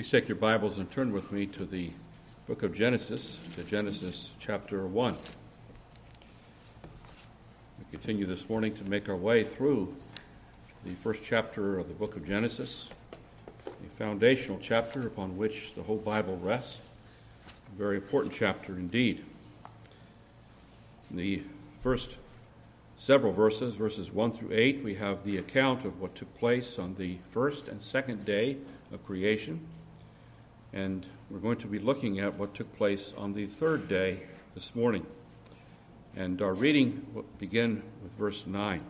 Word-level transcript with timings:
Please 0.00 0.10
take 0.10 0.28
your 0.28 0.36
Bibles 0.38 0.78
and 0.78 0.90
turn 0.90 1.12
with 1.12 1.30
me 1.30 1.44
to 1.44 1.66
the 1.66 1.90
book 2.46 2.62
of 2.62 2.72
Genesis, 2.72 3.38
to 3.54 3.62
Genesis 3.62 4.30
chapter 4.38 4.86
1. 4.86 5.14
We 7.78 7.84
continue 7.90 8.24
this 8.24 8.48
morning 8.48 8.72
to 8.76 8.84
make 8.84 9.10
our 9.10 9.16
way 9.16 9.44
through 9.44 9.94
the 10.86 10.94
first 10.94 11.22
chapter 11.22 11.78
of 11.78 11.88
the 11.88 11.92
book 11.92 12.16
of 12.16 12.26
Genesis, 12.26 12.88
a 13.66 13.90
foundational 13.98 14.58
chapter 14.58 15.06
upon 15.06 15.36
which 15.36 15.74
the 15.74 15.82
whole 15.82 15.98
Bible 15.98 16.38
rests. 16.38 16.80
A 17.46 17.76
very 17.76 17.96
important 17.96 18.32
chapter 18.32 18.72
indeed. 18.72 19.22
In 21.10 21.18
the 21.18 21.42
first 21.82 22.16
several 22.96 23.34
verses, 23.34 23.76
verses 23.76 24.10
1 24.10 24.32
through 24.32 24.52
8, 24.54 24.82
we 24.82 24.94
have 24.94 25.24
the 25.24 25.36
account 25.36 25.84
of 25.84 26.00
what 26.00 26.14
took 26.14 26.34
place 26.38 26.78
on 26.78 26.94
the 26.94 27.18
first 27.32 27.68
and 27.68 27.82
second 27.82 28.24
day 28.24 28.56
of 28.90 29.04
creation. 29.04 29.60
And 30.72 31.06
we're 31.30 31.38
going 31.38 31.58
to 31.58 31.66
be 31.66 31.78
looking 31.78 32.20
at 32.20 32.34
what 32.34 32.54
took 32.54 32.76
place 32.76 33.12
on 33.16 33.34
the 33.34 33.46
third 33.46 33.88
day 33.88 34.22
this 34.54 34.74
morning. 34.74 35.06
And 36.16 36.40
our 36.42 36.54
reading 36.54 37.06
will 37.12 37.24
begin 37.38 37.82
with 38.02 38.12
verse 38.14 38.46
9. 38.46 38.82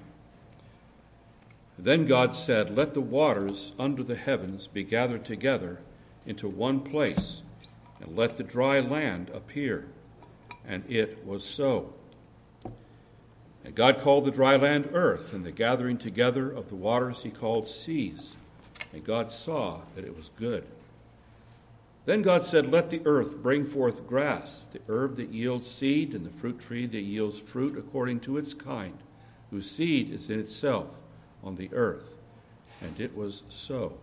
Then 1.78 2.06
God 2.06 2.34
said, 2.34 2.76
Let 2.76 2.92
the 2.92 3.00
waters 3.00 3.72
under 3.78 4.02
the 4.02 4.16
heavens 4.16 4.66
be 4.66 4.84
gathered 4.84 5.24
together 5.24 5.80
into 6.26 6.48
one 6.48 6.80
place, 6.80 7.42
and 8.00 8.16
let 8.16 8.36
the 8.36 8.42
dry 8.42 8.80
land 8.80 9.30
appear. 9.30 9.86
And 10.66 10.84
it 10.88 11.24
was 11.24 11.44
so. 11.44 11.94
And 13.64 13.74
God 13.74 14.00
called 14.00 14.24
the 14.24 14.30
dry 14.30 14.56
land 14.56 14.90
earth, 14.92 15.32
and 15.32 15.44
the 15.44 15.52
gathering 15.52 15.96
together 15.96 16.50
of 16.50 16.68
the 16.68 16.76
waters 16.76 17.22
he 17.22 17.30
called 17.30 17.66
seas. 17.66 18.36
And 18.92 19.04
God 19.04 19.30
saw 19.30 19.80
that 19.94 20.04
it 20.04 20.16
was 20.16 20.30
good. 20.38 20.66
Then 22.06 22.22
God 22.22 22.44
said, 22.44 22.66
Let 22.66 22.90
the 22.90 23.02
earth 23.04 23.36
bring 23.36 23.64
forth 23.64 24.06
grass, 24.06 24.66
the 24.72 24.80
herb 24.88 25.16
that 25.16 25.30
yields 25.30 25.70
seed, 25.70 26.14
and 26.14 26.24
the 26.24 26.30
fruit 26.30 26.58
tree 26.58 26.86
that 26.86 27.00
yields 27.00 27.38
fruit 27.38 27.76
according 27.76 28.20
to 28.20 28.38
its 28.38 28.54
kind, 28.54 28.98
whose 29.50 29.70
seed 29.70 30.10
is 30.10 30.30
in 30.30 30.40
itself 30.40 30.98
on 31.42 31.56
the 31.56 31.70
earth. 31.72 32.16
And 32.80 32.98
it 32.98 33.16
was 33.16 33.42
so. 33.48 33.98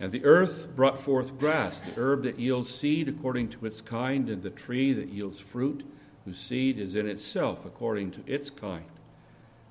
And 0.00 0.12
the 0.12 0.24
earth 0.24 0.74
brought 0.74 1.00
forth 1.00 1.38
grass, 1.38 1.80
the 1.80 1.98
herb 2.00 2.22
that 2.24 2.38
yields 2.38 2.74
seed 2.74 3.08
according 3.08 3.48
to 3.50 3.66
its 3.66 3.80
kind, 3.80 4.28
and 4.28 4.42
the 4.42 4.50
tree 4.50 4.92
that 4.92 5.08
yields 5.08 5.40
fruit, 5.40 5.86
whose 6.24 6.40
seed 6.40 6.78
is 6.78 6.94
in 6.94 7.06
itself 7.06 7.64
according 7.64 8.10
to 8.12 8.22
its 8.26 8.50
kind. 8.50 8.84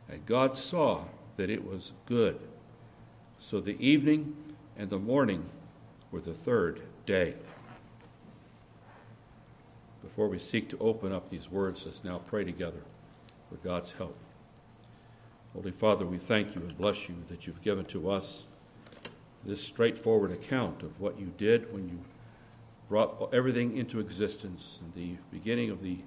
And 0.09 0.25
God 0.25 0.55
saw 0.55 1.03
that 1.37 1.49
it 1.49 1.67
was 1.67 1.91
good. 2.05 2.39
So 3.37 3.59
the 3.59 3.77
evening 3.85 4.35
and 4.77 4.89
the 4.89 4.99
morning 4.99 5.49
were 6.11 6.21
the 6.21 6.33
third 6.33 6.81
day. 7.05 7.35
Before 10.01 10.27
we 10.27 10.39
seek 10.39 10.69
to 10.69 10.77
open 10.77 11.11
up 11.11 11.29
these 11.29 11.49
words, 11.49 11.85
let's 11.85 12.03
now 12.03 12.19
pray 12.19 12.43
together 12.43 12.83
for 13.49 13.55
God's 13.57 13.93
help. 13.93 14.17
Holy 15.53 15.71
Father, 15.71 16.05
we 16.05 16.17
thank 16.17 16.55
you 16.55 16.61
and 16.61 16.77
bless 16.77 17.09
you 17.09 17.15
that 17.27 17.47
you've 17.47 17.61
given 17.61 17.85
to 17.85 18.09
us 18.09 18.45
this 19.45 19.63
straightforward 19.63 20.31
account 20.31 20.83
of 20.83 20.99
what 20.99 21.19
you 21.19 21.33
did 21.37 21.71
when 21.73 21.87
you 21.87 21.99
brought 22.89 23.33
everything 23.33 23.75
into 23.75 23.99
existence 23.99 24.79
in 24.81 25.01
the 25.01 25.17
beginning 25.31 25.69
of, 25.69 25.81
the, 25.81 25.99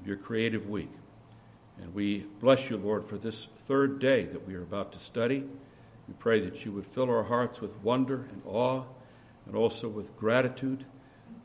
of 0.00 0.06
your 0.06 0.16
creative 0.16 0.68
week. 0.68 0.90
And 1.80 1.94
we 1.94 2.26
bless 2.40 2.70
you, 2.70 2.76
Lord, 2.76 3.04
for 3.04 3.18
this 3.18 3.46
third 3.54 3.98
day 3.98 4.24
that 4.24 4.46
we 4.46 4.54
are 4.54 4.62
about 4.62 4.92
to 4.92 4.98
study. 4.98 5.44
We 6.06 6.14
pray 6.18 6.40
that 6.40 6.64
you 6.64 6.72
would 6.72 6.86
fill 6.86 7.10
our 7.10 7.24
hearts 7.24 7.60
with 7.60 7.76
wonder 7.82 8.26
and 8.32 8.42
awe 8.46 8.84
and 9.48 9.56
also 9.56 9.88
with 9.88 10.16
gratitude. 10.16 10.84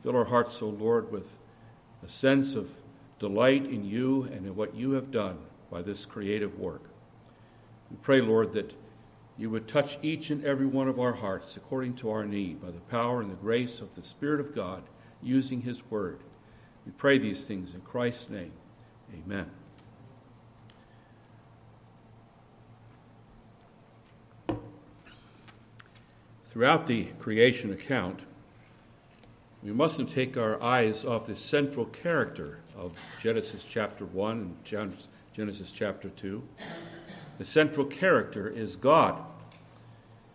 Fill 0.02 0.16
our 0.16 0.26
hearts, 0.26 0.62
O 0.62 0.68
Lord, 0.68 1.10
with 1.10 1.38
a 2.04 2.08
sense 2.08 2.54
of 2.54 2.70
delight 3.18 3.64
in 3.64 3.84
you 3.84 4.24
and 4.24 4.46
in 4.46 4.54
what 4.54 4.76
you 4.76 4.92
have 4.92 5.10
done 5.10 5.38
by 5.70 5.82
this 5.82 6.04
creative 6.04 6.58
work. 6.58 6.84
We 7.90 7.96
pray, 7.96 8.20
Lord, 8.20 8.52
that 8.52 8.74
you 9.36 9.50
would 9.50 9.66
touch 9.66 9.98
each 10.02 10.30
and 10.30 10.44
every 10.44 10.66
one 10.66 10.86
of 10.86 11.00
our 11.00 11.14
hearts 11.14 11.56
according 11.56 11.94
to 11.96 12.10
our 12.10 12.24
need 12.24 12.62
by 12.62 12.70
the 12.70 12.80
power 12.80 13.20
and 13.20 13.30
the 13.30 13.36
grace 13.36 13.80
of 13.80 13.94
the 13.94 14.04
Spirit 14.04 14.40
of 14.40 14.54
God 14.54 14.84
using 15.22 15.62
his 15.62 15.90
word. 15.90 16.20
We 16.86 16.92
pray 16.92 17.18
these 17.18 17.44
things 17.44 17.74
in 17.74 17.80
Christ's 17.80 18.28
name. 18.28 18.52
Amen. 19.12 19.63
Throughout 26.54 26.86
the 26.86 27.06
creation 27.18 27.72
account, 27.72 28.26
we 29.60 29.72
mustn't 29.72 30.08
take 30.08 30.36
our 30.36 30.62
eyes 30.62 31.04
off 31.04 31.26
the 31.26 31.34
central 31.34 31.84
character 31.84 32.60
of 32.76 32.96
Genesis 33.20 33.66
chapter 33.68 34.04
1 34.04 34.54
and 34.70 34.96
Genesis 35.34 35.72
chapter 35.72 36.10
2. 36.10 36.44
The 37.38 37.44
central 37.44 37.84
character 37.84 38.48
is 38.48 38.76
God. 38.76 39.20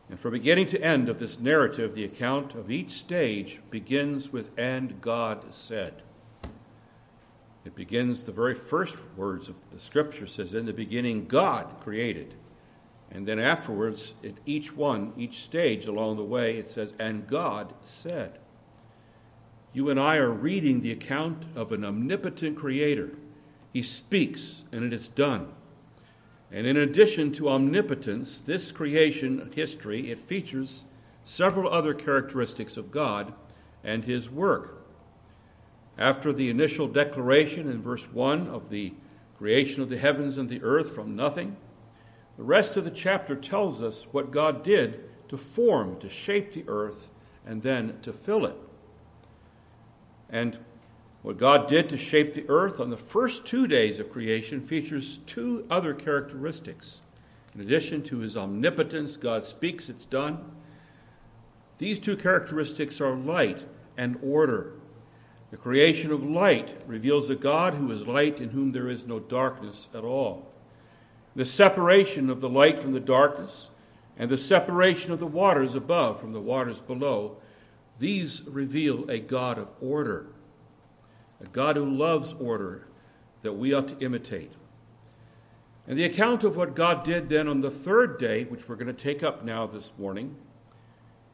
And 0.09 0.19
from 0.19 0.33
beginning 0.33 0.67
to 0.67 0.83
end 0.83 1.07
of 1.07 1.19
this 1.19 1.39
narrative, 1.39 1.95
the 1.95 2.03
account 2.03 2.53
of 2.53 2.69
each 2.69 2.89
stage 2.89 3.61
begins 3.69 4.33
with, 4.33 4.51
and 4.57 4.99
God 4.99 5.55
said. 5.55 6.01
It 7.63 7.75
begins, 7.75 8.25
the 8.25 8.33
very 8.33 8.55
first 8.55 8.97
words 9.15 9.47
of 9.47 9.55
the 9.71 9.79
scripture 9.79 10.27
says, 10.27 10.53
In 10.53 10.65
the 10.65 10.73
beginning, 10.73 11.27
God 11.27 11.75
created. 11.79 12.33
And 13.11 13.27
then 13.27 13.39
afterwards, 13.39 14.13
at 14.23 14.35
each 14.45 14.75
one, 14.75 15.13
each 15.17 15.41
stage 15.41 15.85
along 15.85 16.17
the 16.17 16.23
way, 16.23 16.57
it 16.57 16.69
says, 16.69 16.93
And 16.99 17.27
God 17.27 17.73
said. 17.81 18.39
You 19.73 19.89
and 19.89 19.99
I 19.99 20.17
are 20.17 20.31
reading 20.31 20.81
the 20.81 20.91
account 20.91 21.45
of 21.55 21.71
an 21.71 21.85
omnipotent 21.85 22.57
creator. 22.57 23.11
He 23.73 23.83
speaks, 23.83 24.63
and 24.71 24.83
it 24.83 24.93
is 24.93 25.07
done. 25.07 25.49
And 26.51 26.65
in 26.65 26.77
addition 26.77 27.31
to 27.33 27.49
omnipotence, 27.49 28.39
this 28.39 28.71
creation 28.71 29.51
history, 29.55 30.11
it 30.11 30.17
features 30.17 30.85
several 31.23 31.71
other 31.71 31.93
characteristics 31.93 32.77
of 32.77 32.91
God 32.91 33.33
and 33.83 34.05
his 34.05 34.29
work. 34.29 34.87
After 35.97 36.33
the 36.33 36.49
initial 36.49 36.87
declaration 36.87 37.69
in 37.69 37.81
verse 37.81 38.05
1 38.11 38.47
of 38.47 38.69
the 38.69 38.93
creation 39.37 39.83
of 39.83 39.89
the 39.89 39.97
heavens 39.97 40.37
and 40.37 40.49
the 40.49 40.63
earth 40.63 40.91
from 40.95 41.15
nothing, 41.15 41.57
the 42.39 42.45
rest 42.45 42.77
of 42.77 42.85
the 42.85 42.89
chapter 42.89 43.35
tells 43.35 43.83
us 43.83 44.07
what 44.13 44.31
God 44.31 44.63
did 44.63 45.03
to 45.27 45.35
form, 45.35 45.99
to 45.99 46.07
shape 46.07 46.53
the 46.53 46.63
earth, 46.69 47.09
and 47.45 47.63
then 47.63 47.99
to 48.01 48.13
fill 48.13 48.45
it. 48.45 48.55
And 50.29 50.57
what 51.21 51.37
God 51.37 51.67
did 51.67 51.89
to 51.89 51.97
shape 51.97 52.33
the 52.33 52.45
earth 52.47 52.79
on 52.79 52.91
the 52.91 52.95
first 52.95 53.45
two 53.45 53.67
days 53.67 53.99
of 53.99 54.09
creation 54.09 54.61
features 54.61 55.17
two 55.25 55.67
other 55.69 55.93
characteristics. 55.93 57.01
In 57.53 57.59
addition 57.59 58.03
to 58.03 58.19
his 58.19 58.37
omnipotence, 58.37 59.17
God 59.17 59.43
speaks, 59.43 59.89
it's 59.89 60.05
done. 60.05 60.39
These 61.77 61.99
two 61.99 62.15
characteristics 62.15 63.01
are 63.01 63.17
light 63.17 63.65
and 63.97 64.17
order. 64.23 64.75
The 65.51 65.57
creation 65.57 66.09
of 66.09 66.23
light 66.23 66.81
reveals 66.87 67.29
a 67.29 67.35
God 67.35 67.73
who 67.73 67.91
is 67.91 68.07
light 68.07 68.39
in 68.39 68.51
whom 68.51 68.71
there 68.71 68.87
is 68.87 69.05
no 69.05 69.19
darkness 69.19 69.89
at 69.93 70.05
all 70.05 70.48
the 71.39 71.45
separation 71.45 72.29
of 72.29 72.41
the 72.41 72.49
light 72.49 72.77
from 72.77 72.91
the 72.91 72.99
darkness, 72.99 73.69
and 74.17 74.29
the 74.29 74.37
separation 74.37 75.13
of 75.13 75.19
the 75.19 75.25
waters 75.25 75.73
above 75.73 76.19
from 76.19 76.33
the 76.33 76.41
waters 76.41 76.81
below, 76.81 77.37
these 77.97 78.43
reveal 78.43 79.09
a 79.09 79.19
God 79.19 79.57
of 79.57 79.69
order, 79.79 80.25
a 81.41 81.47
God 81.47 81.77
who 81.77 81.89
loves 81.89 82.33
order 82.33 82.89
that 83.41 83.53
we 83.53 83.73
ought 83.73 83.87
to 83.87 84.05
imitate. 84.05 84.51
And 85.87 85.97
the 85.97 86.03
account 86.03 86.43
of 86.43 86.57
what 86.57 86.75
God 86.75 87.05
did 87.05 87.29
then 87.29 87.47
on 87.47 87.61
the 87.61 87.71
third 87.71 88.19
day, 88.19 88.43
which 88.43 88.67
we're 88.67 88.75
going 88.75 88.87
to 88.87 88.93
take 88.93 89.23
up 89.23 89.41
now 89.41 89.65
this 89.65 89.93
morning, 89.97 90.35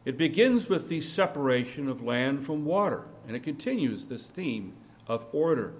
it 0.05 0.17
begins 0.17 0.69
with 0.69 0.87
the 0.87 1.01
separation 1.01 1.89
of 1.89 2.03
land 2.03 2.45
from 2.45 2.63
water, 2.63 3.05
and 3.25 3.35
it 3.35 3.41
continues 3.41 4.05
this 4.05 4.27
theme 4.27 4.73
of 5.07 5.25
order. 5.31 5.73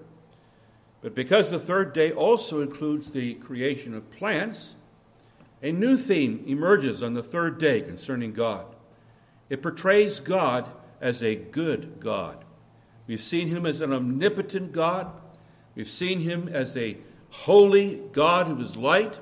But 1.06 1.14
because 1.14 1.52
the 1.52 1.60
third 1.60 1.92
day 1.92 2.10
also 2.10 2.60
includes 2.60 3.12
the 3.12 3.34
creation 3.34 3.94
of 3.94 4.10
plants, 4.10 4.74
a 5.62 5.70
new 5.70 5.96
theme 5.96 6.42
emerges 6.48 7.00
on 7.00 7.14
the 7.14 7.22
third 7.22 7.60
day 7.60 7.80
concerning 7.80 8.32
God. 8.32 8.66
It 9.48 9.62
portrays 9.62 10.18
God 10.18 10.68
as 11.00 11.22
a 11.22 11.36
good 11.36 12.00
God. 12.00 12.44
We've 13.06 13.22
seen 13.22 13.46
him 13.46 13.66
as 13.66 13.80
an 13.80 13.92
omnipotent 13.92 14.72
God. 14.72 15.12
We've 15.76 15.88
seen 15.88 16.22
him 16.22 16.48
as 16.48 16.76
a 16.76 16.96
holy 17.30 18.02
God 18.10 18.48
who 18.48 18.60
is 18.60 18.76
light. 18.76 19.20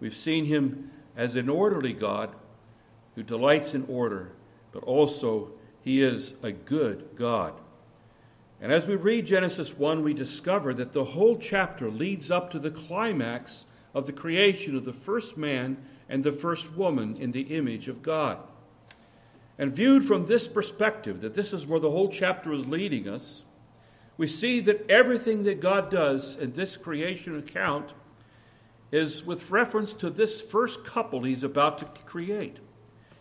We've 0.00 0.16
seen 0.16 0.46
him 0.46 0.90
as 1.14 1.36
an 1.36 1.50
orderly 1.50 1.92
God 1.92 2.34
who 3.14 3.22
delights 3.22 3.74
in 3.74 3.84
order, 3.90 4.32
but 4.72 4.82
also 4.84 5.50
he 5.82 6.02
is 6.02 6.32
a 6.42 6.50
good 6.50 7.08
God. 7.14 7.52
And 8.64 8.72
as 8.72 8.86
we 8.86 8.96
read 8.96 9.26
Genesis 9.26 9.76
1, 9.76 10.02
we 10.02 10.14
discover 10.14 10.72
that 10.72 10.92
the 10.92 11.04
whole 11.04 11.36
chapter 11.36 11.90
leads 11.90 12.30
up 12.30 12.50
to 12.50 12.58
the 12.58 12.70
climax 12.70 13.66
of 13.92 14.06
the 14.06 14.12
creation 14.12 14.74
of 14.74 14.86
the 14.86 14.92
first 14.94 15.36
man 15.36 15.76
and 16.08 16.24
the 16.24 16.32
first 16.32 16.74
woman 16.74 17.14
in 17.16 17.32
the 17.32 17.54
image 17.54 17.88
of 17.88 18.00
God. 18.00 18.38
And 19.58 19.70
viewed 19.70 20.04
from 20.04 20.24
this 20.24 20.48
perspective, 20.48 21.20
that 21.20 21.34
this 21.34 21.52
is 21.52 21.66
where 21.66 21.78
the 21.78 21.90
whole 21.90 22.08
chapter 22.08 22.54
is 22.54 22.66
leading 22.66 23.06
us, 23.06 23.44
we 24.16 24.26
see 24.26 24.60
that 24.60 24.90
everything 24.90 25.42
that 25.42 25.60
God 25.60 25.90
does 25.90 26.34
in 26.34 26.52
this 26.52 26.78
creation 26.78 27.38
account 27.38 27.92
is 28.90 29.26
with 29.26 29.50
reference 29.50 29.92
to 29.92 30.08
this 30.08 30.40
first 30.40 30.86
couple 30.86 31.24
he's 31.24 31.42
about 31.42 31.76
to 31.80 31.84
create. 32.06 32.60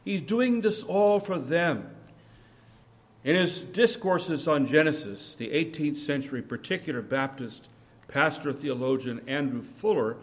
He's 0.05 0.21
doing 0.21 0.61
this 0.61 0.83
all 0.83 1.19
for 1.19 1.37
them. 1.37 1.92
In 3.23 3.35
his 3.35 3.61
discourses 3.61 4.47
on 4.47 4.65
Genesis, 4.65 5.35
the 5.35 5.49
18th 5.49 5.95
century 5.95 6.41
particular 6.41 7.01
Baptist 7.01 7.69
pastor 8.09 8.51
theologian 8.51 9.21
Andrew 9.27 9.61
Fuller, 9.61 10.17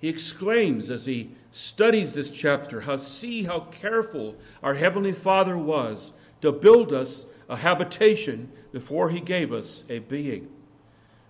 he 0.00 0.08
exclaims 0.08 0.90
as 0.90 1.06
he 1.06 1.30
studies 1.52 2.12
this 2.12 2.30
chapter, 2.30 2.80
how 2.80 2.96
see 2.96 3.44
how 3.44 3.60
careful 3.70 4.34
our 4.60 4.74
heavenly 4.74 5.12
Father 5.12 5.56
was 5.56 6.12
to 6.40 6.50
build 6.50 6.92
us 6.92 7.26
a 7.48 7.56
habitation 7.56 8.50
before 8.72 9.10
he 9.10 9.20
gave 9.20 9.52
us 9.52 9.84
a 9.88 10.00
being. 10.00 10.48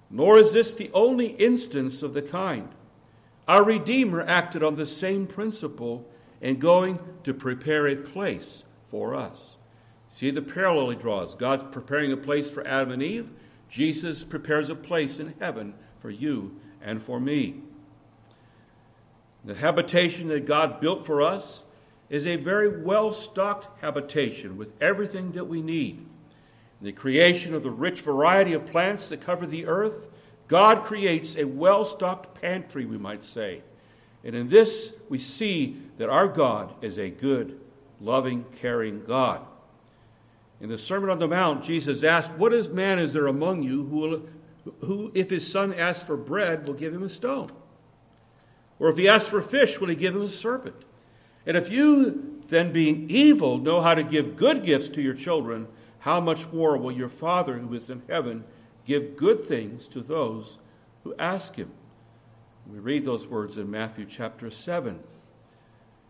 Nor 0.08 0.38
is 0.38 0.52
this 0.52 0.72
the 0.72 0.90
only 0.94 1.28
instance 1.34 2.02
of 2.02 2.14
the 2.14 2.22
kind. 2.22 2.70
Our 3.46 3.64
Redeemer 3.64 4.22
acted 4.22 4.62
on 4.62 4.76
the 4.76 4.86
same 4.86 5.26
principle 5.26 6.08
in 6.40 6.58
going 6.58 6.98
to 7.24 7.34
prepare 7.34 7.86
a 7.86 7.96
place 7.96 8.64
for 8.88 9.14
us. 9.14 9.56
See 10.12 10.30
the 10.30 10.42
parallel 10.42 10.90
he 10.90 10.96
draws. 10.96 11.34
God's 11.34 11.64
preparing 11.72 12.12
a 12.12 12.18
place 12.18 12.50
for 12.50 12.66
Adam 12.66 12.92
and 12.92 13.02
Eve. 13.02 13.30
Jesus 13.68 14.24
prepares 14.24 14.68
a 14.68 14.74
place 14.74 15.18
in 15.18 15.34
heaven 15.40 15.72
for 16.00 16.10
you 16.10 16.60
and 16.82 17.02
for 17.02 17.18
me. 17.18 17.62
The 19.42 19.54
habitation 19.54 20.28
that 20.28 20.46
God 20.46 20.80
built 20.80 21.04
for 21.04 21.22
us 21.22 21.64
is 22.10 22.26
a 22.26 22.36
very 22.36 22.82
well 22.82 23.10
stocked 23.12 23.80
habitation 23.80 24.58
with 24.58 24.74
everything 24.82 25.32
that 25.32 25.46
we 25.46 25.62
need. 25.62 26.06
In 26.80 26.86
the 26.86 26.92
creation 26.92 27.54
of 27.54 27.62
the 27.62 27.70
rich 27.70 28.02
variety 28.02 28.52
of 28.52 28.66
plants 28.66 29.08
that 29.08 29.22
cover 29.22 29.46
the 29.46 29.64
earth, 29.64 30.08
God 30.46 30.84
creates 30.84 31.36
a 31.36 31.44
well 31.44 31.86
stocked 31.86 32.38
pantry, 32.40 32.84
we 32.84 32.98
might 32.98 33.24
say. 33.24 33.62
And 34.22 34.36
in 34.36 34.50
this, 34.50 34.92
we 35.08 35.18
see 35.18 35.80
that 35.96 36.10
our 36.10 36.28
God 36.28 36.74
is 36.82 36.98
a 36.98 37.08
good, 37.08 37.58
loving, 37.98 38.44
caring 38.60 39.02
God. 39.04 39.46
In 40.62 40.68
the 40.68 40.78
Sermon 40.78 41.10
on 41.10 41.18
the 41.18 41.26
Mount, 41.26 41.64
Jesus 41.64 42.04
asked, 42.04 42.34
What 42.34 42.54
is 42.54 42.68
man 42.68 43.00
is 43.00 43.12
there 43.12 43.26
among 43.26 43.64
you 43.64 43.84
who, 43.84 43.98
will, 43.98 44.22
who, 44.82 45.10
if 45.12 45.28
his 45.28 45.50
son 45.50 45.74
asks 45.74 46.06
for 46.06 46.16
bread, 46.16 46.68
will 46.68 46.74
give 46.74 46.94
him 46.94 47.02
a 47.02 47.08
stone? 47.08 47.50
Or 48.78 48.88
if 48.88 48.96
he 48.96 49.08
asks 49.08 49.28
for 49.28 49.42
fish, 49.42 49.80
will 49.80 49.88
he 49.88 49.96
give 49.96 50.14
him 50.14 50.22
a 50.22 50.28
serpent? 50.28 50.76
And 51.44 51.56
if 51.56 51.68
you, 51.68 52.40
then 52.46 52.72
being 52.72 53.10
evil, 53.10 53.58
know 53.58 53.80
how 53.80 53.94
to 53.94 54.04
give 54.04 54.36
good 54.36 54.62
gifts 54.62 54.86
to 54.90 55.02
your 55.02 55.14
children, 55.14 55.66
how 55.98 56.20
much 56.20 56.46
more 56.52 56.76
will 56.76 56.92
your 56.92 57.08
Father 57.08 57.58
who 57.58 57.74
is 57.74 57.90
in 57.90 58.02
heaven 58.08 58.44
give 58.84 59.16
good 59.16 59.40
things 59.40 59.88
to 59.88 60.00
those 60.00 60.60
who 61.02 61.12
ask 61.18 61.56
him? 61.56 61.72
We 62.70 62.78
read 62.78 63.04
those 63.04 63.26
words 63.26 63.56
in 63.56 63.68
Matthew 63.68 64.06
chapter 64.06 64.48
7. 64.48 65.00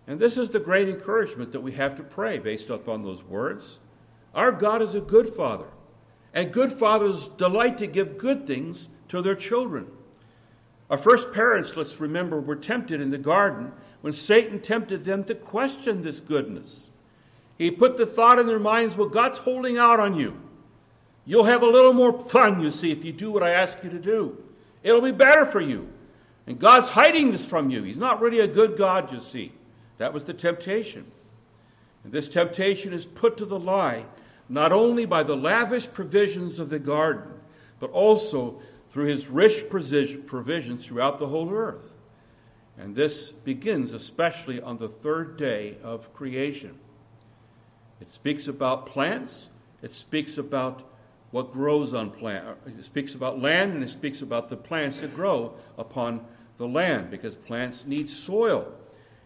And 0.07 0.21
this 0.21 0.37
is 0.37 0.51
the 0.51 0.61
great 0.61 0.91
encouragement 0.91 1.53
that 1.53 1.63
we 1.63 1.73
have 1.73 1.97
to 1.97 2.03
pray 2.03 2.39
based 2.39 2.69
upon 2.69 3.03
those 3.03 3.23
words. 3.23 3.79
Our 4.35 4.53
God 4.53 4.83
is 4.83 4.95
a 4.95 5.01
good 5.01 5.29
Father, 5.29 5.67
and 6.33 6.53
good 6.53 6.73
fathers 6.73 7.29
delight 7.37 7.79
to 7.79 7.87
give 7.87 8.19
good 8.19 8.47
things 8.47 8.89
to 9.09 9.21
their 9.21 9.35
children. 9.35 9.89
Our 10.89 10.99
first 10.99 11.33
parents, 11.33 11.77
let's 11.77 12.01
remember, 12.01 12.41
were 12.41 12.57
tempted 12.57 13.01
in 13.01 13.11
the 13.11 13.19
garden 13.19 13.73
when 14.01 14.13
Satan 14.13 14.61
tempted 14.61 15.05
them 15.05 15.25
to 15.25 15.35
question 15.35 16.03
this 16.03 16.21
goodness. 16.21 16.91
He 17.59 17.71
put 17.71 17.97
the 17.97 18.07
thought 18.07 18.39
in 18.39 18.47
their 18.47 18.59
minds, 18.59 18.97
well, 18.97 19.09
God's 19.09 19.39
holding 19.41 19.79
out 19.79 20.01
on 20.01 20.17
you. 20.17 20.41
You'll 21.25 21.45
have 21.45 21.63
a 21.63 21.67
little 21.67 21.93
more 21.93 22.19
fun, 22.19 22.61
you 22.61 22.71
see, 22.71 22.91
if 22.91 23.05
you 23.05 23.13
do 23.13 23.31
what 23.31 23.43
I 23.43 23.51
ask 23.51 23.85
you 23.85 23.91
to 23.91 23.99
do. 23.99 24.43
It'll 24.83 25.01
be 25.01 25.13
better 25.13 25.47
for 25.47 25.61
you. 25.61 25.89
And 26.47 26.59
God's 26.59 26.91
hiding 26.91 27.31
this 27.31 27.47
from 27.47 27.71
you. 27.71 27.85
He's 27.85 27.99
not 27.99 28.21
really 28.21 28.41
a 28.41 28.49
good 28.49 28.77
God, 28.77 29.13
you 29.13 29.21
see. 29.21 29.53
That 29.99 30.13
was 30.13 30.25
the 30.25 30.35
temptation. 30.35 31.07
And 32.03 32.13
this 32.13 32.29
temptation 32.29 32.93
is 32.93 33.07
put 33.07 33.37
to 33.37 33.45
the 33.45 33.59
lie 33.59 34.07
not 34.49 34.73
only 34.73 35.05
by 35.05 35.23
the 35.23 35.37
lavish 35.37 35.91
provisions 35.93 36.59
of 36.59 36.69
the 36.71 36.79
garden, 36.79 37.33
but 37.81 37.91
also 37.91 38.61
through 38.91 39.07
his 39.07 39.29
rich 39.29 39.69
provisions 39.71 40.85
throughout 40.85 41.19
the 41.19 41.29
whole 41.29 41.53
earth. 41.53 41.95
And 42.79 42.95
this 42.95 43.31
begins 43.31 43.93
especially 43.93 44.61
on 44.61 44.77
the 44.77 44.89
third 44.89 45.37
day 45.37 45.77
of 45.83 46.13
creation. 46.15 46.79
It 48.01 48.13
speaks 48.13 48.49
about 48.49 48.87
plants, 48.87 49.49
it 49.83 49.95
speaks 49.95 50.39
about 50.39 50.83
what 51.33 51.53
grows 51.53 51.95
on 51.95 52.11
plant. 52.11 52.45
It 52.67 52.85
speaks 52.85 53.15
about 53.15 53.41
land 53.41 53.73
and 53.73 53.83
it 53.83 53.91
speaks 53.91 54.21
about 54.23 54.51
the 54.51 54.57
plants 54.57 55.01
that 55.01 55.15
grow 55.15 55.55
upon 55.79 56.25
the 56.59 56.69
land 56.69 57.11
because 57.11 57.35
plants 57.35 57.87
need 57.87 58.09
soil. 58.09 58.71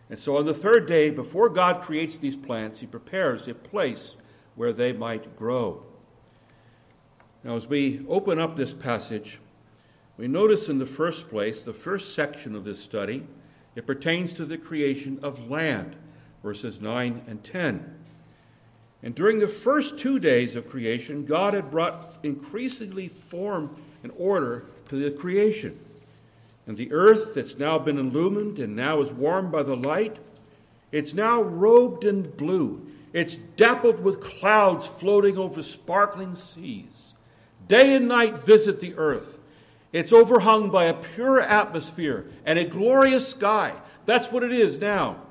And 0.08 0.18
so 0.18 0.36
on 0.36 0.46
the 0.46 0.54
third 0.54 0.86
day, 0.86 1.10
before 1.10 1.48
God 1.48 1.82
creates 1.82 2.16
these 2.16 2.36
plants, 2.36 2.78
he 2.78 2.86
prepares 2.86 3.48
a 3.48 3.54
place 3.54 4.16
where 4.56 4.72
they 4.72 4.92
might 4.92 5.36
grow. 5.36 5.82
Now, 7.44 7.54
as 7.54 7.68
we 7.68 8.04
open 8.08 8.40
up 8.40 8.56
this 8.56 8.74
passage, 8.74 9.38
we 10.16 10.26
notice 10.26 10.68
in 10.68 10.78
the 10.78 10.86
first 10.86 11.28
place, 11.28 11.62
the 11.62 11.72
first 11.72 12.14
section 12.14 12.56
of 12.56 12.64
this 12.64 12.82
study, 12.82 13.26
it 13.76 13.86
pertains 13.86 14.32
to 14.32 14.44
the 14.44 14.58
creation 14.58 15.20
of 15.22 15.48
land, 15.48 15.94
verses 16.42 16.80
9 16.80 17.22
and 17.28 17.44
10. 17.44 17.94
And 19.02 19.14
during 19.14 19.38
the 19.38 19.46
first 19.46 19.98
two 19.98 20.18
days 20.18 20.56
of 20.56 20.68
creation, 20.68 21.26
God 21.26 21.54
had 21.54 21.70
brought 21.70 22.18
increasingly 22.22 23.06
form 23.06 23.76
and 24.02 24.10
order 24.16 24.64
to 24.88 24.96
the 24.96 25.10
creation. 25.10 25.78
And 26.66 26.76
the 26.76 26.90
earth 26.90 27.34
that's 27.34 27.58
now 27.58 27.78
been 27.78 27.98
illumined 27.98 28.58
and 28.58 28.74
now 28.74 29.00
is 29.02 29.12
warmed 29.12 29.52
by 29.52 29.62
the 29.62 29.76
light, 29.76 30.16
it's 30.90 31.12
now 31.12 31.42
robed 31.42 32.04
in 32.04 32.30
blue. 32.30 32.90
It's 33.16 33.36
dappled 33.36 34.04
with 34.04 34.20
clouds 34.20 34.84
floating 34.86 35.38
over 35.38 35.62
sparkling 35.62 36.36
seas. 36.36 37.14
Day 37.66 37.96
and 37.96 38.06
night 38.06 38.36
visit 38.36 38.78
the 38.78 38.94
earth. 38.98 39.38
It's 39.90 40.12
overhung 40.12 40.70
by 40.70 40.84
a 40.84 40.92
pure 40.92 41.40
atmosphere 41.40 42.26
and 42.44 42.58
a 42.58 42.66
glorious 42.66 43.26
sky. 43.26 43.76
That's 44.04 44.30
what 44.30 44.42
it 44.42 44.52
is 44.52 44.78
now. 44.78 45.22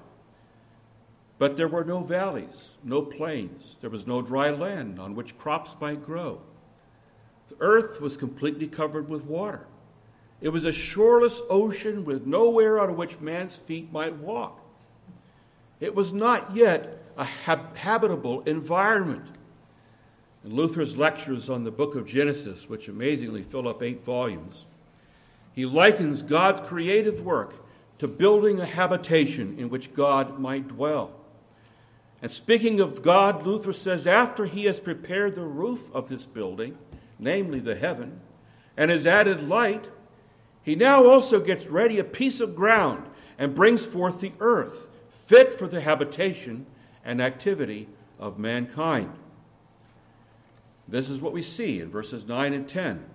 But 1.38 1.58
there 1.58 1.68
were 1.68 1.84
no 1.84 2.00
valleys, 2.02 2.72
no 2.84 3.04
plains. 3.04 3.78
There 3.82 3.92
was 3.92 4.08
no 4.08 4.24
dry 4.24 4.50
land 4.50 5.00
on 5.00 5.14
which 5.14 5.38
crops 5.38 5.76
might 5.80 6.04
grow. 6.04 6.42
The 7.50 7.58
earth 7.60 8.02
was 8.02 8.18
completely 8.18 8.66
covered 8.66 9.08
with 9.08 9.26
water. 9.26 9.68
It 10.42 10.50
was 10.50 10.66
a 10.66 10.72
shoreless 10.72 11.40
ocean 11.52 12.04
with 12.04 12.26
nowhere 12.26 12.80
on 12.80 12.98
which 12.98 13.20
man's 13.20 13.58
feet 13.58 13.92
might 13.92 14.16
walk. 14.16 14.60
It 15.80 15.94
was 15.94 16.12
not 16.12 16.56
yet 16.56 17.04
a 17.18 17.24
hab- 17.24 17.76
habitable 17.78 18.42
environment. 18.42 19.28
In 20.44 20.56
Luther's 20.56 20.96
lectures 20.96 21.50
on 21.50 21.64
the 21.64 21.72
book 21.72 21.96
of 21.96 22.06
Genesis, 22.06 22.70
which 22.70 22.88
amazingly 22.88 23.42
fill 23.42 23.68
up 23.68 23.82
eight 23.82 24.04
volumes, 24.04 24.66
he 25.54 25.66
likens 25.66 26.22
God's 26.22 26.62
creative 26.62 27.22
work 27.22 27.66
to 27.98 28.08
building 28.08 28.60
a 28.60 28.66
habitation 28.66 29.56
in 29.58 29.70
which 29.70 29.94
God 29.94 30.38
might 30.38 30.68
dwell. 30.68 31.12
And 32.22 32.32
speaking 32.32 32.80
of 32.80 33.02
God, 33.02 33.46
Luther 33.46 33.74
says, 33.74 34.06
after 34.06 34.46
he 34.46 34.66
has 34.66 34.80
prepared 34.80 35.36
the 35.36 35.46
roof 35.46 35.90
of 35.94 36.10
this 36.10 36.26
building, 36.26 36.78
namely 37.18 37.60
the 37.60 37.76
heaven, 37.76 38.20
and 38.76 38.92
has 38.92 39.06
added 39.06 39.48
light, 39.48 39.90
he 40.62 40.76
now 40.76 41.06
also 41.06 41.40
gets 41.40 41.68
ready 41.68 42.00
a 42.00 42.04
piece 42.04 42.42
of 42.42 42.56
ground 42.56 43.08
and 43.38 43.56
brings 43.56 43.86
forth 43.86 44.22
the 44.22 44.34
earth, 44.40 44.88
fit 45.10 45.54
for 45.54 45.68
the 45.68 45.82
habitation 45.82 46.66
and 47.06 47.22
activity 47.22 47.88
of 48.20 48.38
mankind. 48.40 49.14
This 50.88 51.10
is 51.10 51.22
what 51.22 51.34
we 51.34 51.42
see 51.42 51.80
in 51.80 51.90
verses 51.90 52.26
9 52.26 52.54
and 52.54 52.68
10 52.68 53.06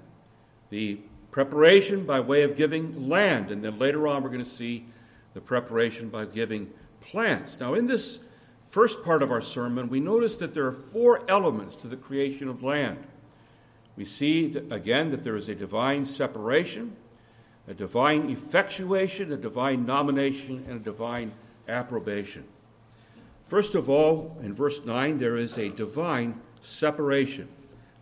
the 0.70 1.00
preparation 1.32 2.04
by 2.04 2.20
way 2.20 2.42
of 2.42 2.56
giving 2.56 3.08
land, 3.08 3.50
and 3.50 3.62
then 3.62 3.78
later 3.78 4.06
on 4.06 4.22
we're 4.22 4.30
going 4.30 4.42
to 4.42 4.48
see 4.48 4.86
the 5.34 5.40
preparation 5.40 6.08
by 6.08 6.24
giving 6.24 6.70
plants. 7.00 7.58
Now, 7.58 7.74
in 7.74 7.86
this 7.86 8.20
first 8.68 9.04
part 9.04 9.22
of 9.22 9.30
our 9.30 9.40
sermon, 9.40 9.88
we 9.88 10.00
notice 10.00 10.36
that 10.36 10.54
there 10.54 10.66
are 10.66 10.72
four 10.72 11.28
elements 11.28 11.76
to 11.76 11.88
the 11.88 11.96
creation 11.96 12.48
of 12.48 12.62
land. 12.62 13.04
We 13.96 14.04
see 14.04 14.46
that, 14.48 14.72
again 14.72 15.10
that 15.10 15.22
there 15.22 15.36
is 15.36 15.48
a 15.48 15.54
divine 15.54 16.06
separation, 16.06 16.96
a 17.68 17.74
divine 17.74 18.30
effectuation, 18.30 19.32
a 19.32 19.36
divine 19.36 19.84
nomination, 19.84 20.64
and 20.68 20.80
a 20.80 20.84
divine 20.84 21.32
approbation. 21.68 22.44
First 23.50 23.74
of 23.74 23.90
all, 23.90 24.38
in 24.44 24.54
verse 24.54 24.84
9, 24.84 25.18
there 25.18 25.36
is 25.36 25.58
a 25.58 25.70
divine 25.70 26.40
separation. 26.62 27.48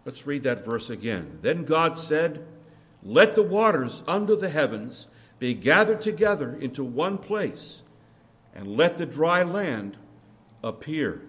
Let's 0.04 0.26
read 0.26 0.42
that 0.42 0.62
verse 0.62 0.90
again. 0.90 1.38
Then 1.40 1.64
God 1.64 1.96
said, 1.96 2.44
Let 3.02 3.34
the 3.34 3.42
waters 3.42 4.02
under 4.06 4.36
the 4.36 4.50
heavens 4.50 5.06
be 5.38 5.54
gathered 5.54 6.02
together 6.02 6.54
into 6.54 6.84
one 6.84 7.16
place, 7.16 7.82
and 8.54 8.76
let 8.76 8.98
the 8.98 9.06
dry 9.06 9.42
land 9.42 9.96
appear. 10.62 11.22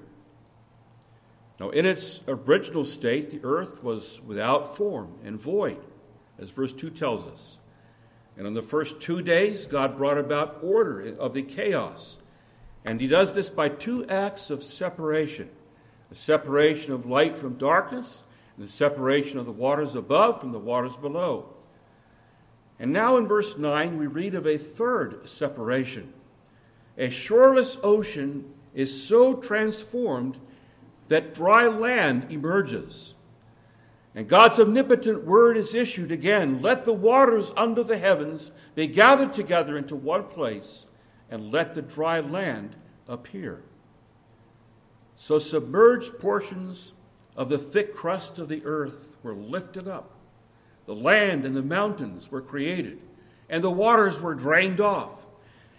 Now, 1.57 1.69
in 1.69 1.85
its 1.85 2.19
original 2.27 2.83
state, 2.83 3.29
the 3.29 3.39
earth 3.41 3.81
was 3.81 4.19
without 4.19 4.75
form 4.75 5.13
and 5.23 5.39
void, 5.39 5.79
as 6.37 6.49
verse 6.49 6.73
2 6.73 6.89
tells 6.89 7.25
us. 7.25 7.57
And 8.35 8.45
on 8.45 8.53
the 8.53 8.61
first 8.61 8.99
two 8.99 9.21
days, 9.21 9.65
God 9.65 9.95
brought 9.95 10.17
about 10.17 10.59
order 10.61 11.15
of 11.17 11.33
the 11.33 11.41
chaos. 11.41 12.17
And 12.85 13.01
he 13.01 13.07
does 13.07 13.33
this 13.33 13.49
by 13.49 13.69
two 13.69 14.05
acts 14.07 14.49
of 14.49 14.63
separation 14.63 15.49
the 16.09 16.15
separation 16.15 16.91
of 16.91 17.05
light 17.05 17.37
from 17.37 17.53
darkness, 17.53 18.23
and 18.57 18.65
the 18.65 18.71
separation 18.71 19.37
of 19.37 19.45
the 19.45 19.51
waters 19.51 19.93
above 19.93 20.39
from 20.39 20.51
the 20.51 20.59
waters 20.59 20.95
below. 20.97 21.53
And 22.79 22.91
now 22.91 23.17
in 23.17 23.27
verse 23.27 23.57
9, 23.57 23.97
we 23.97 24.07
read 24.07 24.33
of 24.33 24.47
a 24.47 24.57
third 24.57 25.29
separation. 25.29 26.13
A 26.97 27.09
shoreless 27.09 27.77
ocean 27.83 28.51
is 28.73 29.03
so 29.05 29.35
transformed 29.35 30.39
that 31.09 31.33
dry 31.33 31.67
land 31.67 32.31
emerges. 32.31 33.13
And 34.15 34.27
God's 34.27 34.59
omnipotent 34.59 35.25
word 35.25 35.57
is 35.57 35.73
issued 35.73 36.11
again 36.11 36.61
let 36.61 36.85
the 36.85 36.93
waters 36.93 37.53
under 37.55 37.83
the 37.83 37.97
heavens 37.97 38.51
be 38.75 38.87
gathered 38.87 39.33
together 39.33 39.77
into 39.77 39.95
one 39.95 40.23
place, 40.23 40.87
and 41.29 41.51
let 41.51 41.73
the 41.73 41.81
dry 41.81 42.19
land 42.19 42.75
appear. 43.07 43.61
So 45.15 45.39
submerged 45.39 46.19
portions 46.19 46.93
of 47.35 47.49
the 47.49 47.57
thick 47.57 47.93
crust 47.95 48.39
of 48.39 48.47
the 48.49 48.61
earth 48.65 49.17
were 49.23 49.33
lifted 49.33 49.87
up. 49.87 50.11
The 50.85 50.95
land 50.95 51.45
and 51.45 51.55
the 51.55 51.61
mountains 51.61 52.31
were 52.31 52.41
created, 52.41 52.99
and 53.49 53.63
the 53.63 53.69
waters 53.69 54.19
were 54.19 54.33
drained 54.33 54.81
off. 54.81 55.13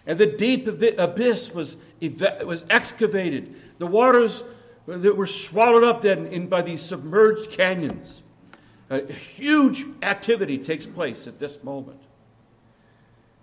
And 0.05 0.17
the 0.17 0.25
deep 0.25 0.67
abyss 0.67 1.53
was, 1.53 1.77
was 1.99 2.65
excavated. 2.69 3.55
The 3.77 3.87
waters 3.87 4.43
that 4.87 5.15
were 5.15 5.27
swallowed 5.27 5.83
up 5.83 6.01
then 6.01 6.27
in, 6.27 6.47
by 6.47 6.61
these 6.61 6.81
submerged 6.81 7.51
canyons. 7.51 8.23
A 8.89 9.11
huge 9.11 9.85
activity 10.01 10.57
takes 10.57 10.85
place 10.85 11.27
at 11.27 11.39
this 11.39 11.63
moment. 11.63 12.01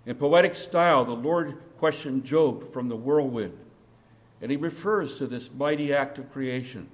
In 0.09 0.15
poetic 0.15 0.55
style, 0.55 1.05
the 1.05 1.13
Lord 1.13 1.59
questioned 1.77 2.23
Job 2.23 2.73
from 2.73 2.89
the 2.89 2.95
whirlwind, 2.95 3.55
and 4.41 4.49
he 4.49 4.57
refers 4.57 5.19
to 5.19 5.27
this 5.27 5.53
mighty 5.53 5.93
act 5.93 6.17
of 6.17 6.31
creation. 6.31 6.89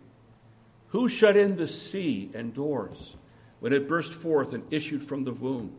Who 0.89 1.07
shut 1.07 1.37
in 1.37 1.55
the 1.55 1.69
sea 1.69 2.29
and 2.33 2.53
doors 2.53 3.15
when 3.61 3.71
it 3.71 3.87
burst 3.87 4.11
forth 4.11 4.51
and 4.51 4.65
issued 4.69 5.01
from 5.01 5.23
the 5.23 5.31
womb? 5.31 5.77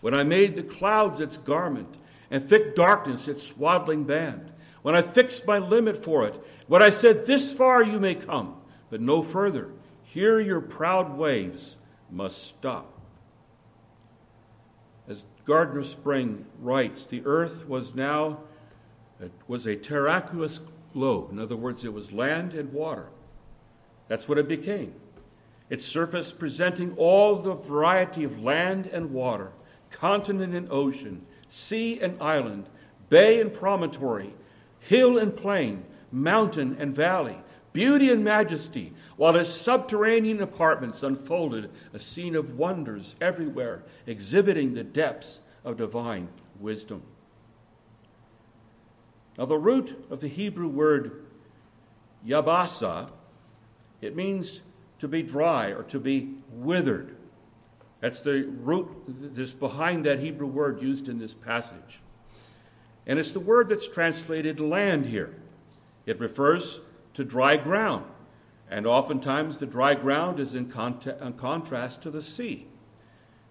When 0.00 0.14
I 0.14 0.22
made 0.22 0.56
the 0.56 0.62
clouds 0.62 1.20
its 1.20 1.36
garment 1.36 1.94
and 2.30 2.42
thick 2.42 2.74
darkness 2.74 3.28
its 3.28 3.42
swaddling 3.42 4.04
band? 4.04 4.50
When 4.80 4.94
I 4.94 5.02
fixed 5.02 5.46
my 5.46 5.58
limit 5.58 5.94
for 5.94 6.26
it 6.26 6.42
when 6.68 6.82
I 6.82 6.88
said, 6.88 7.26
This 7.26 7.52
far 7.52 7.82
you 7.82 8.00
may 8.00 8.14
come, 8.14 8.62
but 8.88 9.02
no 9.02 9.20
further, 9.20 9.72
here 10.04 10.40
your 10.40 10.62
proud 10.62 11.18
waves 11.18 11.76
must 12.10 12.46
stop. 12.46 12.97
Gardiner 15.48 15.82
Spring 15.82 16.44
writes, 16.60 17.06
the 17.06 17.22
earth 17.24 17.66
was 17.66 17.94
now 17.94 18.40
it 19.18 19.32
was 19.46 19.66
a 19.66 19.76
terraqueous 19.76 20.60
globe. 20.92 21.32
In 21.32 21.38
other 21.38 21.56
words, 21.56 21.86
it 21.86 21.94
was 21.94 22.12
land 22.12 22.52
and 22.52 22.70
water. 22.70 23.06
That's 24.08 24.28
what 24.28 24.36
it 24.36 24.46
became. 24.46 24.92
Its 25.70 25.86
surface 25.86 26.32
presenting 26.32 26.94
all 26.98 27.36
the 27.36 27.54
variety 27.54 28.24
of 28.24 28.42
land 28.42 28.88
and 28.88 29.10
water, 29.10 29.52
continent 29.90 30.54
and 30.54 30.70
ocean, 30.70 31.24
sea 31.48 31.98
and 31.98 32.20
island, 32.22 32.68
bay 33.08 33.40
and 33.40 33.52
promontory, 33.52 34.34
hill 34.80 35.16
and 35.16 35.34
plain, 35.34 35.82
mountain 36.12 36.76
and 36.78 36.94
valley, 36.94 37.38
beauty 37.72 38.10
and 38.10 38.24
majesty, 38.24 38.92
while 39.16 39.34
his 39.34 39.52
subterranean 39.52 40.40
apartments 40.40 41.02
unfolded 41.02 41.70
a 41.92 41.98
scene 41.98 42.34
of 42.34 42.56
wonders 42.56 43.16
everywhere, 43.20 43.82
exhibiting 44.06 44.74
the 44.74 44.84
depths 44.84 45.40
of 45.64 45.76
divine 45.76 46.28
wisdom. 46.58 47.02
Now, 49.36 49.44
the 49.44 49.58
root 49.58 50.06
of 50.10 50.20
the 50.20 50.28
Hebrew 50.28 50.68
word 50.68 51.24
yabasa, 52.26 53.10
it 54.00 54.16
means 54.16 54.62
to 54.98 55.06
be 55.06 55.22
dry 55.22 55.68
or 55.68 55.84
to 55.84 56.00
be 56.00 56.34
withered. 56.50 57.16
That's 58.00 58.20
the 58.20 58.42
root 58.42 58.88
that's 59.34 59.52
behind 59.52 60.04
that 60.04 60.20
Hebrew 60.20 60.46
word 60.46 60.82
used 60.82 61.08
in 61.08 61.18
this 61.18 61.34
passage. 61.34 62.00
And 63.06 63.18
it's 63.18 63.32
the 63.32 63.40
word 63.40 63.68
that's 63.68 63.88
translated 63.88 64.60
land 64.60 65.06
here. 65.06 65.34
It 66.06 66.20
refers 66.20 66.80
to 67.14 67.24
dry 67.24 67.56
ground, 67.56 68.04
and 68.70 68.86
oftentimes 68.86 69.58
the 69.58 69.66
dry 69.66 69.94
ground 69.94 70.40
is 70.40 70.54
in, 70.54 70.72
in 71.20 71.32
contrast 71.34 72.02
to 72.02 72.10
the 72.10 72.22
sea. 72.22 72.66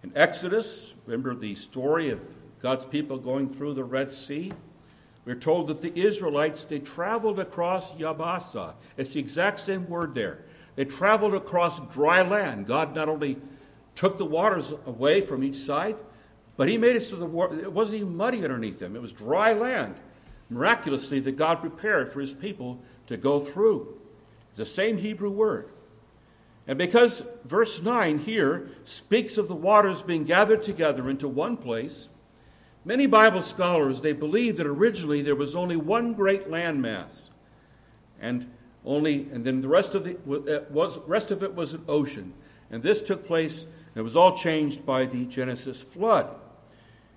In 0.03 0.11
Exodus, 0.15 0.93
remember 1.05 1.35
the 1.35 1.55
story 1.55 2.09
of 2.09 2.21
God's 2.61 2.85
people 2.85 3.17
going 3.17 3.49
through 3.49 3.73
the 3.73 3.83
Red 3.83 4.11
Sea? 4.11 4.51
We're 5.25 5.35
told 5.35 5.67
that 5.67 5.81
the 5.81 5.97
Israelites, 5.99 6.65
they 6.65 6.79
traveled 6.79 7.39
across 7.39 7.91
Yabasa. 7.93 8.75
It's 8.95 9.13
the 9.13 9.19
exact 9.19 9.59
same 9.59 9.89
word 9.89 10.13
there. 10.13 10.45
They 10.75 10.85
traveled 10.85 11.33
across 11.33 11.79
dry 11.93 12.21
land. 12.21 12.65
God 12.65 12.95
not 12.95 13.09
only 13.09 13.37
took 13.95 14.17
the 14.17 14.25
waters 14.25 14.73
away 14.85 15.21
from 15.21 15.43
each 15.43 15.57
side, 15.57 15.97
but 16.55 16.69
He 16.69 16.77
made 16.77 16.95
it 16.95 17.03
so 17.03 17.17
the 17.17 17.25
water, 17.25 17.59
it 17.59 17.73
wasn't 17.73 17.97
even 17.97 18.15
muddy 18.15 18.43
underneath 18.43 18.79
them. 18.79 18.95
It 18.95 19.01
was 19.01 19.11
dry 19.11 19.53
land 19.53 19.95
miraculously 20.49 21.19
that 21.21 21.37
God 21.37 21.59
prepared 21.59 22.11
for 22.11 22.21
his 22.21 22.33
people 22.33 22.79
to 23.07 23.17
go 23.17 23.39
through. 23.39 23.97
It's 24.49 24.57
the 24.57 24.65
same 24.65 24.97
Hebrew 24.97 25.29
word. 25.29 25.69
And 26.67 26.77
because 26.77 27.23
verse 27.45 27.81
9 27.81 28.19
here 28.19 28.69
speaks 28.83 29.37
of 29.37 29.47
the 29.47 29.55
waters 29.55 30.01
being 30.01 30.25
gathered 30.25 30.63
together 30.63 31.09
into 31.09 31.27
one 31.27 31.55
place, 31.55 32.09
many 32.83 33.07
Bible 33.07 33.41
scholars 33.41 34.01
they 34.01 34.13
believe 34.13 34.57
that 34.57 34.67
originally 34.67 35.21
there 35.21 35.35
was 35.35 35.55
only 35.55 35.77
one 35.77 36.13
great 36.13 36.49
landmass. 36.49 37.29
And 38.19 38.51
only 38.85 39.27
and 39.31 39.45
then 39.45 39.61
the 39.61 39.67
rest 39.67 39.95
of 39.95 40.03
the 40.03 40.15
uh, 40.15 40.63
was 40.71 40.97
rest 41.05 41.29
of 41.31 41.43
it 41.43 41.53
was 41.53 41.73
an 41.73 41.83
ocean. 41.87 42.33
And 42.71 42.81
this 42.81 43.01
took 43.01 43.27
place 43.27 43.65
it 43.95 44.01
was 44.01 44.15
all 44.15 44.37
changed 44.37 44.85
by 44.85 45.05
the 45.05 45.25
Genesis 45.25 45.81
flood. 45.81 46.35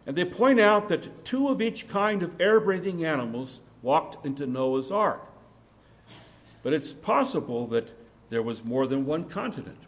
And 0.06 0.16
they 0.16 0.24
point 0.24 0.58
out 0.58 0.88
that 0.88 1.24
two 1.24 1.48
of 1.48 1.60
each 1.60 1.88
kind 1.88 2.22
of 2.22 2.40
air 2.40 2.58
breathing 2.58 3.04
animals 3.04 3.60
walked 3.82 4.24
into 4.24 4.46
Noah's 4.46 4.90
ark. 4.90 5.29
But 6.62 6.72
it's 6.72 6.92
possible 6.92 7.66
that 7.68 7.94
there 8.28 8.42
was 8.42 8.64
more 8.64 8.86
than 8.86 9.06
one 9.06 9.24
continent. 9.24 9.78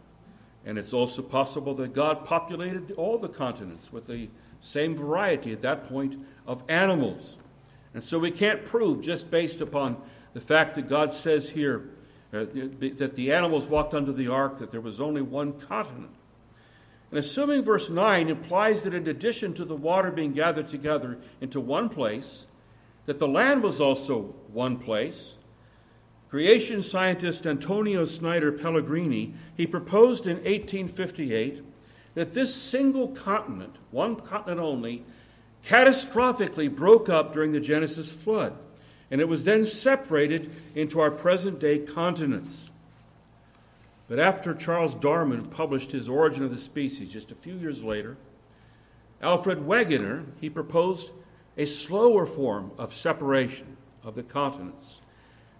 And 0.65 0.77
it's 0.77 0.93
also 0.93 1.21
possible 1.21 1.73
that 1.75 1.93
God 1.93 2.25
populated 2.25 2.91
all 2.93 3.17
the 3.17 3.29
continents 3.29 3.91
with 3.91 4.07
the 4.07 4.29
same 4.61 4.95
variety 4.95 5.51
at 5.51 5.61
that 5.61 5.89
point 5.89 6.17
of 6.47 6.63
animals. 6.69 7.37
And 7.93 8.03
so 8.03 8.17
we 8.17 8.31
can't 8.31 8.63
prove 8.63 9.01
just 9.01 9.29
based 9.29 9.61
upon 9.61 9.97
the 10.33 10.41
fact 10.41 10.75
that 10.75 10.87
God 10.87 11.13
says 11.13 11.49
here 11.49 11.89
uh, 12.33 12.45
that 12.97 13.13
the 13.15 13.31
animals 13.31 13.67
walked 13.67 13.93
under 13.93 14.11
the 14.11 14.29
ark 14.29 14.57
that 14.57 14.71
there 14.71 14.81
was 14.81 14.99
only 14.99 15.21
one 15.21 15.53
continent. 15.53 16.15
And 17.11 17.19
assuming 17.19 17.63
verse 17.63 17.91
9 17.91 18.29
implies 18.29 18.83
that 18.83 18.93
in 18.95 19.07
addition 19.07 19.53
to 19.55 19.65
the 19.65 19.75
water 19.75 20.09
being 20.09 20.31
gathered 20.31 20.67
together 20.67 21.19
into 21.41 21.59
one 21.59 21.89
place, 21.89 22.47
that 23.05 23.19
the 23.19 23.27
land 23.27 23.61
was 23.61 23.79
also 23.79 24.33
one 24.51 24.77
place, 24.77 25.35
creation 26.33 26.81
scientist 26.81 27.45
Antonio 27.45 28.05
Snider 28.05 28.51
Pellegrini, 28.51 29.35
he 29.55 29.67
proposed 29.67 30.25
in 30.25 30.37
1858 30.37 31.61
that 32.15 32.33
this 32.33 32.55
single 32.55 33.09
continent, 33.09 33.75
one 33.91 34.15
continent 34.15 34.59
only, 34.59 35.03
catastrophically 35.63 36.75
broke 36.75 37.07
up 37.07 37.33
during 37.33 37.51
the 37.51 37.59
Genesis 37.59 38.11
flood, 38.11 38.57
and 39.11 39.21
it 39.21 39.27
was 39.27 39.43
then 39.43 39.63
separated 39.63 40.49
into 40.73 40.99
our 40.99 41.11
present 41.11 41.59
day 41.59 41.77
continents. 41.77 42.71
But 44.07 44.17
after 44.17 44.55
Charles 44.55 44.95
Darwin 44.95 45.45
published 45.45 45.91
his 45.91 46.09
Origin 46.09 46.43
of 46.43 46.49
the 46.49 46.59
Species 46.59 47.13
just 47.13 47.31
a 47.31 47.35
few 47.35 47.53
years 47.53 47.83
later, 47.83 48.17
Alfred 49.21 49.59
Wegener, 49.59 50.25
he 50.41 50.49
proposed 50.49 51.11
a 51.57 51.67
slower 51.67 52.25
form 52.25 52.71
of 52.79 52.91
separation 52.91 53.77
of 54.03 54.15
the 54.15 54.23
continents. 54.23 54.99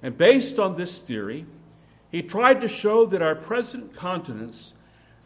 And 0.04 0.18
based 0.18 0.60
on 0.60 0.76
this 0.76 1.00
theory, 1.00 1.48
he 2.12 2.22
tried 2.22 2.62
to 2.62 2.68
show 2.68 3.08
that 3.08 3.24
our 3.24 3.36
present 3.36 3.96
continents 3.96 4.76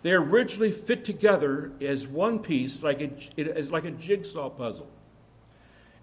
they 0.04 0.12
originally 0.12 0.72
fit 0.72 1.04
together 1.04 1.72
as 1.82 2.08
one 2.08 2.40
piece, 2.40 2.84
like 2.84 3.02
a, 3.02 3.62
like 3.64 3.86
a 3.86 3.92
jigsaw 3.92 4.50
puzzle. 4.50 4.90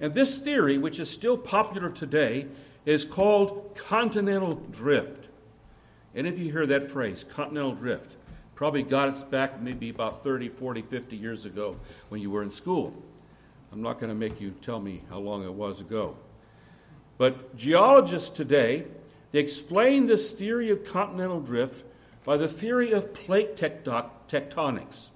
And 0.00 0.14
this 0.14 0.38
theory, 0.38 0.76
which 0.78 0.98
is 0.98 1.08
still 1.08 1.38
popular 1.38 1.88
today, 1.88 2.46
is 2.84 3.04
called 3.04 3.74
continental 3.76 4.54
drift. 4.54 5.28
Any 6.14 6.28
of 6.28 6.38
you 6.38 6.50
hear 6.50 6.66
that 6.66 6.90
phrase, 6.90 7.24
continental 7.24 7.74
drift? 7.74 8.16
Probably 8.54 8.82
got 8.82 9.08
its 9.08 9.22
back 9.22 9.60
maybe 9.60 9.88
about 9.88 10.22
30, 10.22 10.48
40, 10.48 10.82
50 10.82 11.16
years 11.16 11.44
ago 11.44 11.76
when 12.08 12.20
you 12.20 12.30
were 12.30 12.42
in 12.42 12.50
school. 12.50 12.92
I'm 13.72 13.82
not 13.82 13.98
going 13.98 14.10
to 14.10 14.14
make 14.14 14.40
you 14.40 14.50
tell 14.60 14.80
me 14.80 15.02
how 15.08 15.18
long 15.18 15.44
it 15.44 15.52
was 15.52 15.80
ago. 15.80 16.16
But 17.16 17.56
geologists 17.56 18.30
today, 18.30 18.86
they 19.32 19.38
explain 19.40 20.06
this 20.06 20.32
theory 20.32 20.70
of 20.70 20.84
continental 20.84 21.40
drift 21.40 21.84
by 22.24 22.36
the 22.36 22.48
theory 22.48 22.92
of 22.92 23.14
plate 23.14 23.56
tectonics. 23.56 25.08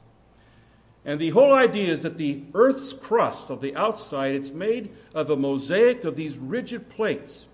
And 1.05 1.19
the 1.19 1.31
whole 1.31 1.55
idea 1.55 1.93
is 1.93 2.03
that 2.03 2.19
the 2.19 2.43
Earth's 2.55 2.93
crust 2.93 3.49
of 3.49 3.61
the 3.61 3.75
outside, 3.75 4.35
it's 4.35 4.51
made 4.51 4.91
of 5.15 5.31
a 5.31 5.37
mosaic 5.37 6.05
of 6.05 6.17
these 6.17 6.37
rigid 6.37 6.91
plates. 6.91 7.47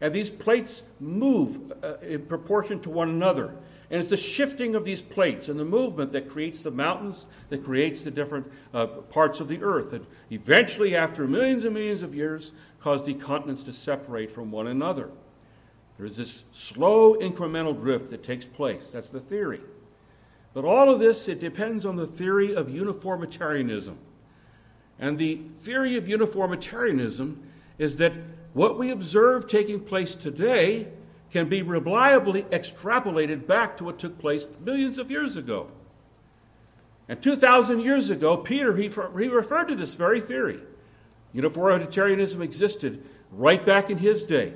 And 0.00 0.14
these 0.14 0.30
plates 0.30 0.84
move 1.00 1.72
uh, 1.82 1.96
in 1.98 2.22
proportion 2.26 2.80
to 2.80 2.90
one 2.90 3.08
another. 3.08 3.56
And 3.90 4.00
it's 4.00 4.10
the 4.10 4.16
shifting 4.16 4.74
of 4.74 4.84
these 4.84 5.02
plates 5.02 5.48
and 5.48 5.58
the 5.58 5.64
movement 5.64 6.12
that 6.12 6.28
creates 6.28 6.60
the 6.60 6.70
mountains, 6.70 7.26
that 7.48 7.64
creates 7.64 8.04
the 8.04 8.10
different 8.10 8.50
uh, 8.72 8.86
parts 8.86 9.40
of 9.40 9.48
the 9.48 9.62
earth. 9.62 9.92
And 9.92 10.06
eventually, 10.30 10.94
after 10.94 11.26
millions 11.26 11.64
and 11.64 11.74
millions 11.74 12.02
of 12.02 12.14
years, 12.14 12.52
caused 12.80 13.06
the 13.06 13.14
continents 13.14 13.62
to 13.64 13.72
separate 13.72 14.30
from 14.30 14.50
one 14.50 14.66
another. 14.66 15.10
There 15.96 16.06
is 16.06 16.16
this 16.16 16.44
slow 16.52 17.14
incremental 17.14 17.78
drift 17.78 18.10
that 18.10 18.22
takes 18.22 18.46
place. 18.46 18.90
That's 18.90 19.08
the 19.08 19.20
theory. 19.20 19.60
But 20.54 20.64
all 20.64 20.88
of 20.88 21.00
this, 21.00 21.28
it 21.28 21.40
depends 21.40 21.84
on 21.84 21.96
the 21.96 22.06
theory 22.06 22.54
of 22.54 22.68
uniformitarianism. 22.70 23.98
And 24.98 25.18
the 25.18 25.40
theory 25.58 25.96
of 25.96 26.08
uniformitarianism 26.08 27.42
is 27.78 27.96
that 27.96 28.12
what 28.54 28.78
we 28.78 28.90
observe 28.90 29.46
taking 29.46 29.80
place 29.80 30.14
today 30.14 30.88
can 31.30 31.48
be 31.48 31.62
reliably 31.62 32.44
extrapolated 32.44 33.46
back 33.46 33.76
to 33.76 33.84
what 33.84 33.98
took 33.98 34.18
place 34.18 34.48
millions 34.60 34.98
of 34.98 35.10
years 35.10 35.36
ago. 35.36 35.68
And 37.08 37.22
2,000 37.22 37.80
years 37.80 38.10
ago, 38.10 38.36
Peter, 38.36 38.76
he, 38.76 38.88
he 38.88 39.28
referred 39.28 39.68
to 39.68 39.74
this 39.74 39.94
very 39.94 40.20
theory. 40.20 40.60
Uniformitarianism 41.32 42.40
existed 42.42 43.04
right 43.30 43.64
back 43.64 43.90
in 43.90 43.98
his 43.98 44.22
day. 44.24 44.54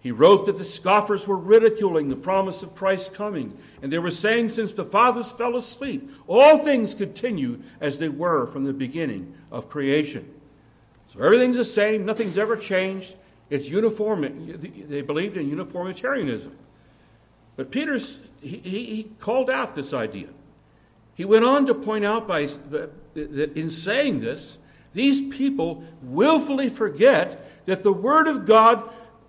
He 0.00 0.12
wrote 0.12 0.44
that 0.46 0.58
the 0.58 0.64
scoffers 0.64 1.26
were 1.26 1.38
ridiculing 1.38 2.10
the 2.10 2.16
promise 2.16 2.62
of 2.62 2.74
Christ's 2.74 3.08
coming, 3.08 3.56
and 3.80 3.90
they 3.90 3.98
were 3.98 4.10
saying, 4.10 4.50
Since 4.50 4.74
the 4.74 4.84
fathers 4.84 5.32
fell 5.32 5.56
asleep, 5.56 6.10
all 6.26 6.58
things 6.58 6.92
continue 6.92 7.62
as 7.80 7.96
they 7.96 8.10
were 8.10 8.46
from 8.46 8.64
the 8.64 8.74
beginning 8.74 9.34
of 9.50 9.70
creation. 9.70 10.30
So 11.08 11.20
everything's 11.20 11.56
the 11.56 11.64
same, 11.64 12.04
nothing's 12.04 12.36
ever 12.36 12.56
changed. 12.56 13.14
It's 13.48 13.68
uniform. 13.68 14.22
They 14.88 15.00
believed 15.00 15.38
in 15.38 15.48
uniformitarianism. 15.48 16.54
But 17.56 17.70
Peter, 17.70 17.98
he, 18.42 18.58
he 18.58 19.10
called 19.20 19.48
out 19.48 19.74
this 19.74 19.94
idea. 19.94 20.28
He 21.14 21.24
went 21.24 21.44
on 21.44 21.64
to 21.66 21.74
point 21.74 22.04
out 22.04 22.26
by, 22.26 22.46
that 22.70 23.52
in 23.56 23.70
saying 23.70 24.20
this, 24.20 24.58
these 24.94 25.20
people 25.20 25.84
willfully 26.02 26.68
forget 26.68 27.66
that 27.66 27.82
the 27.82 27.92
Word 27.92 28.26
of 28.26 28.46
God 28.46 28.88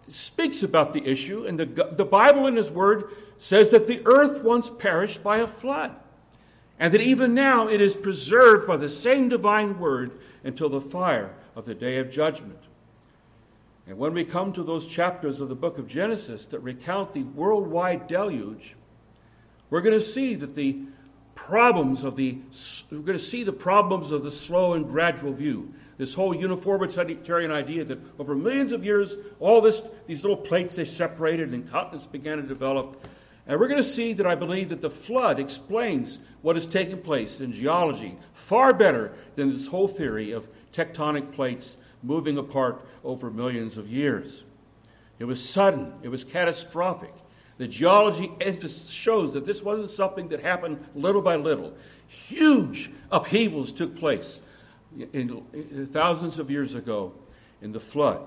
speaks 0.09 0.63
about 0.63 0.93
the 0.93 1.05
issue, 1.05 1.45
and 1.45 1.59
the, 1.59 1.65
the 1.91 2.05
Bible 2.05 2.47
in 2.47 2.55
His 2.55 2.71
Word 2.71 3.05
says 3.37 3.71
that 3.71 3.87
the 3.87 4.01
earth 4.05 4.43
once 4.43 4.69
perished 4.69 5.23
by 5.23 5.37
a 5.37 5.47
flood, 5.47 5.95
and 6.79 6.93
that 6.93 7.01
even 7.01 7.33
now 7.33 7.67
it 7.67 7.81
is 7.81 7.95
preserved 7.95 8.67
by 8.67 8.77
the 8.77 8.89
same 8.89 9.27
divine 9.27 9.79
Word 9.79 10.11
until 10.43 10.69
the 10.69 10.81
fire 10.81 11.33
of 11.55 11.65
the 11.65 11.75
day 11.75 11.97
of 11.97 12.11
judgment. 12.11 12.59
And 13.87 13.97
when 13.97 14.13
we 14.13 14.25
come 14.25 14.51
to 14.53 14.63
those 14.63 14.87
chapters 14.87 15.39
of 15.39 15.49
the 15.49 15.55
book 15.55 15.77
of 15.77 15.87
Genesis 15.87 16.45
that 16.47 16.59
recount 16.59 17.13
the 17.13 17.23
worldwide 17.23 18.07
deluge, 18.07 18.75
we're 19.69 19.81
going 19.81 19.99
to 19.99 20.05
see 20.05 20.35
that 20.35 20.55
the 20.55 20.79
problems 21.35 22.03
of 22.03 22.15
the 22.15 22.37
we're 22.89 22.99
going 22.99 23.17
to 23.17 23.23
see 23.23 23.43
the 23.43 23.53
problems 23.53 24.09
of 24.11 24.23
the 24.23 24.31
slow 24.31 24.73
and 24.73 24.87
gradual 24.87 25.33
view 25.33 25.73
this 25.97 26.13
whole 26.13 26.35
uniformitarian 26.35 27.51
idea 27.51 27.85
that 27.85 27.99
over 28.19 28.35
millions 28.35 28.71
of 28.71 28.83
years, 28.83 29.15
all 29.39 29.61
this, 29.61 29.81
these 30.07 30.23
little 30.23 30.37
plates, 30.37 30.75
they 30.75 30.85
separated 30.85 31.53
and 31.53 31.69
continents 31.69 32.05
began 32.05 32.37
to 32.37 32.43
develop. 32.43 33.01
And 33.47 33.59
we're 33.59 33.67
going 33.67 33.81
to 33.81 33.89
see 33.89 34.13
that 34.13 34.25
I 34.25 34.35
believe 34.35 34.69
that 34.69 34.81
the 34.81 34.89
flood 34.89 35.39
explains 35.39 36.19
what 36.41 36.57
is 36.57 36.65
taking 36.65 37.01
place 37.01 37.39
in 37.39 37.53
geology 37.53 38.17
far 38.33 38.73
better 38.73 39.13
than 39.35 39.51
this 39.51 39.67
whole 39.67 39.87
theory 39.87 40.31
of 40.31 40.49
tectonic 40.73 41.33
plates 41.33 41.77
moving 42.03 42.37
apart 42.37 42.85
over 43.03 43.31
millions 43.31 43.77
of 43.77 43.87
years. 43.87 44.43
It 45.17 45.25
was 45.25 45.47
sudden, 45.47 45.93
it 46.03 46.09
was 46.09 46.23
catastrophic. 46.25 47.13
The 47.57 47.67
geology 47.67 48.31
shows 48.89 49.33
that 49.33 49.45
this 49.45 49.63
wasn't 49.63 49.89
something 49.89 50.27
that 50.29 50.41
happened 50.41 50.85
little 50.93 51.21
by 51.21 51.37
little. 51.37 51.73
Huge 52.07 52.91
upheavals 53.11 53.71
took 53.71 53.95
place 53.95 54.41
in, 55.13 55.87
thousands 55.91 56.37
of 56.37 56.51
years 56.51 56.75
ago 56.75 57.13
in 57.61 57.71
the 57.71 57.79
flood. 57.79 58.21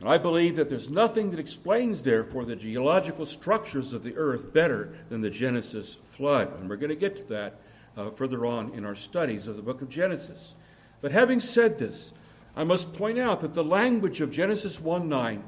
And 0.00 0.08
I 0.08 0.18
believe 0.18 0.56
that 0.56 0.68
there's 0.68 0.90
nothing 0.90 1.30
that 1.32 1.40
explains, 1.40 2.02
therefore, 2.02 2.44
the 2.44 2.54
geological 2.54 3.26
structures 3.26 3.92
of 3.92 4.04
the 4.04 4.14
earth 4.16 4.52
better 4.52 4.94
than 5.08 5.22
the 5.22 5.30
Genesis 5.30 5.96
flood. 6.04 6.52
And 6.60 6.68
we're 6.68 6.76
going 6.76 6.90
to 6.90 6.96
get 6.96 7.16
to 7.16 7.24
that 7.24 7.60
uh, 7.96 8.10
further 8.10 8.46
on 8.46 8.72
in 8.74 8.84
our 8.84 8.94
studies 8.94 9.48
of 9.48 9.56
the 9.56 9.62
book 9.62 9.82
of 9.82 9.88
Genesis. 9.88 10.54
But 11.00 11.12
having 11.12 11.40
said 11.40 11.78
this, 11.78 12.14
I 12.54 12.62
must 12.64 12.92
point 12.92 13.18
out 13.18 13.40
that 13.40 13.54
the 13.54 13.64
language 13.64 14.20
of 14.20 14.30
Genesis 14.30 14.80
1 14.80 15.08
9, 15.08 15.42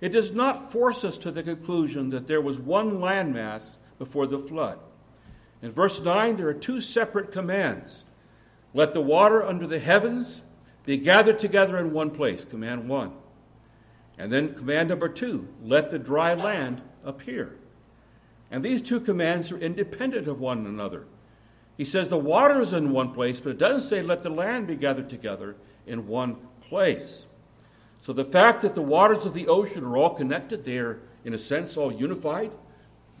it 0.00 0.10
does 0.10 0.32
not 0.32 0.72
force 0.72 1.04
us 1.04 1.18
to 1.18 1.30
the 1.30 1.42
conclusion 1.42 2.10
that 2.10 2.26
there 2.26 2.40
was 2.40 2.58
one 2.58 2.98
landmass 2.98 3.76
before 3.98 4.26
the 4.26 4.38
flood. 4.38 4.78
In 5.60 5.70
verse 5.70 6.00
9, 6.00 6.36
there 6.36 6.48
are 6.48 6.54
two 6.54 6.80
separate 6.80 7.32
commands 7.32 8.04
let 8.74 8.92
the 8.92 9.00
water 9.00 9.42
under 9.42 9.66
the 9.66 9.78
heavens 9.78 10.42
be 10.84 10.98
gathered 10.98 11.38
together 11.38 11.78
in 11.78 11.92
one 11.92 12.10
place, 12.10 12.44
command 12.44 12.88
one. 12.88 13.12
And 14.18 14.30
then 14.30 14.54
command 14.54 14.88
number 14.88 15.08
two, 15.08 15.48
let 15.62 15.90
the 15.90 15.98
dry 15.98 16.34
land 16.34 16.82
appear. 17.04 17.56
And 18.50 18.62
these 18.62 18.82
two 18.82 19.00
commands 19.00 19.52
are 19.52 19.58
independent 19.58 20.26
of 20.26 20.40
one 20.40 20.66
another. 20.66 21.06
He 21.76 21.84
says 21.84 22.08
the 22.08 22.18
water 22.18 22.60
is 22.60 22.72
in 22.72 22.92
one 22.92 23.12
place, 23.12 23.40
but 23.40 23.50
it 23.50 23.58
doesn't 23.58 23.88
say 23.88 24.02
let 24.02 24.22
the 24.22 24.30
land 24.30 24.66
be 24.66 24.74
gathered 24.74 25.08
together 25.08 25.56
in 25.86 26.08
one 26.08 26.36
place. 26.60 27.26
So 28.00 28.12
the 28.12 28.24
fact 28.24 28.62
that 28.62 28.74
the 28.74 28.82
waters 28.82 29.26
of 29.26 29.34
the 29.34 29.48
ocean 29.48 29.84
are 29.84 29.96
all 29.96 30.14
connected, 30.14 30.64
they 30.64 30.78
are, 30.78 31.00
in 31.24 31.34
a 31.34 31.38
sense, 31.38 31.76
all 31.76 31.92
unified. 31.92 32.52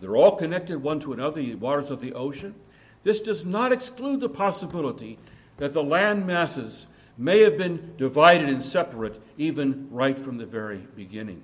They're 0.00 0.16
all 0.16 0.36
connected 0.36 0.82
one 0.82 1.00
to 1.00 1.12
another, 1.12 1.42
the 1.42 1.54
waters 1.56 1.90
of 1.90 2.00
the 2.00 2.14
ocean. 2.14 2.54
This 3.02 3.20
does 3.20 3.44
not 3.44 3.72
exclude 3.72 4.20
the 4.20 4.28
possibility 4.28 5.18
that 5.56 5.72
the 5.72 5.82
land 5.82 6.26
masses 6.26 6.86
may 7.16 7.40
have 7.40 7.58
been 7.58 7.94
divided 7.96 8.48
and 8.48 8.64
separate 8.64 9.20
even 9.36 9.88
right 9.90 10.18
from 10.18 10.38
the 10.38 10.46
very 10.46 10.86
beginning. 10.94 11.42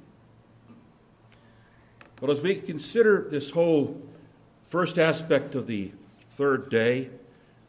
But 2.20 2.30
as 2.30 2.42
we 2.42 2.54
consider 2.54 3.26
this 3.28 3.50
whole 3.50 4.00
first 4.68 4.98
aspect 4.98 5.54
of 5.56 5.66
the 5.66 5.92
third 6.30 6.70
day, 6.70 7.10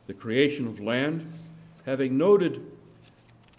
the 0.06 0.13
creation 0.13 0.67
of 0.67 0.80
land, 0.80 1.32
having 1.86 2.17
noted 2.17 2.71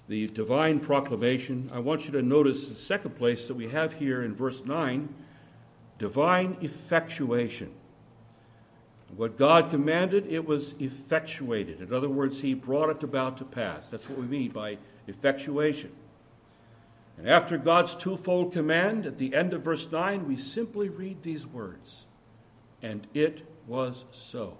the 0.09 0.29
divine 0.29 0.81
proclamation, 0.81 1.71
I 1.73 1.81
want 1.81 2.07
you 2.07 2.13
to 2.13 2.23
notice 2.23 2.69
the 2.69 2.77
second 2.77 3.17
place 3.17 3.49
that 3.49 3.55
we 3.55 3.69
have 3.69 3.95
here 3.95 4.23
in 4.23 4.35
verse 4.35 4.65
9 4.65 5.15
divine 5.99 6.59
effectuation. 6.61 7.73
What 9.15 9.39
God 9.39 9.71
commanded, 9.71 10.27
it 10.27 10.45
was 10.45 10.75
effectuated. 10.79 11.81
In 11.81 11.93
other 11.93 12.09
words, 12.09 12.41
He 12.41 12.55
brought 12.55 12.91
it 12.91 13.03
about 13.03 13.39
to 13.39 13.45
pass. 13.45 13.89
That's 13.89 14.09
what 14.09 14.19
we 14.19 14.27
mean 14.27 14.51
by 14.51 14.79
effectuation. 15.07 15.93
And 17.17 17.29
after 17.29 17.57
God's 17.57 17.95
twofold 17.95 18.53
command, 18.53 19.07
at 19.07 19.17
the 19.17 19.35
end 19.35 19.55
of 19.55 19.63
verse 19.63 19.91
9, 19.91 20.27
we 20.27 20.37
simply 20.37 20.89
read 20.89 21.23
these 21.23 21.47
words 21.47 22.07
And 22.83 23.07
it 23.15 23.47
was 23.67 24.05
so. 24.11 24.59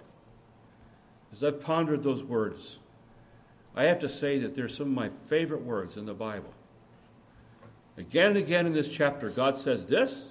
As 1.31 1.43
I've 1.43 1.61
pondered 1.61 2.03
those 2.03 2.23
words, 2.23 2.79
I 3.77 3.83
have 3.83 3.99
to 3.99 4.09
say 4.09 4.39
that 4.39 4.55
they're 4.55 4.67
some 4.67 4.87
of 4.87 4.93
my 4.93 5.09
favorite 5.27 5.61
words 5.61 5.97
in 5.97 6.07
the 6.07 6.13
Bible. 6.15 6.51
Again 7.95 8.29
and 8.29 8.37
again 8.37 8.65
in 8.65 8.73
this 8.73 8.89
chapter, 8.89 9.29
God 9.29 9.59
says 9.59 9.85
this, 9.85 10.29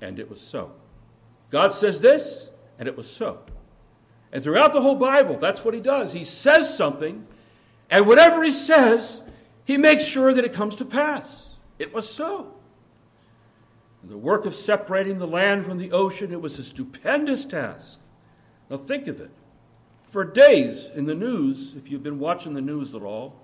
and 0.00 0.18
it 0.18 0.28
was 0.28 0.40
so. 0.40 0.72
God 1.50 1.72
says 1.72 2.00
this, 2.00 2.50
and 2.76 2.88
it 2.88 2.96
was 2.96 3.08
so. 3.08 3.44
And 4.32 4.42
throughout 4.42 4.72
the 4.72 4.82
whole 4.82 4.96
Bible, 4.96 5.38
that's 5.38 5.64
what 5.64 5.72
he 5.72 5.80
does. 5.80 6.12
He 6.12 6.24
says 6.24 6.76
something, 6.76 7.28
and 7.90 8.08
whatever 8.08 8.42
he 8.42 8.50
says, 8.50 9.22
he 9.64 9.76
makes 9.76 10.04
sure 10.04 10.34
that 10.34 10.44
it 10.44 10.52
comes 10.52 10.74
to 10.76 10.84
pass. 10.84 11.50
It 11.78 11.94
was 11.94 12.12
so. 12.12 12.54
And 14.02 14.10
the 14.10 14.18
work 14.18 14.46
of 14.46 14.54
separating 14.54 15.20
the 15.20 15.28
land 15.28 15.64
from 15.64 15.78
the 15.78 15.92
ocean, 15.92 16.32
it 16.32 16.40
was 16.40 16.58
a 16.58 16.64
stupendous 16.64 17.44
task. 17.44 18.00
Now 18.68 18.78
think 18.78 19.06
of 19.06 19.20
it. 19.20 19.30
For 20.14 20.24
days 20.24 20.90
in 20.94 21.06
the 21.06 21.14
news, 21.16 21.74
if 21.76 21.90
you've 21.90 22.04
been 22.04 22.20
watching 22.20 22.54
the 22.54 22.60
news 22.60 22.94
at 22.94 23.02
all, 23.02 23.34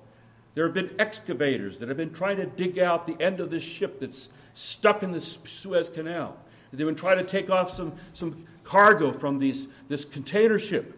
there 0.54 0.64
have 0.64 0.72
been 0.72 0.94
excavators 1.00 1.78
that 1.78 1.88
have 1.88 1.96
been 1.96 2.12
trying 2.12 2.36
to 2.36 2.46
dig 2.46 2.78
out 2.78 3.08
the 3.08 3.20
end 3.20 3.40
of 3.40 3.50
this 3.50 3.64
ship 3.64 3.98
that's 3.98 4.28
stuck 4.54 5.02
in 5.02 5.10
the 5.10 5.20
Suez 5.20 5.90
Canal. 5.90 6.36
They've 6.72 6.86
been 6.86 6.94
trying 6.94 7.18
to 7.18 7.24
take 7.24 7.50
off 7.50 7.70
some, 7.70 7.94
some 8.12 8.46
cargo 8.62 9.10
from 9.10 9.40
these, 9.40 9.66
this 9.88 10.04
container 10.04 10.60
ship, 10.60 10.96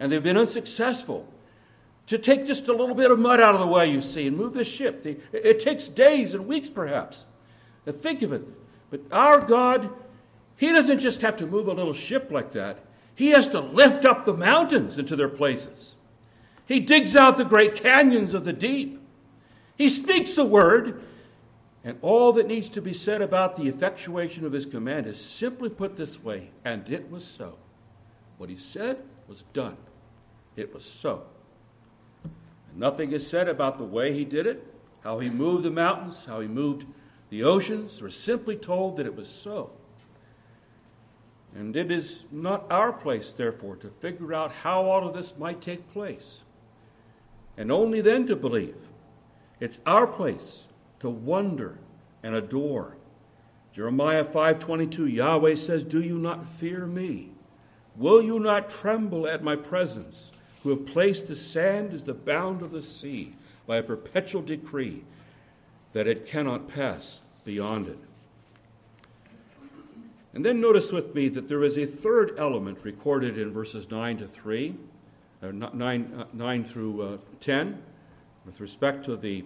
and 0.00 0.10
they've 0.10 0.20
been 0.20 0.36
unsuccessful. 0.36 1.28
To 2.06 2.18
take 2.18 2.44
just 2.44 2.66
a 2.66 2.72
little 2.72 2.96
bit 2.96 3.12
of 3.12 3.20
mud 3.20 3.38
out 3.38 3.54
of 3.54 3.60
the 3.60 3.68
way, 3.68 3.88
you 3.88 4.00
see, 4.00 4.26
and 4.26 4.36
move 4.36 4.52
this 4.52 4.66
ship. 4.66 5.06
It 5.06 5.60
takes 5.60 5.86
days 5.86 6.34
and 6.34 6.48
weeks, 6.48 6.68
perhaps. 6.68 7.24
Now 7.86 7.92
think 7.92 8.22
of 8.22 8.32
it. 8.32 8.42
But 8.90 9.02
our 9.12 9.40
God, 9.40 9.90
He 10.56 10.70
doesn't 10.70 10.98
just 10.98 11.20
have 11.20 11.36
to 11.36 11.46
move 11.46 11.68
a 11.68 11.72
little 11.72 11.94
ship 11.94 12.32
like 12.32 12.50
that, 12.54 12.80
He 13.14 13.28
has 13.28 13.48
to 13.48 13.60
lift 13.60 14.04
up 14.04 14.24
the 14.24 14.34
mountains 14.34 14.98
into 14.98 15.16
their 15.16 15.28
places. 15.28 15.96
He 16.66 16.80
digs 16.80 17.14
out 17.14 17.36
the 17.36 17.44
great 17.44 17.74
canyons 17.76 18.34
of 18.34 18.44
the 18.44 18.52
deep. 18.52 19.00
He 19.76 19.88
speaks 19.88 20.34
the 20.34 20.44
word, 20.44 21.02
and 21.84 21.98
all 22.00 22.32
that 22.32 22.46
needs 22.46 22.68
to 22.70 22.82
be 22.82 22.92
said 22.92 23.20
about 23.20 23.56
the 23.56 23.68
effectuation 23.68 24.44
of 24.44 24.52
His 24.52 24.66
command 24.66 25.06
is 25.06 25.22
simply 25.22 25.68
put 25.68 25.96
this 25.96 26.22
way 26.22 26.50
and 26.64 26.88
it 26.90 27.10
was 27.10 27.24
so. 27.24 27.58
What 28.38 28.48
He 28.48 28.56
said 28.56 29.02
was 29.28 29.44
done. 29.52 29.76
It 30.56 30.72
was 30.72 30.84
so. 30.84 31.24
And 32.22 32.78
nothing 32.78 33.12
is 33.12 33.28
said 33.28 33.48
about 33.48 33.78
the 33.78 33.84
way 33.84 34.12
He 34.12 34.24
did 34.24 34.46
it, 34.46 34.66
how 35.02 35.18
He 35.18 35.28
moved 35.28 35.64
the 35.64 35.70
mountains, 35.70 36.24
how 36.24 36.40
He 36.40 36.48
moved 36.48 36.86
the 37.28 37.44
oceans. 37.44 38.00
We're 38.00 38.10
simply 38.10 38.56
told 38.56 38.96
that 38.96 39.06
it 39.06 39.14
was 39.14 39.28
so. 39.28 39.70
And 41.54 41.76
it 41.76 41.92
is 41.92 42.24
not 42.32 42.70
our 42.70 42.92
place, 42.92 43.32
therefore, 43.32 43.76
to 43.76 43.88
figure 43.88 44.34
out 44.34 44.50
how 44.50 44.82
all 44.82 45.06
of 45.06 45.14
this 45.14 45.38
might 45.38 45.60
take 45.60 45.92
place, 45.92 46.42
and 47.56 47.70
only 47.70 48.00
then 48.00 48.26
to 48.26 48.34
believe. 48.34 48.76
It's 49.60 49.78
our 49.86 50.06
place 50.06 50.66
to 50.98 51.08
wonder 51.08 51.78
and 52.24 52.34
adore. 52.34 52.96
Jeremiah 53.72 54.24
5:22 54.24 55.06
Yahweh 55.06 55.54
says, 55.54 55.84
"Do 55.84 56.00
you 56.00 56.18
not 56.18 56.44
fear 56.44 56.86
me? 56.86 57.30
Will 57.96 58.20
you 58.20 58.40
not 58.40 58.68
tremble 58.68 59.28
at 59.28 59.44
my 59.44 59.54
presence, 59.54 60.32
who 60.62 60.70
have 60.70 60.86
placed 60.86 61.28
the 61.28 61.36
sand 61.36 61.92
as 61.92 62.02
the 62.02 62.14
bound 62.14 62.62
of 62.62 62.72
the 62.72 62.82
sea 62.82 63.36
by 63.66 63.76
a 63.76 63.82
perpetual 63.82 64.42
decree 64.42 65.04
that 65.92 66.08
it 66.08 66.26
cannot 66.26 66.66
pass 66.66 67.22
beyond 67.44 67.86
it?" 67.86 67.98
And 70.34 70.44
then 70.44 70.60
notice 70.60 70.90
with 70.90 71.14
me 71.14 71.28
that 71.28 71.48
there 71.48 71.62
is 71.62 71.78
a 71.78 71.86
third 71.86 72.34
element 72.36 72.84
recorded 72.84 73.38
in 73.38 73.52
verses 73.52 73.88
9 73.88 74.18
to 74.18 74.26
3, 74.26 74.74
uh, 75.42 75.52
9, 75.52 76.14
uh, 76.18 76.24
9 76.32 76.64
through 76.64 77.02
uh, 77.02 77.16
10, 77.38 77.80
with 78.44 78.60
respect 78.60 79.04
to 79.04 79.16
the 79.16 79.44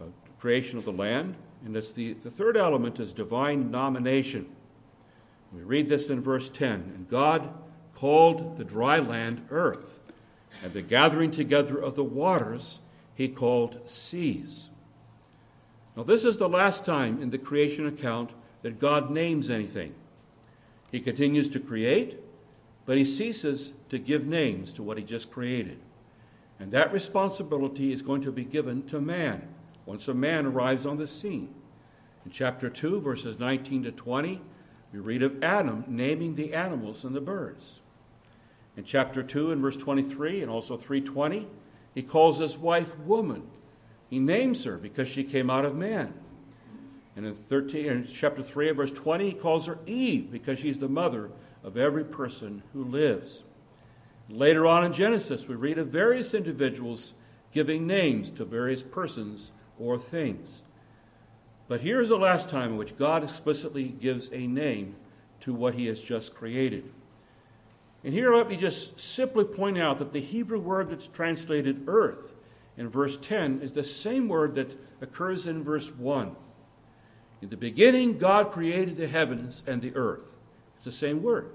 uh, 0.00 0.04
creation 0.40 0.78
of 0.78 0.86
the 0.86 0.92
land. 0.92 1.34
And 1.66 1.76
it's 1.76 1.92
the, 1.92 2.14
the 2.14 2.30
third 2.30 2.56
element 2.56 2.98
is 2.98 3.12
divine 3.12 3.70
nomination. 3.70 4.46
We 5.52 5.62
read 5.62 5.88
this 5.88 6.08
in 6.08 6.22
verse 6.22 6.48
10 6.48 6.92
And 6.94 7.08
God 7.08 7.52
called 7.94 8.56
the 8.56 8.64
dry 8.64 8.98
land 8.98 9.46
earth, 9.50 9.98
and 10.62 10.72
the 10.72 10.82
gathering 10.82 11.30
together 11.30 11.76
of 11.76 11.94
the 11.94 12.04
waters 12.04 12.80
he 13.14 13.28
called 13.28 13.80
seas. 13.86 14.70
Now, 15.94 16.04
this 16.04 16.24
is 16.24 16.36
the 16.36 16.48
last 16.48 16.84
time 16.84 17.20
in 17.20 17.30
the 17.30 17.38
creation 17.38 17.86
account 17.86 18.32
that 18.62 18.78
God 18.78 19.10
names 19.10 19.50
anything. 19.50 19.94
He 20.90 21.00
continues 21.00 21.48
to 21.50 21.60
create, 21.60 22.18
but 22.86 22.96
he 22.96 23.04
ceases 23.04 23.74
to 23.90 23.98
give 23.98 24.26
names 24.26 24.72
to 24.72 24.82
what 24.82 24.98
he 24.98 25.04
just 25.04 25.30
created. 25.30 25.78
And 26.58 26.72
that 26.72 26.92
responsibility 26.92 27.92
is 27.92 28.02
going 28.02 28.22
to 28.22 28.32
be 28.32 28.44
given 28.44 28.82
to 28.88 29.00
man 29.00 29.48
once 29.86 30.08
a 30.08 30.14
man 30.14 30.46
arrives 30.46 30.84
on 30.84 30.96
the 30.96 31.06
scene. 31.06 31.54
In 32.24 32.30
chapter 32.30 32.68
2, 32.68 33.00
verses 33.00 33.38
19 33.38 33.84
to 33.84 33.92
20, 33.92 34.40
we 34.92 34.98
read 34.98 35.22
of 35.22 35.42
Adam 35.42 35.84
naming 35.86 36.34
the 36.34 36.52
animals 36.52 37.04
and 37.04 37.14
the 37.14 37.20
birds. 37.20 37.80
In 38.76 38.84
chapter 38.84 39.22
2 39.22 39.50
and 39.52 39.62
verse 39.62 39.76
23 39.76 40.42
and 40.42 40.50
also 40.50 40.76
320, 40.76 41.46
he 41.94 42.02
calls 42.02 42.38
his 42.38 42.56
wife 42.56 42.98
woman. 42.98 43.48
He 44.08 44.18
names 44.18 44.64
her 44.64 44.76
because 44.76 45.08
she 45.08 45.24
came 45.24 45.50
out 45.50 45.64
of 45.64 45.74
man. 45.74 46.14
And 47.18 47.26
in 47.26 47.34
13, 47.34 47.86
in 47.86 48.06
chapter 48.06 48.44
3 48.44 48.68
and 48.68 48.76
verse 48.76 48.92
20, 48.92 49.30
he 49.30 49.34
calls 49.34 49.66
her 49.66 49.80
Eve 49.86 50.30
because 50.30 50.60
she's 50.60 50.78
the 50.78 50.88
mother 50.88 51.32
of 51.64 51.76
every 51.76 52.04
person 52.04 52.62
who 52.72 52.84
lives. 52.84 53.42
Later 54.28 54.64
on 54.66 54.84
in 54.84 54.92
Genesis, 54.92 55.48
we 55.48 55.56
read 55.56 55.78
of 55.78 55.88
various 55.88 56.32
individuals 56.32 57.14
giving 57.50 57.88
names 57.88 58.30
to 58.30 58.44
various 58.44 58.84
persons 58.84 59.50
or 59.80 59.98
things. 59.98 60.62
But 61.66 61.80
here's 61.80 62.08
the 62.08 62.16
last 62.16 62.48
time 62.48 62.70
in 62.70 62.76
which 62.76 62.96
God 62.96 63.24
explicitly 63.24 63.88
gives 63.88 64.30
a 64.32 64.46
name 64.46 64.94
to 65.40 65.52
what 65.52 65.74
he 65.74 65.86
has 65.86 66.00
just 66.00 66.36
created. 66.36 66.88
And 68.04 68.14
here 68.14 68.32
let 68.32 68.48
me 68.48 68.54
just 68.54 69.00
simply 69.00 69.42
point 69.42 69.76
out 69.76 69.98
that 69.98 70.12
the 70.12 70.20
Hebrew 70.20 70.60
word 70.60 70.90
that's 70.90 71.08
translated 71.08 71.82
earth 71.88 72.34
in 72.76 72.88
verse 72.88 73.16
10 73.16 73.60
is 73.60 73.72
the 73.72 73.82
same 73.82 74.28
word 74.28 74.54
that 74.54 74.78
occurs 75.02 75.48
in 75.48 75.64
verse 75.64 75.90
1. 75.90 76.36
In 77.40 77.50
the 77.50 77.56
beginning, 77.56 78.18
God 78.18 78.50
created 78.50 78.96
the 78.96 79.06
heavens 79.06 79.62
and 79.66 79.80
the 79.80 79.94
earth. 79.94 80.32
It's 80.76 80.84
the 80.84 80.92
same 80.92 81.22
word. 81.22 81.50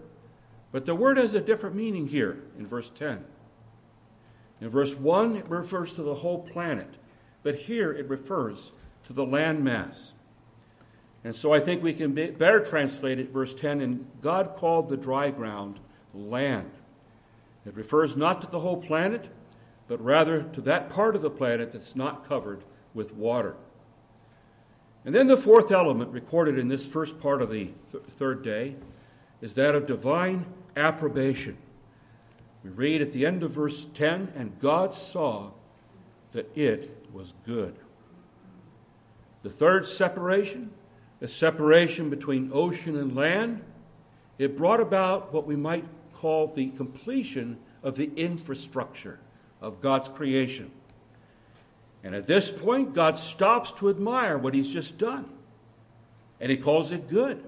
But 0.72 0.86
the 0.86 0.96
word 0.96 1.18
has 1.18 1.34
a 1.34 1.42
different 1.42 1.76
meaning 1.76 2.08
here 2.08 2.44
in 2.58 2.66
verse 2.66 2.90
10. 2.90 3.26
In 4.62 4.70
verse 4.70 4.96
1, 4.96 5.36
it 5.36 5.50
refers 5.50 5.94
to 5.94 6.04
the 6.04 6.16
whole 6.16 6.40
planet, 6.40 6.96
but 7.44 7.56
here 7.56 7.92
it 7.92 8.08
refers 8.08 8.72
to 9.06 9.14
the 9.14 9.26
landmass. 9.26 10.14
And 11.24 11.36
so 11.36 11.54
I 11.54 11.60
think 11.60 11.84
we 11.84 11.94
can 11.94 12.14
be, 12.14 12.28
better 12.28 12.60
translate 12.60 13.20
it, 13.20 13.32
verse 13.32 13.54
10, 13.54 13.82
and 13.82 14.08
God 14.22 14.56
called 14.56 14.90
the 14.90 14.98
dry 14.98 15.32
ground 15.32 15.80
land. 16.14 16.72
It 17.66 17.76
refers 17.76 18.18
not 18.18 18.42
to 18.42 18.48
the 18.48 18.60
whole 18.60 18.78
planet, 18.78 19.30
but 19.88 20.04
rather 20.04 20.44
to 20.44 20.62
that 20.62 20.90
part 20.90 21.16
of 21.16 21.22
the 21.22 21.30
planet 21.30 21.72
that's 21.72 21.96
not 21.96 22.28
covered 22.28 22.64
with 22.94 23.14
water. 23.14 23.56
And 25.06 25.14
then 25.14 25.28
the 25.28 25.38
fourth 25.38 25.72
element 25.72 26.12
recorded 26.12 26.58
in 26.58 26.68
this 26.68 26.88
first 26.88 27.20
part 27.20 27.42
of 27.42 27.50
the 27.50 27.72
th- 27.92 28.04
third 28.10 28.44
day 28.44 28.76
is 29.42 29.56
that 29.56 29.76
of 29.76 29.86
divine 29.86 30.46
approbation. 30.76 31.58
We 32.64 32.70
read 32.70 33.02
at 33.02 33.12
the 33.12 33.26
end 33.26 33.44
of 33.44 33.52
verse 33.52 33.86
10 33.94 34.32
and 34.36 34.58
God 34.60 34.94
saw 34.94 35.52
that 36.32 36.50
it 36.58 37.06
was 37.12 37.34
good. 37.46 37.76
The 39.44 39.50
third 39.50 39.86
separation, 39.86 40.72
the 41.20 41.28
separation 41.28 42.10
between 42.10 42.50
ocean 42.54 42.98
and 42.98 43.14
land, 43.14 43.62
it 44.40 44.56
brought 44.56 44.80
about 44.80 45.34
what 45.34 45.46
we 45.46 45.58
might 45.58 45.86
call 46.14 46.48
the 46.48 46.70
completion 46.72 47.60
of 47.84 47.98
the 47.98 48.12
infrastructure 48.16 49.20
of 49.62 49.82
God's 49.82 50.08
creation. 50.08 50.72
And 52.04 52.14
at 52.14 52.28
this 52.28 52.52
point, 52.52 52.94
God 52.94 53.18
stops 53.18 53.72
to 53.74 53.90
admire 53.90 54.38
what 54.38 54.54
he's 54.54 54.72
just 54.72 54.98
done. 54.98 55.30
And 56.40 56.52
he 56.52 56.58
calls 56.58 56.92
it 56.92 57.10
good. 57.10 57.44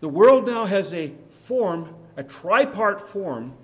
The 0.00 0.08
world 0.08 0.46
now 0.46 0.66
has 0.66 0.92
a 0.92 1.12
form, 1.30 1.94
a 2.16 2.22
tripart 2.22 3.00
form. 3.00 3.54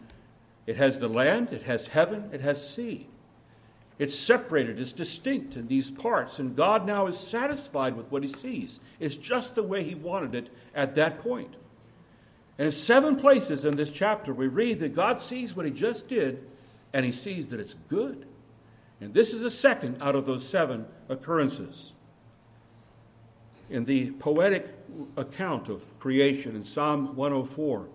It 0.66 0.76
has 0.76 0.98
the 0.98 1.08
land, 1.08 1.52
it 1.52 1.64
has 1.64 1.88
heaven, 1.88 2.30
it 2.32 2.40
has 2.40 2.66
sea. 2.66 3.08
It's 3.98 4.18
separated, 4.18 4.80
it's 4.80 4.92
distinct 4.92 5.56
in 5.56 5.68
these 5.68 5.90
parts, 5.90 6.38
and 6.38 6.56
God 6.56 6.86
now 6.86 7.06
is 7.06 7.18
satisfied 7.18 7.96
with 7.96 8.10
what 8.10 8.22
he 8.22 8.28
sees. 8.28 8.80
It's 8.98 9.16
just 9.16 9.54
the 9.54 9.62
way 9.62 9.84
he 9.84 9.94
wanted 9.94 10.34
it 10.34 10.50
at 10.74 10.94
that 10.94 11.18
point. 11.18 11.54
And 12.58 12.66
in 12.66 12.72
seven 12.72 13.16
places 13.16 13.64
in 13.64 13.76
this 13.76 13.90
chapter, 13.90 14.32
we 14.32 14.46
read 14.46 14.78
that 14.80 14.94
God 14.94 15.20
sees 15.20 15.54
what 15.54 15.66
he 15.66 15.72
just 15.72 16.08
did, 16.08 16.44
and 16.92 17.04
he 17.04 17.12
sees 17.12 17.48
that 17.48 17.60
it's 17.60 17.74
good. 17.88 18.26
And 19.02 19.12
this 19.12 19.34
is 19.34 19.42
a 19.42 19.50
second 19.50 20.00
out 20.00 20.14
of 20.14 20.26
those 20.26 20.48
seven 20.48 20.86
occurrences. 21.08 21.92
In 23.68 23.84
the 23.84 24.12
poetic 24.12 24.72
account 25.16 25.68
of 25.68 25.98
creation 25.98 26.54
in 26.54 26.62
Psalm 26.62 27.16
104, 27.16 27.88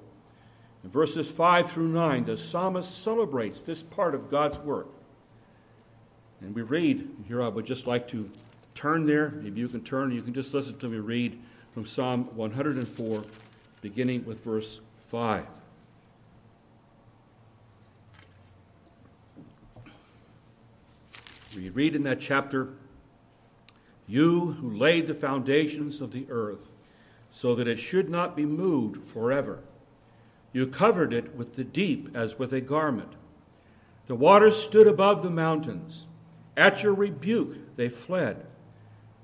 in 0.83 0.89
verses 0.89 1.31
5 1.31 1.71
through 1.71 1.87
9, 1.87 2.25
the 2.25 2.35
psalmist 2.35 3.01
celebrates 3.01 3.61
this 3.61 3.81
part 3.81 4.15
of 4.15 4.29
God's 4.29 4.59
work. 4.59 4.89
And 6.41 6.53
we 6.53 6.61
read, 6.61 7.09
here 7.25 7.41
I 7.41 7.47
would 7.47 7.65
just 7.65 7.87
like 7.87 8.09
to 8.09 8.29
turn 8.75 9.05
there. 9.05 9.29
Maybe 9.29 9.61
you 9.61 9.69
can 9.69 9.85
turn, 9.85 10.11
you 10.11 10.21
can 10.21 10.33
just 10.33 10.53
listen 10.53 10.77
to 10.79 10.89
me 10.89 10.97
read 10.97 11.39
from 11.73 11.85
Psalm 11.85 12.35
104, 12.35 13.23
beginning 13.81 14.25
with 14.25 14.43
verse 14.43 14.81
5. 15.07 15.45
We 21.57 21.69
read 21.69 21.95
in 21.95 22.03
that 22.03 22.19
chapter, 22.21 22.69
You 24.05 24.51
who 24.53 24.69
laid 24.69 25.07
the 25.07 25.15
foundations 25.15 26.01
of 26.01 26.11
the 26.11 26.27
earth 26.29 26.71
so 27.31 27.55
that 27.55 27.67
it 27.67 27.79
should 27.79 28.09
not 28.09 28.35
be 28.35 28.45
moved 28.45 29.03
forever. 29.03 29.63
You 30.53 30.67
covered 30.67 31.13
it 31.13 31.35
with 31.35 31.55
the 31.55 31.63
deep 31.63 32.15
as 32.15 32.37
with 32.37 32.53
a 32.53 32.61
garment. 32.61 33.13
The 34.05 34.15
waters 34.15 34.55
stood 34.55 34.85
above 34.85 35.23
the 35.23 35.31
mountains. 35.31 36.05
At 36.55 36.83
your 36.83 36.93
rebuke 36.93 37.75
they 37.75 37.89
fled. 37.89 38.45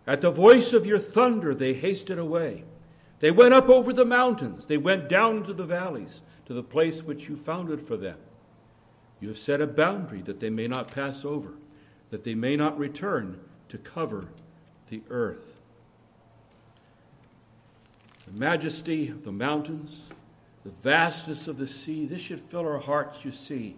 At 0.08 0.22
the 0.22 0.32
voice 0.32 0.74
of 0.74 0.88
your 0.88 1.00
thunder 1.00 1.54
they 1.54 1.76
hasted 1.76 2.18
away. 2.18 2.64
They 3.20 3.30
went 3.30 3.54
up 3.54 3.70
over 3.70 3.94
the 3.94 4.06
mountains. 4.06 4.66
They 4.66 4.78
went 4.78 5.08
down 5.08 5.38
into 5.38 5.54
the 5.54 5.66
valleys 5.66 6.24
to 6.48 6.54
the 6.56 6.64
place 6.64 7.04
which 7.04 7.30
you 7.30 7.38
founded 7.38 7.80
for 7.80 7.96
them. 7.96 8.18
You 9.22 9.28
have 9.28 9.38
set 9.38 9.62
a 9.62 9.68
boundary 9.68 10.22
that 10.24 10.40
they 10.40 10.50
may 10.50 10.68
not 10.68 10.88
pass 10.88 11.24
over 11.24 11.54
that 12.14 12.24
they 12.24 12.36
may 12.36 12.56
not 12.56 12.78
return 12.78 13.40
to 13.68 13.76
cover 13.76 14.28
the 14.92 15.02
earth. 15.10 15.56
The 18.28 18.40
majesty 18.40 19.08
of 19.08 19.24
the 19.24 19.32
mountains, 19.32 20.10
the 20.64 20.70
vastness 20.70 21.48
of 21.48 21.58
the 21.58 21.66
sea, 21.66 22.06
this 22.06 22.22
should 22.22 22.40
fill 22.40 22.68
our 22.68 22.78
hearts, 22.78 23.26
you 23.26 23.32
see, 23.32 23.78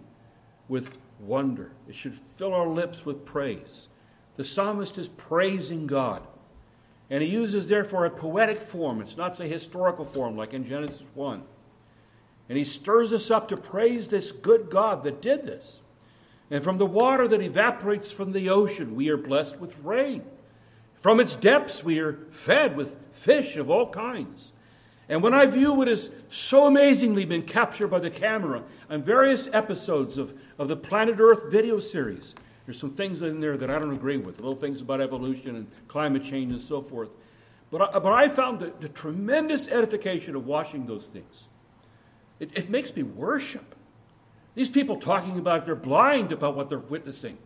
with 0.68 0.98
wonder. 1.18 1.70
It 1.88 1.94
should 1.94 2.14
fill 2.14 2.52
our 2.52 2.68
lips 2.68 3.06
with 3.06 3.24
praise. 3.24 3.88
The 4.36 4.44
psalmist 4.44 4.98
is 4.98 5.08
praising 5.08 5.86
God. 5.86 6.20
And 7.08 7.22
he 7.22 7.30
uses, 7.30 7.68
therefore, 7.68 8.04
a 8.04 8.10
poetic 8.10 8.60
form. 8.60 9.00
It's 9.00 9.16
not 9.16 9.40
a 9.40 9.46
historical 9.46 10.04
form 10.04 10.36
like 10.36 10.52
in 10.52 10.66
Genesis 10.66 11.04
1. 11.14 11.42
And 12.50 12.58
he 12.58 12.64
stirs 12.64 13.14
us 13.14 13.30
up 13.30 13.48
to 13.48 13.56
praise 13.56 14.08
this 14.08 14.30
good 14.30 14.68
God 14.68 15.04
that 15.04 15.22
did 15.22 15.44
this. 15.44 15.80
And 16.50 16.62
from 16.62 16.78
the 16.78 16.86
water 16.86 17.26
that 17.28 17.42
evaporates 17.42 18.12
from 18.12 18.32
the 18.32 18.48
ocean, 18.48 18.94
we 18.94 19.08
are 19.08 19.16
blessed 19.16 19.58
with 19.58 19.76
rain. 19.82 20.24
From 20.94 21.20
its 21.20 21.34
depths, 21.34 21.84
we 21.84 21.98
are 21.98 22.14
fed 22.30 22.76
with 22.76 22.96
fish 23.12 23.56
of 23.56 23.70
all 23.70 23.90
kinds. 23.90 24.52
And 25.08 25.22
when 25.22 25.34
I 25.34 25.46
view 25.46 25.72
what 25.72 25.88
has 25.88 26.12
so 26.28 26.66
amazingly 26.66 27.24
been 27.24 27.42
captured 27.42 27.88
by 27.88 28.00
the 28.00 28.10
camera 28.10 28.64
on 28.90 29.02
various 29.02 29.48
episodes 29.52 30.18
of, 30.18 30.36
of 30.58 30.68
the 30.68 30.76
Planet 30.76 31.20
Earth 31.20 31.50
video 31.50 31.78
series, 31.78 32.34
there's 32.64 32.80
some 32.80 32.90
things 32.90 33.22
in 33.22 33.40
there 33.40 33.56
that 33.56 33.70
I 33.70 33.78
don't 33.78 33.92
agree 33.92 34.16
with, 34.16 34.38
little 34.38 34.56
things 34.56 34.80
about 34.80 35.00
evolution 35.00 35.54
and 35.54 35.68
climate 35.86 36.24
change 36.24 36.50
and 36.50 36.60
so 36.60 36.82
forth. 36.82 37.10
But 37.70 37.94
I, 37.94 37.98
but 38.00 38.12
I 38.12 38.28
found 38.28 38.58
the, 38.58 38.72
the 38.80 38.88
tremendous 38.88 39.68
edification 39.68 40.34
of 40.34 40.46
watching 40.46 40.86
those 40.86 41.06
things. 41.06 41.46
It, 42.40 42.50
it 42.56 42.68
makes 42.68 42.94
me 42.94 43.04
worship. 43.04 43.75
These 44.56 44.70
people 44.70 44.96
talking 44.96 45.38
about 45.38 45.66
they're 45.66 45.76
blind 45.76 46.32
about 46.32 46.56
what 46.56 46.68
they're 46.68 46.78
witnessing. 46.78 47.38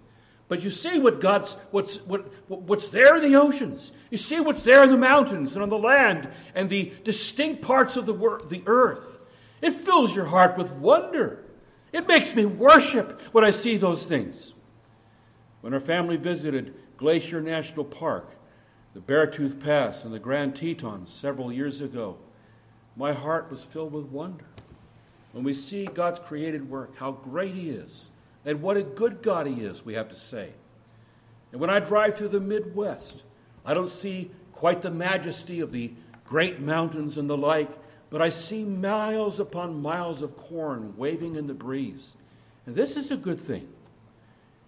But 0.49 0.63
you 0.63 0.71
see 0.71 0.99
what 0.99 1.21
God's 1.21 1.55
what's 1.73 1.97
what, 2.07 2.33
what's 2.49 2.89
there 2.89 3.17
in 3.17 3.23
the 3.23 3.37
oceans. 3.37 3.93
You 4.11 4.17
see 4.17 4.41
what's 4.41 4.63
there 4.63 4.85
in 4.85 4.91
the 4.91 4.97
mountains 4.97 5.55
and 5.55 5.63
on 5.63 5.69
the 5.69 5.79
land 5.79 6.29
and 6.55 6.71
the 6.71 6.93
distinct 7.05 7.63
parts 7.63 7.97
of 7.97 8.07
the 8.07 8.15
wor- 8.15 8.41
the 8.49 8.63
earth. 8.65 9.19
It 9.61 9.73
fills 9.73 10.15
your 10.15 10.27
heart 10.27 10.57
with 10.57 10.71
wonder. 10.73 11.45
It 11.93 12.07
makes 12.07 12.35
me 12.35 12.47
worship 12.47 13.21
when 13.33 13.45
I 13.45 13.51
see 13.51 13.77
those 13.77 14.07
things. 14.07 14.55
When 15.61 15.75
our 15.75 15.81
family 15.81 16.17
visited 16.17 16.75
Glacier 16.97 17.41
National 17.41 17.85
Park, 17.85 18.37
the 18.95 19.01
Beartooth 19.01 19.59
Pass, 19.59 20.05
and 20.05 20.15
the 20.15 20.19
Grand 20.21 20.55
Tetons 20.55 21.13
several 21.13 21.53
years 21.53 21.81
ago, 21.81 22.19
my 22.97 23.13
heart 23.13 23.51
was 23.51 23.65
filled 23.65 23.93
with 23.93 24.07
wonder. 24.07 24.47
When 25.33 25.45
we 25.45 25.55
see 25.55 25.87
God's 25.87 26.19
created 26.19 26.69
work, 26.69 26.97
how 26.97 27.13
great 27.13 27.55
He 27.55 27.71
is, 27.71 28.11
and 28.45 28.63
what 28.63 28.77
a 28.77 28.83
good 28.83 29.23
God 29.23 29.47
He 29.47 29.61
is, 29.61 29.85
we 29.85 29.95
have 29.95 30.09
to 30.09 30.17
say. 30.17 30.51
And 31.53 31.61
when 31.61 31.71
I 31.71 31.81
drive 31.81 32.17
through 32.17 32.29
the 32.29 32.41
Midwest, 32.41 33.23
I 33.65 33.75
don't 33.75 33.89
see 33.89 34.31
quite 34.53 34.83
the 34.83 34.91
majesty 34.91 35.61
of 35.61 35.73
the 35.73 35.93
great 36.25 36.61
mountains 36.61 37.17
and 37.17 37.29
the 37.29 37.37
like, 37.37 37.71
but 38.09 38.21
I 38.23 38.29
see 38.29 38.65
miles 38.65 39.39
upon 39.39 39.83
miles 39.83 40.23
of 40.23 40.37
corn 40.37 40.95
waving 40.97 41.37
in 41.37 41.47
the 41.47 41.55
breeze. 41.55 42.17
And 42.67 42.75
this 42.75 42.97
is 42.97 43.11
a 43.11 43.17
good 43.17 43.39
thing. 43.39 43.69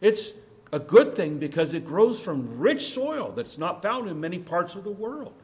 It's 0.00 0.34
a 0.72 0.78
good 0.78 1.14
thing 1.14 1.38
because 1.38 1.74
it 1.74 1.84
grows 1.84 2.20
from 2.20 2.58
rich 2.58 2.92
soil 2.92 3.32
that's 3.32 3.58
not 3.58 3.82
found 3.82 4.08
in 4.08 4.20
many 4.20 4.38
parts 4.38 4.74
of 4.74 4.84
the 4.84 4.90
world. 4.90 5.34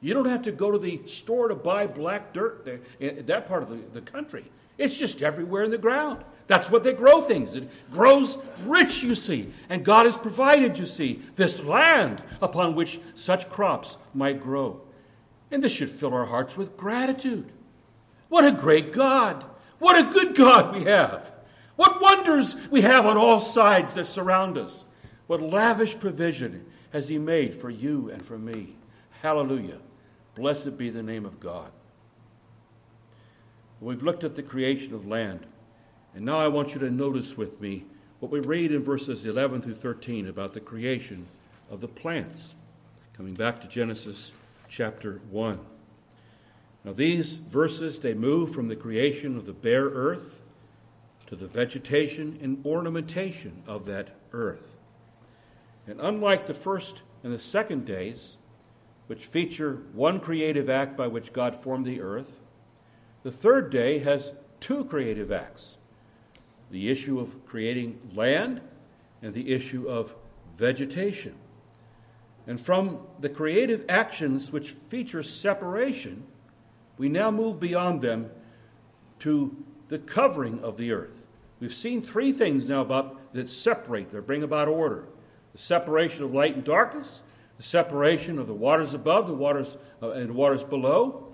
You 0.00 0.14
don't 0.14 0.26
have 0.26 0.42
to 0.42 0.52
go 0.52 0.70
to 0.70 0.78
the 0.78 1.02
store 1.06 1.48
to 1.48 1.54
buy 1.54 1.86
black 1.86 2.32
dirt 2.32 2.80
in 3.00 3.26
that 3.26 3.46
part 3.46 3.62
of 3.62 3.68
the, 3.68 3.80
the 3.92 4.00
country. 4.00 4.44
It's 4.78 4.96
just 4.96 5.22
everywhere 5.22 5.64
in 5.64 5.70
the 5.70 5.78
ground. 5.78 6.24
That's 6.46 6.70
what 6.70 6.82
they 6.82 6.94
grow 6.94 7.20
things. 7.20 7.54
It 7.54 7.68
grows 7.90 8.38
rich, 8.64 9.02
you 9.02 9.14
see. 9.14 9.52
And 9.68 9.84
God 9.84 10.06
has 10.06 10.16
provided, 10.16 10.78
you 10.78 10.86
see, 10.86 11.22
this 11.36 11.62
land 11.62 12.22
upon 12.40 12.74
which 12.74 13.00
such 13.14 13.50
crops 13.50 13.98
might 14.14 14.40
grow. 14.40 14.80
And 15.50 15.62
this 15.62 15.72
should 15.72 15.90
fill 15.90 16.14
our 16.14 16.24
hearts 16.24 16.56
with 16.56 16.76
gratitude. 16.76 17.52
What 18.28 18.46
a 18.46 18.52
great 18.52 18.92
God! 18.92 19.44
What 19.78 19.98
a 19.98 20.10
good 20.10 20.34
God 20.34 20.74
we 20.74 20.84
have! 20.84 21.34
What 21.76 22.00
wonders 22.00 22.56
we 22.70 22.82
have 22.82 23.06
on 23.06 23.16
all 23.16 23.40
sides 23.40 23.94
that 23.94 24.06
surround 24.06 24.58
us! 24.58 24.84
What 25.26 25.42
lavish 25.42 25.98
provision 25.98 26.66
has 26.92 27.08
He 27.08 27.18
made 27.18 27.54
for 27.54 27.70
you 27.70 28.10
and 28.10 28.24
for 28.24 28.38
me! 28.38 28.74
Hallelujah! 29.22 29.78
Blessed 30.34 30.76
be 30.78 30.90
the 30.90 31.02
name 31.02 31.26
of 31.26 31.40
God. 31.40 31.70
We've 33.80 34.02
looked 34.02 34.24
at 34.24 34.34
the 34.34 34.42
creation 34.42 34.92
of 34.92 35.06
land, 35.06 35.46
and 36.14 36.24
now 36.24 36.38
I 36.38 36.48
want 36.48 36.74
you 36.74 36.80
to 36.80 36.90
notice 36.90 37.36
with 37.36 37.60
me 37.60 37.84
what 38.18 38.32
we 38.32 38.40
read 38.40 38.72
in 38.72 38.82
verses 38.82 39.24
11 39.24 39.62
through 39.62 39.76
13 39.76 40.26
about 40.26 40.52
the 40.52 40.60
creation 40.60 41.26
of 41.70 41.80
the 41.80 41.86
plants. 41.86 42.56
Coming 43.16 43.34
back 43.34 43.60
to 43.60 43.68
Genesis 43.68 44.32
chapter 44.68 45.20
1. 45.30 45.60
Now, 46.84 46.92
these 46.92 47.36
verses, 47.36 48.00
they 48.00 48.14
move 48.14 48.52
from 48.52 48.66
the 48.66 48.76
creation 48.76 49.36
of 49.36 49.46
the 49.46 49.52
bare 49.52 49.86
earth 49.86 50.42
to 51.26 51.36
the 51.36 51.46
vegetation 51.46 52.38
and 52.42 52.64
ornamentation 52.64 53.62
of 53.66 53.84
that 53.86 54.10
earth. 54.32 54.76
And 55.86 56.00
unlike 56.00 56.46
the 56.46 56.54
first 56.54 57.02
and 57.22 57.32
the 57.32 57.38
second 57.38 57.84
days, 57.84 58.38
which 59.06 59.26
feature 59.26 59.82
one 59.92 60.20
creative 60.20 60.68
act 60.68 60.96
by 60.96 61.06
which 61.06 61.32
God 61.32 61.54
formed 61.54 61.86
the 61.86 62.00
earth, 62.00 62.40
the 63.22 63.32
third 63.32 63.70
day 63.70 63.98
has 63.98 64.32
two 64.60 64.84
creative 64.84 65.32
acts 65.32 65.76
the 66.70 66.90
issue 66.90 67.18
of 67.18 67.46
creating 67.46 67.98
land 68.14 68.60
and 69.22 69.32
the 69.32 69.52
issue 69.52 69.88
of 69.88 70.14
vegetation. 70.54 71.34
And 72.46 72.60
from 72.60 73.00
the 73.18 73.28
creative 73.30 73.86
actions 73.88 74.52
which 74.52 74.70
feature 74.70 75.22
separation, 75.22 76.24
we 76.98 77.08
now 77.08 77.30
move 77.30 77.58
beyond 77.58 78.02
them 78.02 78.30
to 79.20 79.56
the 79.88 79.98
covering 79.98 80.60
of 80.60 80.76
the 80.76 80.92
earth. 80.92 81.22
We've 81.60 81.74
seen 81.74 82.02
three 82.02 82.32
things 82.32 82.68
now 82.68 82.82
about 82.82 83.32
that 83.32 83.48
separate 83.48 84.14
or 84.14 84.22
bring 84.22 84.42
about 84.42 84.68
order 84.68 85.06
the 85.52 85.58
separation 85.58 86.22
of 86.22 86.32
light 86.34 86.54
and 86.54 86.64
darkness, 86.64 87.20
the 87.56 87.62
separation 87.62 88.38
of 88.38 88.46
the 88.46 88.54
waters 88.54 88.94
above 88.94 89.26
the 89.26 89.34
waters 89.34 89.76
uh, 90.02 90.10
and 90.10 90.34
waters 90.34 90.62
below, 90.62 91.27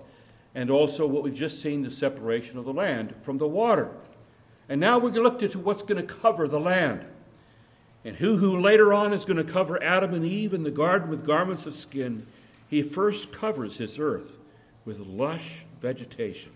and 0.55 0.71
also 0.71 1.05
what 1.05 1.21
we've 1.21 1.35
just 1.35 1.61
seen 1.61 1.83
the 1.83 1.91
separation 1.91 2.57
of 2.57 2.63
the 2.65 2.73
land 2.73 3.13
from 3.21 3.37
the 3.37 3.47
water. 3.47 3.91
And 4.69 4.79
now 4.79 4.97
we're 4.97 5.11
looked 5.11 5.43
into 5.43 5.59
what's 5.59 5.83
going 5.83 6.05
to 6.05 6.15
cover 6.15 6.47
the 6.47 6.59
land. 6.59 7.05
And 8.05 8.15
who 8.15 8.37
who 8.37 8.59
later 8.59 8.93
on 8.93 9.13
is 9.13 9.25
going 9.25 9.37
to 9.37 9.43
cover 9.43 9.83
Adam 9.83 10.13
and 10.13 10.23
Eve 10.25 10.53
in 10.53 10.63
the 10.63 10.71
garden 10.71 11.09
with 11.09 11.25
garments 11.25 11.65
of 11.65 11.75
skin, 11.75 12.25
he 12.67 12.81
first 12.81 13.31
covers 13.31 13.77
his 13.77 13.99
earth 13.99 14.37
with 14.85 14.99
lush 14.99 15.65
vegetation. 15.79 16.51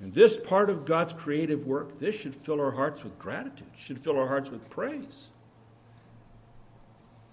And 0.00 0.14
this 0.14 0.36
part 0.36 0.70
of 0.70 0.84
God's 0.84 1.12
creative 1.12 1.66
work, 1.66 1.98
this 1.98 2.18
should 2.18 2.34
fill 2.34 2.60
our 2.60 2.72
hearts 2.72 3.02
with 3.02 3.18
gratitude, 3.18 3.68
should 3.76 3.98
fill 3.98 4.18
our 4.18 4.28
hearts 4.28 4.50
with 4.50 4.68
praise. 4.68 5.28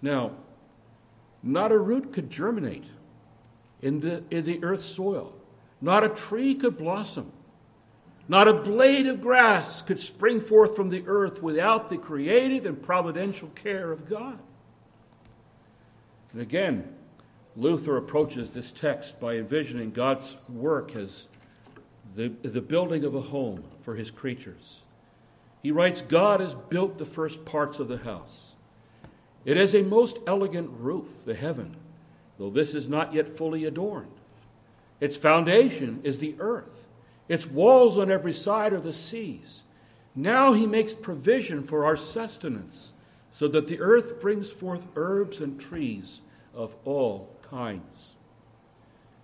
Now, 0.01 0.31
not 1.43 1.71
a 1.71 1.77
root 1.77 2.13
could 2.13 2.29
germinate 2.29 2.89
in 3.81 3.99
the, 4.01 4.23
in 4.29 4.43
the 4.43 4.63
earth's 4.63 4.85
soil. 4.85 5.35
Not 5.81 6.03
a 6.03 6.09
tree 6.09 6.55
could 6.55 6.77
blossom. 6.77 7.31
Not 8.27 8.47
a 8.47 8.53
blade 8.53 9.07
of 9.07 9.21
grass 9.21 9.81
could 9.81 9.99
spring 9.99 10.39
forth 10.39 10.75
from 10.75 10.89
the 10.89 11.03
earth 11.07 11.41
without 11.41 11.89
the 11.89 11.97
creative 11.97 12.65
and 12.65 12.81
providential 12.81 13.47
care 13.49 13.91
of 13.91 14.07
God. 14.07 14.37
And 16.31 16.41
again, 16.41 16.93
Luther 17.55 17.97
approaches 17.97 18.51
this 18.51 18.71
text 18.71 19.19
by 19.19 19.37
envisioning 19.37 19.91
God's 19.91 20.37
work 20.47 20.95
as 20.95 21.27
the, 22.15 22.27
the 22.27 22.61
building 22.61 23.03
of 23.03 23.15
a 23.15 23.21
home 23.21 23.63
for 23.81 23.95
his 23.95 24.11
creatures. 24.11 24.81
He 25.63 25.71
writes 25.71 26.01
God 26.01 26.39
has 26.39 26.53
built 26.53 26.99
the 26.99 27.05
first 27.05 27.45
parts 27.45 27.79
of 27.79 27.87
the 27.87 27.97
house. 27.97 28.51
It 29.43 29.57
is 29.57 29.73
a 29.73 29.81
most 29.81 30.19
elegant 30.27 30.69
roof, 30.77 31.25
the 31.25 31.33
heaven 31.33 31.77
though 32.39 32.49
this 32.49 32.73
is 32.73 32.89
not 32.89 33.13
yet 33.13 33.30
fully 33.30 33.65
adorned. 33.65 34.12
Its 34.99 35.15
foundation 35.15 35.99
is 36.04 36.17
the 36.17 36.36
earth, 36.39 36.88
its 37.28 37.45
walls 37.45 37.97
on 37.97 38.10
every 38.10 38.34
side 38.34 38.73
are 38.73 38.80
the 38.80 38.91
seas. 38.91 39.63
Now 40.15 40.54
he 40.54 40.65
makes 40.65 40.95
provision 40.95 41.62
for 41.62 41.86
our 41.86 41.95
sustenance, 41.95 42.93
so 43.30 43.47
that 43.49 43.67
the 43.67 43.80
earth 43.80 44.19
brings 44.19 44.52
forth 44.52 44.88
herbs 44.95 45.39
and 45.39 45.60
trees 45.60 46.21
of 46.56 46.75
all 46.84 47.38
kinds. 47.43 48.15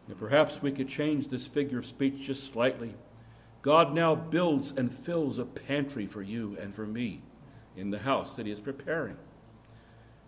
And 0.08 0.17
perhaps 0.17 0.62
we 0.62 0.71
could 0.71 0.88
change 0.88 1.28
this 1.28 1.47
figure 1.47 1.80
of 1.80 1.86
speech 1.88 2.28
just 2.28 2.54
slightly. 2.54 2.93
God 3.63 3.95
now 3.95 4.13
builds 4.13 4.71
and 4.71 4.93
fills 4.93 5.39
a 5.39 5.45
pantry 5.45 6.06
for 6.06 6.21
you 6.21 6.56
and 6.62 6.75
for 6.75 6.86
me 6.86 7.23
in 7.75 7.89
the 7.89 7.99
house 7.99 8.36
that 8.36 8.45
he 8.45 8.51
is 8.51 8.60
preparing. 8.60 9.17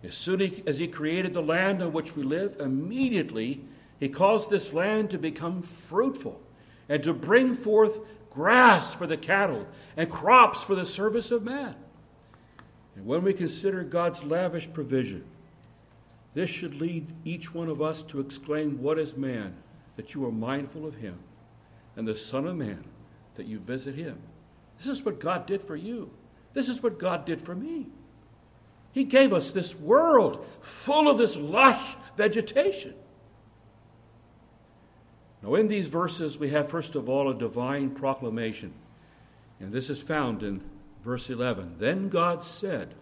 As 0.02 0.14
soon 0.14 0.40
as 0.66 0.78
he 0.78 0.86
created 0.86 1.34
the 1.34 1.42
land 1.42 1.82
on 1.82 1.92
which 1.92 2.14
we 2.14 2.22
live, 2.22 2.56
immediately 2.60 3.64
he 3.98 4.08
caused 4.08 4.48
this 4.48 4.72
land 4.72 5.10
to 5.10 5.18
become 5.18 5.60
fruitful 5.62 6.40
and 6.88 7.02
to 7.02 7.12
bring 7.12 7.54
forth 7.54 8.00
grass 8.30 8.94
for 8.94 9.06
the 9.06 9.16
cattle 9.16 9.66
and 9.96 10.10
crops 10.10 10.62
for 10.62 10.74
the 10.74 10.86
service 10.86 11.30
of 11.30 11.42
man. 11.42 11.74
And 12.94 13.06
when 13.06 13.22
we 13.22 13.32
consider 13.32 13.82
God's 13.82 14.22
lavish 14.22 14.72
provision, 14.72 15.24
this 16.34 16.50
should 16.50 16.80
lead 16.80 17.08
each 17.24 17.52
one 17.52 17.68
of 17.68 17.82
us 17.82 18.02
to 18.04 18.20
exclaim, 18.20 18.80
What 18.80 18.98
is 18.98 19.16
man 19.16 19.56
that 19.96 20.14
you 20.14 20.24
are 20.24 20.32
mindful 20.32 20.86
of 20.86 20.96
him, 20.96 21.18
and 21.96 22.06
the 22.06 22.16
Son 22.16 22.46
of 22.46 22.56
Man 22.56 22.84
that 23.34 23.46
you 23.46 23.58
visit 23.58 23.96
him? 23.96 24.18
This 24.78 24.86
is 24.86 25.04
what 25.04 25.18
God 25.18 25.46
did 25.46 25.60
for 25.62 25.74
you. 25.74 26.10
This 26.52 26.68
is 26.68 26.82
what 26.82 26.98
God 26.98 27.24
did 27.24 27.40
for 27.40 27.54
me. 27.54 27.88
He 28.92 29.04
gave 29.04 29.32
us 29.32 29.50
this 29.50 29.74
world 29.74 30.44
full 30.60 31.08
of 31.08 31.18
this 31.18 31.36
lush 31.36 31.96
vegetation. 32.16 32.94
Now, 35.42 35.54
in 35.54 35.68
these 35.68 35.86
verses, 35.86 36.38
we 36.38 36.50
have 36.50 36.68
first 36.68 36.94
of 36.96 37.08
all 37.08 37.30
a 37.30 37.34
divine 37.34 37.90
proclamation. 37.90 38.74
And 39.60 39.72
this 39.72 39.88
is 39.90 40.02
found 40.02 40.42
in 40.42 40.62
verse 41.04 41.30
11. 41.30 41.76
Then 41.78 42.08
God 42.08 42.42
said, 42.42 42.94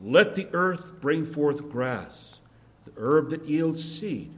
Let 0.00 0.34
the 0.34 0.48
earth 0.52 1.00
bring 1.00 1.24
forth 1.24 1.68
grass, 1.68 2.38
the 2.84 2.92
herb 2.96 3.30
that 3.30 3.46
yields 3.46 3.82
seed, 3.82 4.32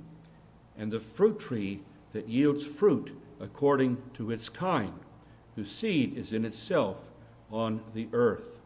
and 0.79 0.93
the 0.93 1.01
fruit 1.01 1.39
tree 1.39 1.81
that 2.13 2.29
yields 2.29 2.67
fruit 2.67 3.19
according 3.41 4.03
to 4.15 4.31
its 4.31 4.49
kind, 4.49 4.99
whose 5.57 5.71
seed 5.71 6.17
is 6.17 6.33
in 6.33 6.45
itself 6.45 7.11
on 7.51 7.81
the 7.93 8.09
earth. 8.13 8.61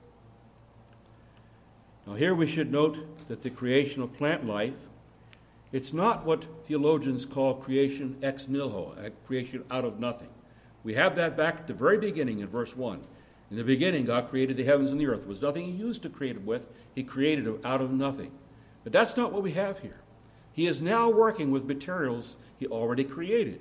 Now, 2.09 2.15
here 2.15 2.35
we 2.35 2.47
should 2.47 2.73
note 2.73 3.29
that 3.29 3.43
the 3.43 3.51
creation 3.51 4.01
of 4.01 4.17
plant 4.17 4.47
life 4.47 4.89
it's 5.71 5.93
not 5.93 6.25
what 6.25 6.47
theologians 6.67 7.27
call 7.27 7.53
creation 7.53 8.17
ex 8.23 8.49
nihilo, 8.49 8.97
uh, 8.99 9.11
creation 9.27 9.65
out 9.71 9.85
of 9.85 10.01
nothing. 10.01 10.31
We 10.83 10.95
have 10.95 11.15
that 11.17 11.37
back 11.37 11.59
at 11.59 11.67
the 11.67 11.75
very 11.75 11.99
beginning 11.99 12.41
in 12.41 12.49
verse 12.49 12.75
1. 12.75 13.03
In 13.51 13.59
the 13.59 13.65
beginning, 13.65 14.07
God 14.07 14.31
created 14.31 14.57
the 14.57 14.65
heavens 14.65 14.91
and 14.91 14.99
the 14.99 15.07
earth. 15.07 15.21
There 15.21 15.29
was 15.29 15.43
nothing 15.43 15.67
He 15.67 15.73
used 15.73 16.01
to 16.03 16.09
create 16.09 16.37
it 16.37 16.47
with, 16.47 16.69
He 16.95 17.03
created 17.03 17.47
it 17.47 17.61
out 17.63 17.83
of 17.83 17.93
nothing. 17.93 18.31
But 18.83 18.95
that's 18.95 19.15
not 19.15 19.31
what 19.31 19.43
we 19.43 19.53
have 19.53 19.81
here. 19.81 20.01
He 20.55 20.67
is 20.67 20.81
now 20.81 21.11
working 21.11 21.51
with 21.51 21.67
materials 21.67 22.37
He 22.59 22.67
already 22.67 23.05
created. 23.05 23.61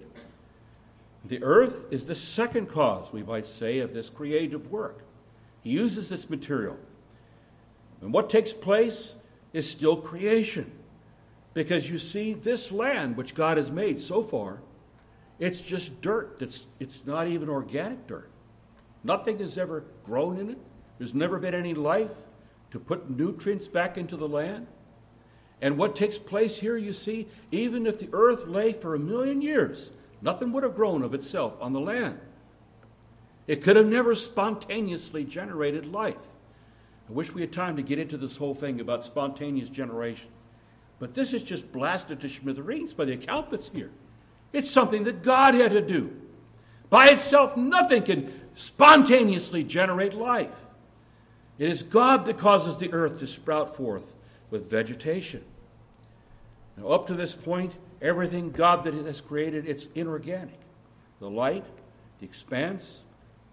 The 1.26 1.44
earth 1.44 1.88
is 1.92 2.06
the 2.06 2.16
second 2.16 2.68
cause, 2.68 3.12
we 3.12 3.24
might 3.24 3.48
say, 3.48 3.80
of 3.80 3.92
this 3.92 4.10
creative 4.10 4.72
work. 4.72 5.04
He 5.62 5.72
uses 5.72 6.08
this 6.08 6.30
material. 6.30 6.78
And 8.02 8.14
what 8.14 8.30
takes 8.30 8.54
place 8.54 9.16
is 9.54 9.70
still 9.70 9.98
creation. 9.98 10.72
Because 11.54 11.90
you 11.90 11.98
see, 11.98 12.34
this 12.34 12.72
land 12.72 13.18
which 13.18 13.34
God 13.34 13.58
has 13.58 13.72
made 13.72 14.00
so 14.00 14.22
far, 14.22 14.62
it's 15.40 15.60
just 15.60 16.02
dirt. 16.02 16.38
That's, 16.40 16.68
it's 16.80 17.06
not 17.06 17.28
even 17.28 17.50
organic 17.50 18.08
dirt. 18.08 18.30
Nothing 19.04 19.40
has 19.40 19.58
ever 19.58 19.86
grown 20.04 20.38
in 20.38 20.50
it. 20.52 20.58
There's 20.98 21.14
never 21.14 21.40
been 21.40 21.56
any 21.56 21.74
life 21.74 22.12
to 22.72 22.80
put 22.80 23.10
nutrients 23.10 23.68
back 23.68 23.98
into 23.98 24.18
the 24.18 24.28
land. 24.28 24.68
And 25.62 25.78
what 25.78 25.96
takes 25.96 26.18
place 26.18 26.60
here, 26.60 26.78
you 26.78 26.94
see, 26.94 27.28
even 27.52 27.88
if 27.88 27.98
the 27.98 28.10
earth 28.14 28.48
lay 28.48 28.74
for 28.74 28.94
a 28.94 29.00
million 29.00 29.42
years, 29.42 29.92
nothing 30.22 30.52
would 30.52 30.64
have 30.64 30.76
grown 30.76 31.02
of 31.02 31.14
itself 31.14 31.58
on 31.60 31.74
the 31.74 31.80
land. 31.80 32.20
It 33.48 33.64
could 33.64 33.78
have 33.78 33.88
never 33.88 34.14
spontaneously 34.14 35.24
generated 35.24 35.86
life. 35.86 36.18
I 37.10 37.14
wish 37.14 37.34
we 37.34 37.42
had 37.42 37.54
time 37.54 37.78
to 37.78 37.82
get 37.82 38.00
into 38.00 38.18
this 38.18 38.38
whole 38.38 38.54
thing 38.54 38.80
about 38.82 39.06
spontaneous 39.06 39.70
generation. 39.70 40.30
But 41.00 41.14
this 41.14 41.34
is 41.34 41.44
just 41.44 41.72
blasted 41.72 42.20
to 42.22 42.30
smithereens 42.30 42.94
by 42.94 43.06
the 43.06 43.14
account 43.14 43.52
that's 43.52 43.70
here. 43.70 43.92
It's 44.52 44.70
something 44.70 45.04
that 45.04 45.24
God 45.24 45.54
had 45.54 45.72
to 45.72 45.82
do. 45.82 46.20
By 46.90 47.10
itself, 47.10 47.56
nothing 47.56 48.04
can 48.04 48.34
spontaneously 48.56 49.64
generate 49.64 50.14
life. 50.14 50.66
It 51.58 51.70
is 51.70 51.84
God 51.84 52.26
that 52.26 52.38
causes 52.38 52.78
the 52.78 52.92
earth 52.94 53.20
to 53.20 53.28
sprout 53.28 53.76
forth 53.76 54.14
with 54.50 54.70
vegetation. 54.70 55.44
Now, 56.78 56.90
up 56.90 57.08
to 57.08 57.14
this 57.14 57.36
point, 57.36 57.74
everything 58.02 58.52
God 58.52 58.84
that 58.84 58.94
has 58.94 59.22
created, 59.22 59.68
it's 59.68 59.88
inorganic. 59.96 60.60
The 61.20 61.30
light, 61.30 61.66
the 62.20 62.26
expanse, 62.26 63.04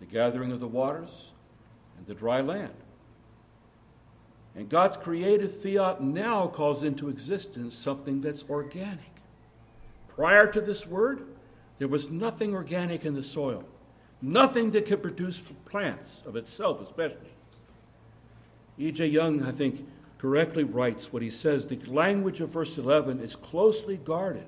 the 0.01 0.07
gathering 0.07 0.53
of 0.53 0.61
the 0.61 0.69
waters, 0.69 1.31
and 1.97 2.07
the 2.07 2.15
dry 2.15 2.41
land. 2.41 2.75
And 4.57 4.69
God's 4.69 4.97
creative 4.97 5.55
fiat 5.63 6.01
now 6.01 6.47
calls 6.47 6.83
into 6.83 7.09
existence 7.09 7.77
something 7.77 8.21
that's 8.21 8.45
organic. 8.49 9.01
Prior 10.09 10.47
to 10.47 10.61
this 10.61 10.87
word, 10.87 11.27
there 11.79 11.89
was 11.89 12.11
nothing 12.11 12.55
organic 12.55 13.05
in 13.05 13.15
the 13.15 13.23
soil, 13.23 13.65
nothing 14.23 14.71
that 14.71 14.87
could 14.87 15.03
produce 15.03 15.41
plants 15.65 16.23
of 16.25 16.37
itself, 16.37 16.81
especially. 16.81 17.33
E.J. 18.79 19.07
Young, 19.07 19.43
I 19.43 19.51
think, 19.51 19.87
correctly 20.19 20.65
writes 20.65 21.13
what 21.13 21.23
he 21.23 21.31
says 21.31 21.67
the 21.67 21.79
language 21.87 22.41
of 22.41 22.51
verse 22.51 22.79
11 22.79 23.21
is 23.21 23.35
closely 23.37 23.97
guarded, 23.97 24.47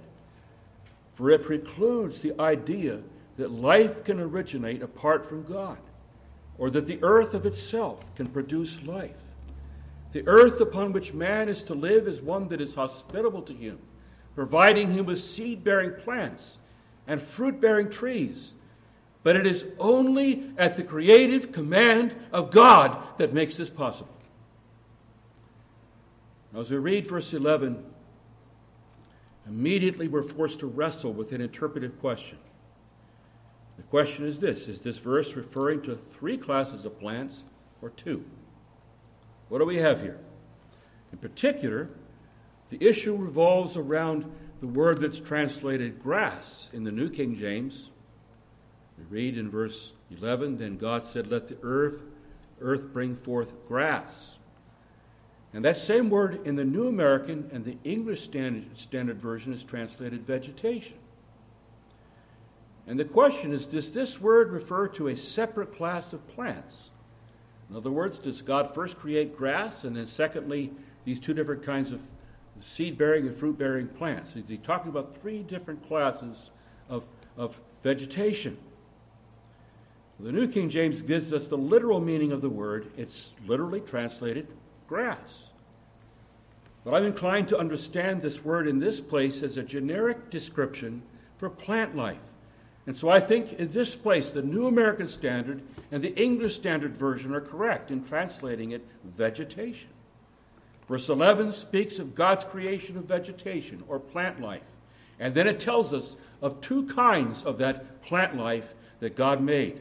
for 1.12 1.30
it 1.30 1.42
precludes 1.42 2.20
the 2.20 2.40
idea 2.40 3.00
that 3.36 3.50
life 3.50 4.04
can 4.04 4.20
originate 4.20 4.82
apart 4.82 5.26
from 5.26 5.42
God, 5.42 5.78
or 6.58 6.70
that 6.70 6.86
the 6.86 6.98
earth 7.02 7.34
of 7.34 7.44
itself 7.44 8.14
can 8.14 8.28
produce 8.28 8.82
life. 8.84 9.25
The 10.16 10.26
earth 10.26 10.62
upon 10.62 10.94
which 10.94 11.12
man 11.12 11.50
is 11.50 11.62
to 11.64 11.74
live 11.74 12.08
is 12.08 12.22
one 12.22 12.48
that 12.48 12.62
is 12.62 12.74
hospitable 12.74 13.42
to 13.42 13.52
him, 13.52 13.78
providing 14.34 14.90
him 14.90 15.04
with 15.04 15.18
seed 15.18 15.62
bearing 15.62 15.92
plants 15.92 16.56
and 17.06 17.20
fruit 17.20 17.60
bearing 17.60 17.90
trees. 17.90 18.54
But 19.22 19.36
it 19.36 19.46
is 19.46 19.66
only 19.78 20.52
at 20.56 20.78
the 20.78 20.84
creative 20.84 21.52
command 21.52 22.16
of 22.32 22.50
God 22.50 22.96
that 23.18 23.34
makes 23.34 23.58
this 23.58 23.68
possible. 23.68 24.16
As 26.56 26.70
we 26.70 26.78
read 26.78 27.06
verse 27.06 27.34
11, 27.34 27.84
immediately 29.46 30.08
we're 30.08 30.22
forced 30.22 30.60
to 30.60 30.66
wrestle 30.66 31.12
with 31.12 31.32
an 31.32 31.42
interpretive 31.42 32.00
question. 32.00 32.38
The 33.76 33.82
question 33.82 34.24
is 34.24 34.38
this 34.38 34.66
Is 34.66 34.80
this 34.80 34.96
verse 34.96 35.36
referring 35.36 35.82
to 35.82 35.94
three 35.94 36.38
classes 36.38 36.86
of 36.86 36.98
plants 36.98 37.44
or 37.82 37.90
two? 37.90 38.24
What 39.48 39.58
do 39.58 39.64
we 39.64 39.76
have 39.76 40.00
here? 40.02 40.18
In 41.12 41.18
particular, 41.18 41.90
the 42.68 42.84
issue 42.84 43.14
revolves 43.14 43.76
around 43.76 44.30
the 44.60 44.66
word 44.66 45.00
that's 45.00 45.20
translated 45.20 46.00
grass 46.00 46.68
in 46.72 46.84
the 46.84 46.92
New 46.92 47.08
King 47.08 47.36
James. 47.36 47.90
We 48.98 49.04
read 49.04 49.38
in 49.38 49.50
verse 49.50 49.92
11 50.10 50.56
Then 50.56 50.76
God 50.76 51.04
said, 51.04 51.30
Let 51.30 51.48
the 51.48 51.58
earth, 51.62 52.02
earth 52.60 52.92
bring 52.92 53.14
forth 53.14 53.66
grass. 53.66 54.36
And 55.52 55.64
that 55.64 55.76
same 55.76 56.10
word 56.10 56.46
in 56.46 56.56
the 56.56 56.64
New 56.64 56.88
American 56.88 57.48
and 57.52 57.64
the 57.64 57.78
English 57.84 58.22
Standard, 58.22 58.76
Standard 58.76 59.20
Version 59.20 59.52
is 59.52 59.62
translated 59.62 60.26
vegetation. 60.26 60.98
And 62.86 62.98
the 62.98 63.04
question 63.04 63.52
is 63.52 63.66
Does 63.66 63.92
this 63.92 64.20
word 64.20 64.50
refer 64.50 64.88
to 64.88 65.08
a 65.08 65.16
separate 65.16 65.74
class 65.74 66.12
of 66.12 66.26
plants? 66.28 66.90
In 67.68 67.76
other 67.76 67.90
words, 67.90 68.18
does 68.18 68.42
God 68.42 68.74
first 68.74 68.98
create 68.98 69.36
grass 69.36 69.84
and 69.84 69.96
then, 69.96 70.06
secondly, 70.06 70.72
these 71.04 71.18
two 71.18 71.34
different 71.34 71.62
kinds 71.62 71.90
of 71.92 72.00
seed 72.60 72.96
bearing 72.96 73.26
and 73.26 73.34
fruit 73.34 73.58
bearing 73.58 73.88
plants? 73.88 74.36
Is 74.36 74.48
he 74.48 74.56
talking 74.56 74.88
about 74.88 75.16
three 75.16 75.42
different 75.42 75.86
classes 75.86 76.50
of, 76.88 77.08
of 77.36 77.60
vegetation? 77.82 78.56
The 80.18 80.32
New 80.32 80.48
King 80.48 80.70
James 80.70 81.02
gives 81.02 81.32
us 81.32 81.48
the 81.48 81.58
literal 81.58 82.00
meaning 82.00 82.32
of 82.32 82.40
the 82.40 82.48
word. 82.48 82.90
It's 82.96 83.34
literally 83.46 83.80
translated 83.80 84.46
grass. 84.86 85.48
But 86.84 86.94
I'm 86.94 87.04
inclined 87.04 87.48
to 87.48 87.58
understand 87.58 88.22
this 88.22 88.44
word 88.44 88.68
in 88.68 88.78
this 88.78 89.00
place 89.00 89.42
as 89.42 89.56
a 89.56 89.62
generic 89.62 90.30
description 90.30 91.02
for 91.36 91.50
plant 91.50 91.96
life. 91.96 92.16
And 92.86 92.96
so 92.96 93.08
I 93.08 93.18
think 93.18 93.54
in 93.54 93.72
this 93.72 93.96
place, 93.96 94.30
the 94.30 94.42
New 94.42 94.66
American 94.68 95.08
Standard 95.08 95.62
and 95.90 96.02
the 96.02 96.14
English 96.14 96.54
Standard 96.54 96.96
Version 96.96 97.34
are 97.34 97.40
correct 97.40 97.90
in 97.90 98.04
translating 98.04 98.70
it 98.70 98.86
vegetation. 99.04 99.90
Verse 100.88 101.08
11 101.08 101.52
speaks 101.52 101.98
of 101.98 102.14
God's 102.14 102.44
creation 102.44 102.96
of 102.96 103.04
vegetation 103.04 103.82
or 103.88 103.98
plant 103.98 104.40
life. 104.40 104.62
And 105.18 105.34
then 105.34 105.48
it 105.48 105.58
tells 105.58 105.92
us 105.92 106.16
of 106.40 106.60
two 106.60 106.86
kinds 106.86 107.42
of 107.42 107.58
that 107.58 108.02
plant 108.02 108.36
life 108.36 108.72
that 109.00 109.16
God 109.16 109.40
made. 109.40 109.80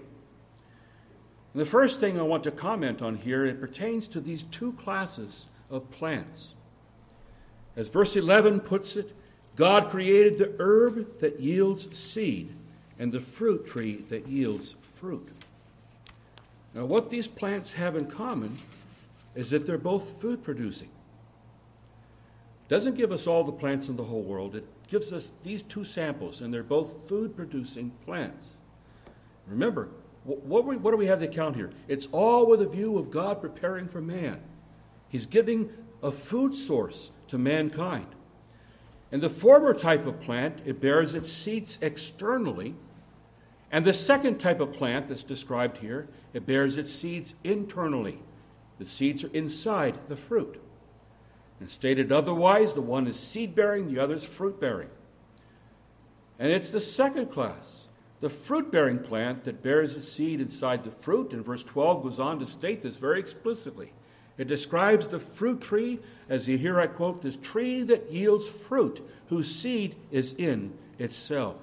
And 1.53 1.61
the 1.61 1.65
first 1.65 1.99
thing 1.99 2.19
I 2.19 2.23
want 2.23 2.43
to 2.45 2.51
comment 2.51 3.03
on 3.03 3.17
here, 3.17 3.45
it 3.45 3.61
pertains 3.61 4.07
to 4.09 4.19
these 4.19 4.43
two 4.45 4.73
classes 4.73 5.45
of 5.69 5.91
plants. 5.91 6.55
As 7.75 7.87
verse 7.87 8.15
11 8.15 8.61
puts 8.61 8.95
it, 8.95 9.15
God 9.55 9.89
created 9.89 10.37
the 10.37 10.55
herb 10.59 11.19
that 11.19 11.39
yields 11.39 11.95
seed 11.97 12.51
and 12.99 13.11
the 13.11 13.19
fruit 13.19 13.65
tree 13.65 13.97
that 14.09 14.27
yields 14.27 14.75
fruit. 14.81 15.27
Now, 16.73 16.85
what 16.85 17.09
these 17.09 17.27
plants 17.27 17.73
have 17.73 17.95
in 17.95 18.07
common 18.07 18.57
is 19.33 19.49
that 19.49 19.65
they're 19.65 19.77
both 19.77 20.21
food 20.21 20.43
producing. 20.43 20.89
It 22.65 22.69
doesn't 22.69 22.95
give 22.95 23.11
us 23.11 23.27
all 23.27 23.43
the 23.43 23.51
plants 23.51 23.89
in 23.89 23.95
the 23.95 24.03
whole 24.03 24.23
world, 24.23 24.55
it 24.55 24.65
gives 24.87 25.13
us 25.13 25.31
these 25.43 25.63
two 25.63 25.83
samples, 25.83 26.41
and 26.41 26.53
they're 26.53 26.63
both 26.63 27.07
food 27.07 27.35
producing 27.35 27.91
plants. 28.05 28.57
Remember, 29.47 29.89
what, 30.23 30.65
what 30.65 30.91
do 30.91 30.97
we 30.97 31.05
have 31.05 31.19
to 31.19 31.27
count 31.27 31.55
here? 31.55 31.71
It's 31.87 32.07
all 32.11 32.47
with 32.47 32.61
a 32.61 32.67
view 32.67 32.97
of 32.97 33.11
God 33.11 33.41
preparing 33.41 33.87
for 33.87 34.01
man. 34.01 34.41
He's 35.07 35.27
giving 35.27 35.69
a 36.01 36.11
food 36.11 36.55
source 36.55 37.11
to 37.27 37.37
mankind. 37.37 38.07
In 39.11 39.19
the 39.19 39.29
former 39.29 39.73
type 39.73 40.05
of 40.05 40.19
plant, 40.19 40.61
it 40.65 40.81
bears 40.81 41.13
its 41.13 41.31
seeds 41.31 41.77
externally. 41.81 42.75
And 43.71 43.85
the 43.85 43.93
second 43.93 44.39
type 44.39 44.59
of 44.59 44.73
plant 44.73 45.09
that's 45.09 45.23
described 45.23 45.79
here, 45.79 46.07
it 46.33 46.45
bears 46.45 46.77
its 46.77 46.91
seeds 46.91 47.35
internally. 47.43 48.19
The 48.77 48.85
seeds 48.85 49.23
are 49.23 49.33
inside 49.33 49.97
the 50.07 50.15
fruit. 50.15 50.61
And 51.59 51.71
stated 51.71 52.11
otherwise, 52.11 52.73
the 52.73 52.81
one 52.81 53.07
is 53.07 53.19
seed 53.19 53.55
bearing, 53.55 53.93
the 53.93 53.99
other 53.99 54.15
is 54.15 54.25
fruit 54.25 54.59
bearing. 54.59 54.89
And 56.37 56.51
it's 56.51 56.69
the 56.69 56.81
second 56.81 57.27
class, 57.27 57.87
the 58.19 58.29
fruit 58.29 58.71
bearing 58.71 58.99
plant 58.99 59.43
that 59.43 59.63
bears 59.63 59.95
its 59.95 60.11
seed 60.11 60.41
inside 60.41 60.83
the 60.83 60.91
fruit. 60.91 61.31
And 61.31 61.45
verse 61.45 61.63
12 61.63 62.03
goes 62.03 62.19
on 62.19 62.39
to 62.39 62.45
state 62.45 62.81
this 62.81 62.97
very 62.97 63.19
explicitly. 63.19 63.93
It 64.37 64.47
describes 64.47 65.07
the 65.07 65.19
fruit 65.19 65.61
tree, 65.61 65.99
as 66.27 66.47
you 66.47 66.57
hear 66.57 66.79
I 66.79 66.87
quote, 66.87 67.21
this 67.21 67.37
tree 67.37 67.83
that 67.83 68.11
yields 68.11 68.47
fruit, 68.47 69.01
whose 69.27 69.53
seed 69.53 69.95
is 70.11 70.33
in 70.33 70.73
itself. 70.99 71.55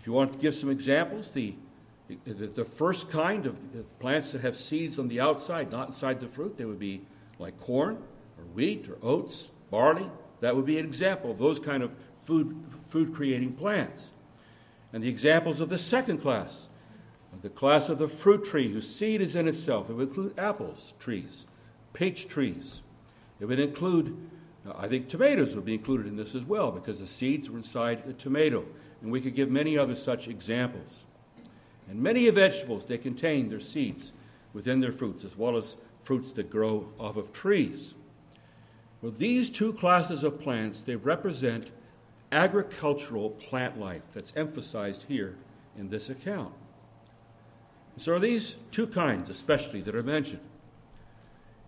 If 0.00 0.06
you 0.06 0.12
want 0.12 0.32
to 0.32 0.38
give 0.38 0.54
some 0.54 0.70
examples, 0.70 1.30
the, 1.30 1.54
the 2.24 2.64
first 2.64 3.10
kind 3.10 3.46
of 3.46 3.58
plants 4.00 4.32
that 4.32 4.40
have 4.40 4.56
seeds 4.56 4.98
on 4.98 5.08
the 5.08 5.20
outside, 5.20 5.70
not 5.70 5.88
inside 5.88 6.20
the 6.20 6.28
fruit, 6.28 6.56
they 6.56 6.64
would 6.64 6.78
be 6.78 7.02
like 7.38 7.58
corn 7.58 7.98
or 8.38 8.44
wheat 8.54 8.88
or 8.88 8.96
oats, 9.02 9.50
barley. 9.70 10.10
That 10.40 10.56
would 10.56 10.64
be 10.64 10.78
an 10.78 10.86
example 10.86 11.30
of 11.30 11.38
those 11.38 11.60
kind 11.60 11.82
of 11.82 11.92
food, 12.24 12.64
food 12.86 13.14
creating 13.14 13.52
plants. 13.52 14.12
And 14.92 15.04
the 15.04 15.08
examples 15.08 15.60
of 15.60 15.68
the 15.68 15.78
second 15.78 16.18
class 16.18 16.69
the 17.42 17.48
class 17.48 17.88
of 17.88 17.98
the 17.98 18.08
fruit 18.08 18.44
tree, 18.44 18.72
whose 18.72 18.92
seed 18.92 19.20
is 19.20 19.34
in 19.36 19.48
itself. 19.48 19.88
It 19.88 19.94
would 19.94 20.08
include 20.08 20.38
apples 20.38 20.94
trees, 20.98 21.46
peach 21.92 22.28
trees. 22.28 22.82
It 23.38 23.46
would 23.46 23.60
include, 23.60 24.16
I 24.76 24.88
think 24.88 25.08
tomatoes 25.08 25.54
would 25.54 25.64
be 25.64 25.74
included 25.74 26.06
in 26.06 26.16
this 26.16 26.34
as 26.34 26.44
well, 26.44 26.70
because 26.70 27.00
the 27.00 27.06
seeds 27.06 27.48
were 27.48 27.56
inside 27.56 28.02
a 28.06 28.12
tomato. 28.12 28.66
And 29.00 29.10
we 29.10 29.20
could 29.20 29.34
give 29.34 29.50
many 29.50 29.78
other 29.78 29.96
such 29.96 30.28
examples. 30.28 31.06
And 31.88 32.02
many 32.02 32.28
vegetables, 32.28 32.84
they 32.84 32.98
contain 32.98 33.48
their 33.48 33.60
seeds 33.60 34.12
within 34.52 34.80
their 34.80 34.92
fruits, 34.92 35.24
as 35.24 35.36
well 35.36 35.56
as 35.56 35.76
fruits 36.00 36.32
that 36.32 36.50
grow 36.50 36.90
off 36.98 37.16
of 37.16 37.32
trees. 37.32 37.94
Well, 39.00 39.12
these 39.12 39.48
two 39.48 39.72
classes 39.72 40.22
of 40.22 40.40
plants, 40.40 40.82
they 40.82 40.96
represent 40.96 41.70
agricultural 42.30 43.30
plant 43.30 43.78
life 43.78 44.02
that's 44.12 44.36
emphasized 44.36 45.04
here 45.04 45.36
in 45.78 45.88
this 45.88 46.10
account. 46.10 46.52
So 48.00 48.14
are 48.14 48.18
these 48.18 48.56
two 48.70 48.86
kinds, 48.86 49.28
especially, 49.28 49.82
that 49.82 49.94
are 49.94 50.02
mentioned. 50.02 50.40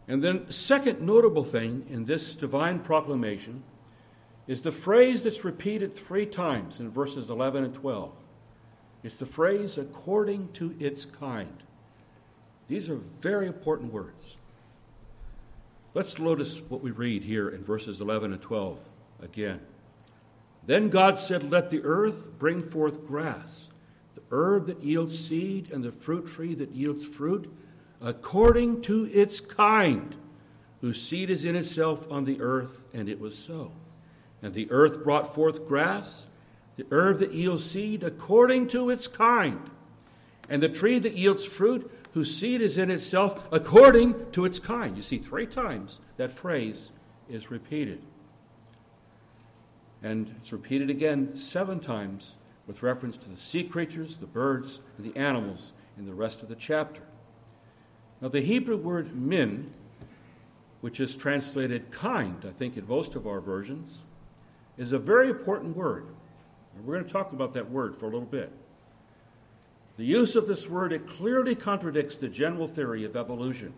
And 0.09 0.25
then, 0.25 0.51
second 0.51 1.03
notable 1.03 1.45
thing 1.45 1.85
in 1.91 2.07
this 2.07 2.35
divine 2.35 2.79
proclamation 2.79 3.65
is 4.47 4.63
the 4.63 4.73
phrase 4.73 5.23
that's 5.23 5.45
repeated 5.45 5.93
three 5.93 6.25
times 6.25 6.81
in 6.81 6.91
verses 6.91 7.29
11 7.29 7.65
and 7.65 7.75
12. 7.75 8.13
It's 9.03 9.17
the 9.17 9.27
phrase, 9.27 9.77
according 9.77 10.53
to 10.53 10.75
its 10.81 11.05
kind. 11.05 11.63
These 12.67 12.89
are 12.89 12.97
very 12.97 13.47
important 13.47 13.93
words. 13.93 14.39
Let's 15.93 16.19
notice 16.19 16.63
what 16.63 16.83
we 16.83 16.93
read 16.93 17.25
here 17.25 17.51
in 17.51 17.63
verses 17.63 18.01
11 18.01 18.33
and 18.33 18.41
12 18.41 18.79
again. 19.21 19.61
Then 20.65 20.89
God 20.89 21.19
said, 21.19 21.51
Let 21.51 21.69
the 21.69 21.83
earth 21.83 22.31
bring 22.39 22.63
forth 22.63 23.07
grass 23.07 23.69
herb 24.33 24.67
that 24.67 24.83
yields 24.83 25.19
seed 25.19 25.71
and 25.71 25.85
the 25.85 25.93
fruit 25.93 26.27
tree 26.27 26.55
that 26.55 26.73
yields 26.73 27.07
fruit, 27.07 27.53
according 28.01 28.81
to 28.83 29.05
its 29.13 29.41
kind, 29.41 30.17
whose 30.81 31.01
seed 31.01 31.31
is 31.31 31.45
in 31.45 31.55
itself 31.55 32.11
on 32.11 32.25
the 32.25 32.41
earth, 32.41 32.83
and 32.93 33.09
it 33.09 33.21
was 33.21 33.39
so. 33.39 33.71
And 34.43 34.55
the 34.55 34.71
earth 34.71 35.05
brought 35.05 35.33
forth 35.33 35.67
grass, 35.69 36.27
the 36.77 36.87
herb 36.91 37.21
that 37.21 37.33
yields 37.33 37.65
seed, 37.65 38.03
according 38.03 38.69
to 38.69 38.91
its 38.91 39.07
kind, 39.07 39.71
and 40.49 40.63
the 40.63 40.69
tree 40.69 40.99
that 40.99 41.15
yields 41.15 41.45
fruit, 41.45 41.91
whose 42.15 42.37
seed 42.37 42.61
is 42.61 42.77
in 42.77 42.91
itself, 42.91 43.47
according 43.53 44.31
to 44.33 44.45
its 44.45 44.59
kind. 44.59 44.97
You 44.97 45.03
see, 45.03 45.19
three 45.19 45.47
times 45.47 46.01
that 46.17 46.33
phrase 46.33 46.91
is 47.29 47.51
repeated. 47.51 48.03
And 50.03 50.35
it's 50.39 50.53
repeated 50.53 50.91
again 50.91 51.37
seven 51.37 51.79
times 51.79 52.37
with 52.67 52.83
reference 52.83 53.17
to 53.17 53.29
the 53.29 53.37
sea 53.37 53.65
creatures, 53.65 54.19
the 54.19 54.27
birds, 54.27 54.81
and 54.97 55.07
the 55.07 55.19
animals 55.19 55.73
in 55.99 56.07
the 56.07 56.15
rest 56.15 56.43
of 56.43 56.49
the 56.49 56.55
chapter. 56.55 57.03
Now, 58.21 58.29
the 58.29 58.41
Hebrew 58.41 58.77
word 58.77 59.17
min, 59.17 59.73
which 60.81 61.01
is 61.01 61.17
translated 61.17 61.91
kind, 61.91 62.45
I 62.47 62.53
think, 62.53 62.77
in 62.77 62.87
most 62.87 63.15
of 63.15 63.27
our 63.27 63.41
versions, 63.41 64.03
is 64.79 64.93
a 64.93 64.99
very 64.99 65.29
important 65.29 65.77
word. 65.77 66.07
And 66.75 66.87
we're 66.87 66.95
going 66.95 67.07
to 67.07 67.13
talk 67.13 67.33
about 67.33 67.55
that 67.55 67.71
word 67.71 67.97
for 67.97 68.07
a 68.07 68.11
little 68.11 68.21
bit. 68.23 68.53
The 69.97 70.05
use 70.05 70.37
of 70.37 70.47
this 70.47 70.69
word, 70.69 70.93
it 70.93 71.07
clearly 71.07 71.55
contradicts 71.55 72.17
the 72.17 72.29
general 72.29 72.67
theory 72.67 73.05
of 73.05 73.17
evolution. 73.17 73.75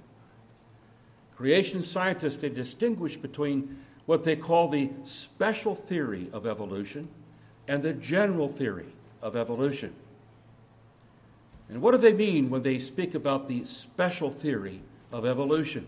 Creation 1.37 1.83
scientists, 1.83 2.37
they 2.37 2.49
distinguish 2.49 3.17
between 3.17 3.79
what 4.07 4.25
they 4.25 4.37
call 4.37 4.69
the 4.69 4.91
special 5.05 5.75
theory 5.75 6.29
of 6.33 6.47
evolution 6.47 7.09
and 7.67 7.83
the 7.83 7.93
general 7.93 8.49
theory 8.49 8.93
of 9.23 9.37
evolution. 9.37 9.95
And 11.69 11.81
what 11.81 11.93
do 11.93 11.99
they 11.99 12.13
mean 12.13 12.51
when 12.51 12.63
they 12.63 12.79
speak 12.79 13.15
about 13.15 13.49
the 13.49 13.65
special 13.65 14.31
theory 14.31 14.83
of 15.11 15.25
evolution? 15.25 15.87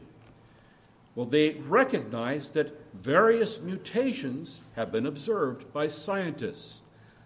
Well, 1.15 1.27
they 1.27 1.53
recognize 1.53 2.51
that 2.51 2.79
various 2.95 3.61
mutations 3.61 4.63
have 4.75 4.93
been 4.93 5.07
observed 5.07 5.73
by 5.73 5.89
scientists, 5.89 6.81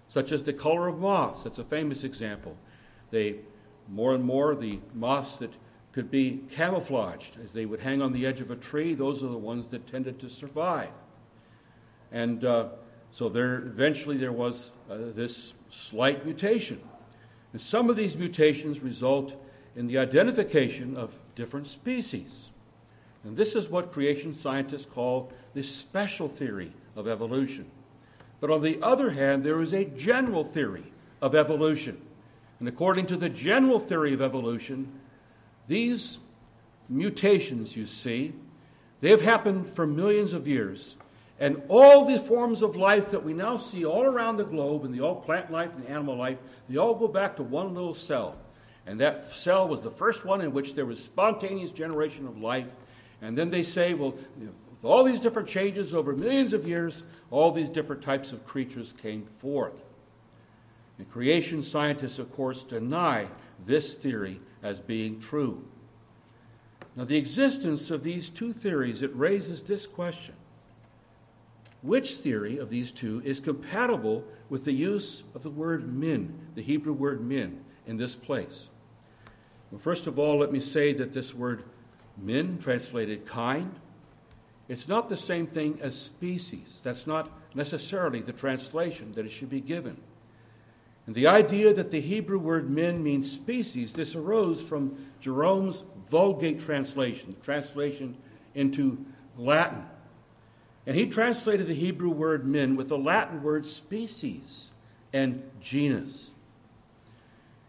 such 0.08 0.32
as 0.32 0.42
the 0.42 0.52
color 0.52 0.88
of 0.88 0.98
moths. 0.98 1.44
That's 1.44 1.58
a 1.58 1.64
famous 1.64 2.04
example. 2.04 2.56
They, 3.10 3.36
more 3.88 4.14
and 4.14 4.24
more, 4.24 4.54
the 4.54 4.80
moths 4.94 5.38
that 5.38 5.54
could 5.92 6.10
be 6.10 6.42
camouflaged 6.50 7.36
as 7.44 7.52
they 7.52 7.66
would 7.66 7.80
hang 7.80 8.00
on 8.00 8.12
the 8.12 8.26
edge 8.26 8.40
of 8.40 8.50
a 8.50 8.56
tree, 8.56 8.94
those 8.94 9.22
are 9.24 9.28
the 9.28 9.36
ones 9.36 9.68
that 9.68 9.86
tended 9.88 10.20
to 10.20 10.30
survive. 10.30 10.90
And 12.12 12.44
uh, 12.44 12.68
so 13.12 13.28
there 13.28 13.56
eventually 13.56 14.16
there 14.16 14.32
was 14.32 14.72
uh, 14.90 14.96
this 15.14 15.54
slight 15.70 16.24
mutation. 16.24 16.80
And 17.52 17.60
some 17.60 17.90
of 17.90 17.96
these 17.96 18.16
mutations 18.16 18.80
result 18.80 19.34
in 19.74 19.88
the 19.88 19.98
identification 19.98 20.96
of 20.96 21.18
different 21.34 21.66
species. 21.66 22.50
And 23.24 23.36
this 23.36 23.54
is 23.54 23.68
what 23.68 23.92
creation 23.92 24.34
scientists 24.34 24.86
call 24.86 25.32
the 25.54 25.62
special 25.62 26.28
theory 26.28 26.72
of 26.96 27.08
evolution. 27.08 27.70
But 28.40 28.50
on 28.50 28.62
the 28.62 28.78
other 28.82 29.10
hand, 29.10 29.44
there 29.44 29.60
is 29.60 29.72
a 29.72 29.84
general 29.84 30.44
theory 30.44 30.92
of 31.20 31.34
evolution. 31.34 32.00
And 32.58 32.68
according 32.68 33.06
to 33.06 33.16
the 33.16 33.28
general 33.28 33.78
theory 33.78 34.14
of 34.14 34.22
evolution, 34.22 34.92
these 35.66 36.18
mutations 36.88 37.76
you 37.76 37.86
see, 37.86 38.32
they 39.00 39.10
have 39.10 39.22
happened 39.22 39.68
for 39.68 39.86
millions 39.86 40.32
of 40.32 40.46
years 40.46 40.96
and 41.40 41.62
all 41.68 42.04
these 42.04 42.20
forms 42.20 42.60
of 42.60 42.76
life 42.76 43.10
that 43.10 43.24
we 43.24 43.32
now 43.32 43.56
see 43.56 43.86
all 43.86 44.04
around 44.04 44.36
the 44.36 44.44
globe, 44.44 44.84
and 44.84 44.94
the 44.94 45.00
all 45.00 45.16
plant 45.16 45.50
life 45.50 45.74
and 45.74 45.86
animal 45.86 46.16
life, 46.16 46.36
they 46.68 46.76
all 46.76 46.94
go 46.94 47.08
back 47.08 47.36
to 47.36 47.42
one 47.42 47.74
little 47.74 47.94
cell. 47.94 48.36
And 48.86 49.00
that 49.00 49.32
cell 49.32 49.66
was 49.66 49.80
the 49.80 49.90
first 49.90 50.26
one 50.26 50.42
in 50.42 50.52
which 50.52 50.74
there 50.74 50.84
was 50.84 51.02
spontaneous 51.02 51.72
generation 51.72 52.26
of 52.26 52.38
life. 52.38 52.68
And 53.22 53.36
then 53.36 53.50
they 53.50 53.62
say, 53.62 53.94
well, 53.94 54.14
with 54.38 54.84
all 54.84 55.02
these 55.02 55.20
different 55.20 55.48
changes 55.48 55.94
over 55.94 56.14
millions 56.14 56.52
of 56.52 56.66
years, 56.66 57.04
all 57.30 57.52
these 57.52 57.70
different 57.70 58.02
types 58.02 58.32
of 58.32 58.44
creatures 58.44 58.92
came 58.92 59.24
forth. 59.24 59.86
And 60.98 61.10
creation 61.10 61.62
scientists, 61.62 62.18
of 62.18 62.30
course, 62.32 62.64
deny 62.64 63.26
this 63.64 63.94
theory 63.94 64.40
as 64.62 64.80
being 64.80 65.18
true. 65.18 65.64
Now, 66.96 67.04
the 67.04 67.16
existence 67.16 67.90
of 67.90 68.02
these 68.02 68.28
two 68.28 68.52
theories, 68.52 69.00
it 69.00 69.14
raises 69.14 69.62
this 69.62 69.86
question 69.86 70.34
which 71.82 72.16
theory 72.16 72.58
of 72.58 72.70
these 72.70 72.90
two 72.90 73.22
is 73.24 73.40
compatible 73.40 74.24
with 74.48 74.64
the 74.64 74.72
use 74.72 75.22
of 75.34 75.42
the 75.42 75.50
word 75.50 75.92
min, 75.92 76.38
the 76.54 76.62
Hebrew 76.62 76.92
word 76.92 77.20
min, 77.20 77.64
in 77.86 77.96
this 77.96 78.14
place? 78.14 78.68
Well, 79.70 79.80
first 79.80 80.06
of 80.06 80.18
all, 80.18 80.38
let 80.38 80.52
me 80.52 80.60
say 80.60 80.92
that 80.94 81.12
this 81.12 81.34
word 81.34 81.64
min, 82.18 82.58
translated 82.58 83.24
kind, 83.24 83.78
it's 84.68 84.88
not 84.88 85.08
the 85.08 85.16
same 85.16 85.46
thing 85.46 85.78
as 85.82 86.00
species. 86.00 86.80
That's 86.84 87.06
not 87.06 87.30
necessarily 87.54 88.20
the 88.20 88.32
translation 88.32 89.12
that 89.12 89.24
it 89.24 89.30
should 89.30 89.50
be 89.50 89.60
given. 89.60 89.96
And 91.06 91.14
the 91.14 91.26
idea 91.26 91.74
that 91.74 91.90
the 91.90 92.00
Hebrew 92.00 92.38
word 92.38 92.70
min 92.70 93.02
means 93.02 93.30
species, 93.30 93.94
this 93.94 94.14
arose 94.14 94.62
from 94.62 95.08
Jerome's 95.20 95.82
Vulgate 96.08 96.60
translation, 96.60 97.30
the 97.30 97.44
translation 97.44 98.16
into 98.54 99.04
Latin. 99.36 99.84
And 100.90 100.98
he 100.98 101.06
translated 101.06 101.68
the 101.68 101.74
Hebrew 101.74 102.10
word 102.10 102.44
min 102.44 102.74
with 102.74 102.88
the 102.88 102.98
Latin 102.98 103.44
word 103.44 103.64
species 103.64 104.72
and 105.12 105.48
genus. 105.60 106.32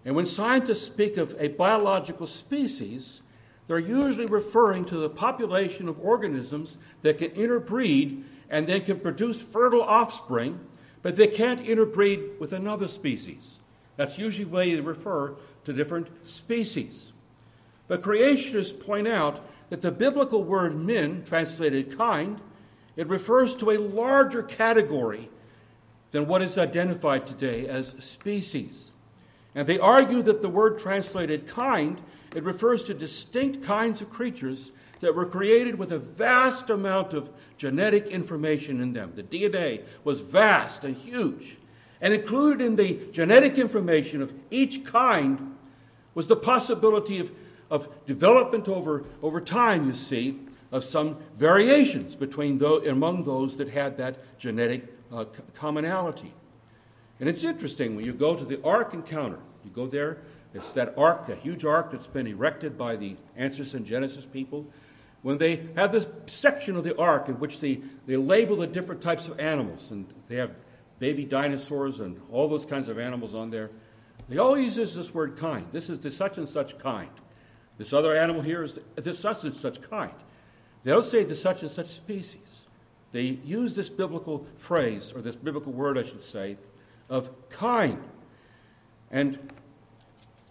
And 0.03 0.15
when 0.15 0.25
scientists 0.25 0.87
speak 0.87 1.17
of 1.17 1.35
a 1.37 1.49
biological 1.49 2.25
species, 2.25 3.21
they're 3.67 3.77
usually 3.77 4.25
referring 4.25 4.85
to 4.85 4.97
the 4.97 5.07
population 5.07 5.87
of 5.87 6.03
organisms 6.03 6.79
that 7.03 7.19
can 7.19 7.29
interbreed 7.33 8.23
and 8.49 8.65
then 8.65 8.81
can 8.81 8.99
produce 8.99 9.43
fertile 9.43 9.83
offspring, 9.83 10.59
but 11.03 11.15
they 11.15 11.27
can't 11.27 11.61
interbreed 11.61 12.39
with 12.39 12.51
another 12.51 12.87
species. 12.87 13.59
That's 13.97 14.17
usually 14.17 14.45
the 14.45 14.49
way 14.49 14.73
they 14.73 14.81
refer 14.81 15.35
to 15.65 15.73
different 15.73 16.27
species. 16.27 17.11
But 17.87 18.01
creationists 18.01 18.83
point 18.83 19.07
out 19.07 19.47
that 19.69 19.83
the 19.83 19.91
biblical 19.91 20.43
word 20.43 20.75
min, 20.75 21.23
translated 21.23 21.95
kind, 21.95 22.41
it 22.95 23.07
refers 23.07 23.55
to 23.55 23.71
a 23.71 23.77
larger 23.77 24.43
category 24.43 25.29
than 26.11 26.27
what 26.27 26.41
is 26.41 26.57
identified 26.57 27.25
today 27.25 27.67
as 27.67 27.89
species. 28.03 28.91
And 29.55 29.67
they 29.67 29.79
argue 29.79 30.21
that 30.23 30.41
the 30.41 30.49
word 30.49 30.79
translated 30.79 31.47
kind, 31.47 32.01
it 32.35 32.43
refers 32.43 32.83
to 32.83 32.93
distinct 32.93 33.63
kinds 33.63 34.01
of 34.01 34.09
creatures 34.09 34.71
that 34.99 35.15
were 35.15 35.25
created 35.25 35.75
with 35.75 35.91
a 35.91 35.99
vast 35.99 36.69
amount 36.69 37.13
of 37.13 37.29
genetic 37.57 38.07
information 38.07 38.81
in 38.81 38.93
them. 38.93 39.13
The 39.15 39.23
DNA 39.23 39.83
was 40.03 40.21
vast 40.21 40.83
and 40.83 40.95
huge. 40.95 41.57
And 41.99 42.13
included 42.13 42.65
in 42.65 42.75
the 42.75 42.99
genetic 43.11 43.57
information 43.57 44.21
of 44.21 44.33
each 44.49 44.85
kind 44.85 45.55
was 46.13 46.27
the 46.27 46.35
possibility 46.35 47.19
of, 47.19 47.31
of 47.69 48.05
development 48.05 48.67
over, 48.67 49.03
over 49.21 49.39
time, 49.39 49.87
you 49.87 49.93
see, 49.93 50.39
of 50.71 50.83
some 50.83 51.17
variations 51.35 52.15
between 52.15 52.57
those, 52.57 52.87
among 52.87 53.23
those 53.23 53.57
that 53.57 53.69
had 53.69 53.97
that 53.97 54.39
genetic 54.39 54.93
uh, 55.11 55.25
commonality. 55.53 56.33
And 57.19 57.27
it's 57.27 57.43
interesting 57.43 57.95
when 57.95 58.05
you 58.05 58.13
go 58.13 58.35
to 58.35 58.45
the 58.45 58.63
Ark 58.63 58.93
encounter, 58.93 59.39
you 59.63 59.69
go 59.69 59.85
there, 59.85 60.17
it's 60.53 60.71
that 60.73 60.97
ark, 60.97 61.27
that 61.27 61.37
huge 61.39 61.63
ark 61.63 61.91
that's 61.91 62.07
been 62.07 62.27
erected 62.27 62.77
by 62.77 62.95
the 62.95 63.15
Answers 63.37 63.73
in 63.73 63.85
Genesis 63.85 64.25
people. 64.25 64.65
When 65.21 65.37
they 65.37 65.67
have 65.75 65.91
this 65.91 66.07
section 66.25 66.75
of 66.75 66.83
the 66.83 66.97
ark 66.97 67.29
in 67.29 67.39
which 67.39 67.59
they, 67.59 67.79
they 68.05 68.17
label 68.17 68.57
the 68.57 68.67
different 68.67 69.01
types 69.01 69.27
of 69.27 69.39
animals, 69.39 69.91
and 69.91 70.07
they 70.27 70.35
have 70.35 70.51
baby 70.99 71.23
dinosaurs 71.25 71.99
and 71.99 72.19
all 72.31 72.47
those 72.47 72.65
kinds 72.65 72.87
of 72.87 72.99
animals 72.99 73.33
on 73.33 73.49
there, 73.49 73.69
they 74.27 74.37
always 74.37 74.77
use 74.77 74.93
this 74.93 75.13
word 75.13 75.37
kind. 75.37 75.67
This 75.71 75.89
is 75.89 75.99
the 75.99 76.11
such 76.11 76.37
and 76.37 76.49
such 76.49 76.77
kind. 76.77 77.09
This 77.77 77.93
other 77.93 78.15
animal 78.15 78.41
here 78.41 78.63
is 78.63 78.79
this 78.95 79.19
such 79.19 79.43
and 79.43 79.55
such 79.55 79.81
kind. 79.81 80.13
They 80.83 80.91
don't 80.91 81.05
say 81.05 81.23
the 81.23 81.35
such 81.35 81.61
and 81.61 81.71
such 81.71 81.87
species. 81.87 82.67
They 83.11 83.23
use 83.23 83.75
this 83.75 83.89
biblical 83.89 84.45
phrase, 84.57 85.11
or 85.13 85.21
this 85.21 85.35
biblical 85.35 85.73
word, 85.73 85.97
I 85.97 86.03
should 86.03 86.23
say, 86.23 86.57
of 87.09 87.29
kind. 87.49 88.01
And 89.11 89.37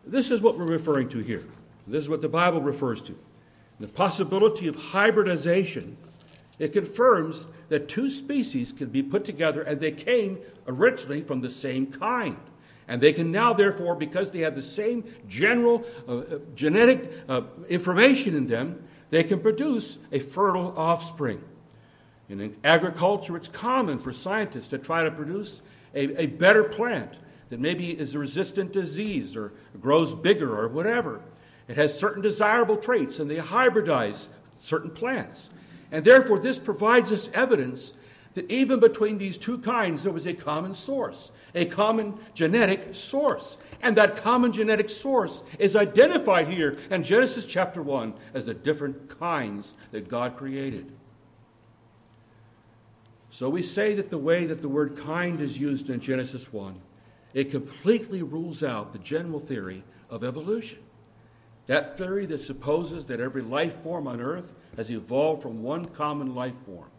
this 0.07 0.31
is 0.31 0.41
what 0.41 0.59
we're 0.59 0.65
referring 0.65 1.09
to 1.11 1.21
here. 1.21 1.45
This 1.87 2.05
is 2.05 2.09
what 2.09 2.21
the 2.21 2.29
Bible 2.29 2.61
refers 2.61 3.03
to. 3.03 3.19
The 3.81 3.89
possibility 3.89 4.69
of 4.69 4.77
hybridization, 4.77 5.97
it 6.59 6.73
confirms 6.75 7.47
that 7.71 7.89
two 7.89 8.11
species 8.11 8.73
can 8.73 8.91
be 8.91 9.03
put 9.03 9.25
together 9.25 9.63
and 9.63 9.81
they 9.81 9.93
came 9.93 10.39
originally 10.67 11.23
from 11.23 11.41
the 11.41 11.51
same 11.51 11.87
kind. 11.87 12.37
And 12.87 13.01
they 13.01 13.13
can 13.13 13.33
now, 13.33 13.55
therefore, 13.55 13.95
because 13.95 14.33
they 14.33 14.41
have 14.41 14.57
the 14.57 14.63
same 14.63 15.05
general 15.29 15.85
uh, 16.09 16.17
uh 16.17 16.39
genetic 16.55 17.11
uh, 17.29 17.43
information 17.69 18.35
in 18.35 18.49
them, 18.49 18.83
they 19.11 19.25
can 19.25 19.41
produce 19.41 19.99
a 20.13 20.21
fertile 20.21 20.73
offspring. 20.77 21.43
In 22.29 22.57
agriculture, 22.63 23.37
it's 23.37 23.49
common 23.49 23.99
for 23.99 24.13
scientists 24.13 24.69
to 24.69 24.79
try 24.79 25.03
to 25.03 25.11
produce 25.11 25.63
a, 25.95 26.23
a 26.23 26.27
better 26.27 26.63
plant 26.63 27.19
that 27.49 27.59
maybe 27.59 27.91
is 27.91 28.17
resistant 28.17 28.73
to 28.73 28.83
disease 28.83 29.37
or 29.37 29.53
grows 29.81 30.15
bigger 30.15 30.57
or 30.57 30.69
whatever. 30.69 31.21
It 31.67 31.77
has 31.77 31.99
certain 31.99 32.23
desirable 32.23 32.77
traits, 32.77 33.19
and 33.19 33.29
they 33.29 33.37
hybridize 33.37 34.29
certain 34.61 34.91
plants. 34.91 35.51
And 35.93 36.05
therefore, 36.05 36.39
this 36.39 36.59
provides 36.59 37.11
us 37.11 37.31
evidence 37.35 37.95
that 38.35 38.49
even 38.49 38.79
between 38.79 39.19
these 39.19 39.37
two 39.37 39.59
kinds, 39.59 40.05
there 40.05 40.13
was 40.13 40.27
a 40.27 40.35
common 40.35 40.75
source, 40.75 41.33
a 41.55 41.67
common 41.67 42.15
genetic 42.35 42.95
source. 42.95 43.57
And 43.83 43.97
that 43.97 44.17
common 44.17 44.53
genetic 44.53 44.91
source 44.91 45.43
is 45.59 45.75
identified 45.75 46.49
here 46.49 46.77
in 46.91 47.03
Genesis 47.03 47.47
chapter 47.47 47.83
1 47.83 48.15
as 48.35 48.47
the 48.47 48.55
different 48.55 49.19
kinds 49.19 49.75
that 49.91 50.09
God 50.09 50.37
created. 50.37 50.93
So 53.31 53.49
we 53.49 53.63
say 53.63 53.95
that 53.95 54.11
the 54.11 54.19
way 54.19 54.45
that 54.47 54.61
the 54.61 54.69
word 54.69 54.97
kind 54.97 55.41
is 55.41 55.59
used 55.59 55.89
in 55.89 56.01
Genesis 56.01 56.53
1, 56.53 56.81
it 57.33 57.51
completely 57.51 58.23
rules 58.23 58.63
out 58.63 58.93
the 58.93 58.99
general 58.99 59.41
theory 59.41 59.85
of 60.11 60.25
evolution. 60.25 60.81
That 61.67 61.97
theory 61.97 62.27
that 62.27 62.43
supposes 62.43 63.07
that 63.07 63.21
every 63.21 63.43
life 63.43 63.77
form 63.77 64.09
on 64.09 64.21
earth 64.21 64.53
has 64.77 64.91
evolved 64.91 65.43
from 65.43 65.63
one 65.63 65.85
common 65.87 66.35
life 66.35 66.57
form. 66.67 66.91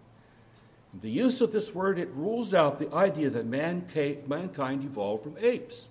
The 0.94 1.10
use 1.10 1.42
of 1.42 1.52
this 1.52 1.76
word, 1.76 2.00
it 2.00 2.10
rules 2.12 2.54
out 2.54 2.80
the 2.80 2.94
idea 2.94 3.30
that 3.30 3.46
mankind 3.46 4.84
evolved 4.84 5.24
from 5.24 5.38
apes. 5.40 5.90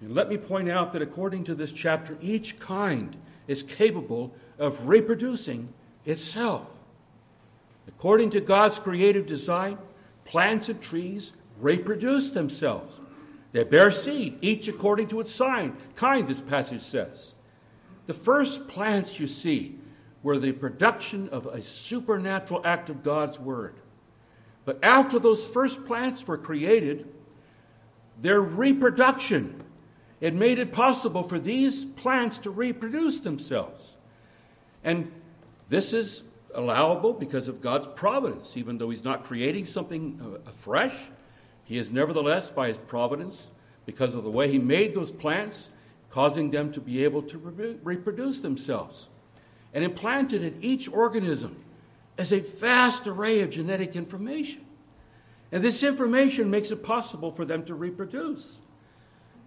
And 0.00 0.14
let 0.14 0.28
me 0.28 0.36
point 0.36 0.68
out 0.68 0.92
that 0.92 1.02
according 1.02 1.44
to 1.44 1.54
this 1.54 1.72
chapter, 1.72 2.16
each 2.20 2.58
kind 2.58 3.16
is 3.46 3.62
capable 3.62 4.34
of 4.58 4.88
reproducing 4.88 5.72
itself. 6.04 6.68
According 7.88 8.30
to 8.30 8.40
God's 8.40 8.78
creative 8.78 9.26
design, 9.26 9.78
plants 10.24 10.68
and 10.68 10.80
trees 10.80 11.36
reproduce 11.58 12.30
themselves. 12.30 13.00
They 13.52 13.64
bear 13.64 13.90
seed, 13.90 14.38
each 14.42 14.68
according 14.68 15.08
to 15.08 15.20
its 15.20 15.32
sign, 15.32 15.76
kind, 15.94 16.26
this 16.26 16.40
passage 16.40 16.82
says. 16.82 17.32
The 18.06 18.14
first 18.14 18.68
plants 18.68 19.18
you 19.18 19.26
see 19.26 19.78
were 20.22 20.38
the 20.38 20.52
production 20.52 21.28
of 21.30 21.46
a 21.46 21.62
supernatural 21.62 22.60
act 22.64 22.90
of 22.90 23.02
God's 23.02 23.38
Word. 23.38 23.76
But 24.64 24.78
after 24.82 25.18
those 25.18 25.46
first 25.46 25.86
plants 25.86 26.26
were 26.26 26.36
created, 26.36 27.08
their 28.20 28.40
reproduction, 28.40 29.62
it 30.20 30.34
made 30.34 30.58
it 30.58 30.72
possible 30.72 31.22
for 31.22 31.38
these 31.38 31.84
plants 31.84 32.38
to 32.38 32.50
reproduce 32.50 33.20
themselves. 33.20 33.96
And 34.82 35.12
this 35.68 35.92
is 35.92 36.22
allowable 36.54 37.12
because 37.12 37.48
of 37.48 37.60
God's 37.60 37.88
providence. 37.94 38.56
Even 38.56 38.78
though 38.78 38.90
He's 38.90 39.04
not 39.04 39.24
creating 39.24 39.66
something 39.66 40.40
uh, 40.46 40.50
fresh, 40.52 40.94
He 41.64 41.76
is 41.78 41.90
nevertheless, 41.90 42.50
by 42.50 42.68
His 42.68 42.78
providence, 42.78 43.50
because 43.84 44.14
of 44.14 44.24
the 44.24 44.30
way 44.30 44.50
He 44.50 44.58
made 44.58 44.94
those 44.94 45.10
plants, 45.10 45.70
causing 46.10 46.50
them 46.50 46.72
to 46.72 46.80
be 46.80 47.04
able 47.04 47.22
to 47.22 47.38
reproduce 47.82 48.40
themselves. 48.40 49.08
And 49.74 49.84
implanted 49.84 50.42
in 50.42 50.56
each 50.62 50.88
organism 50.88 51.62
is 52.16 52.32
a 52.32 52.40
vast 52.40 53.06
array 53.06 53.40
of 53.40 53.50
genetic 53.50 53.94
information. 53.94 54.64
And 55.52 55.62
this 55.62 55.82
information 55.82 56.50
makes 56.50 56.70
it 56.70 56.82
possible 56.82 57.30
for 57.30 57.44
them 57.44 57.64
to 57.66 57.74
reproduce. 57.74 58.58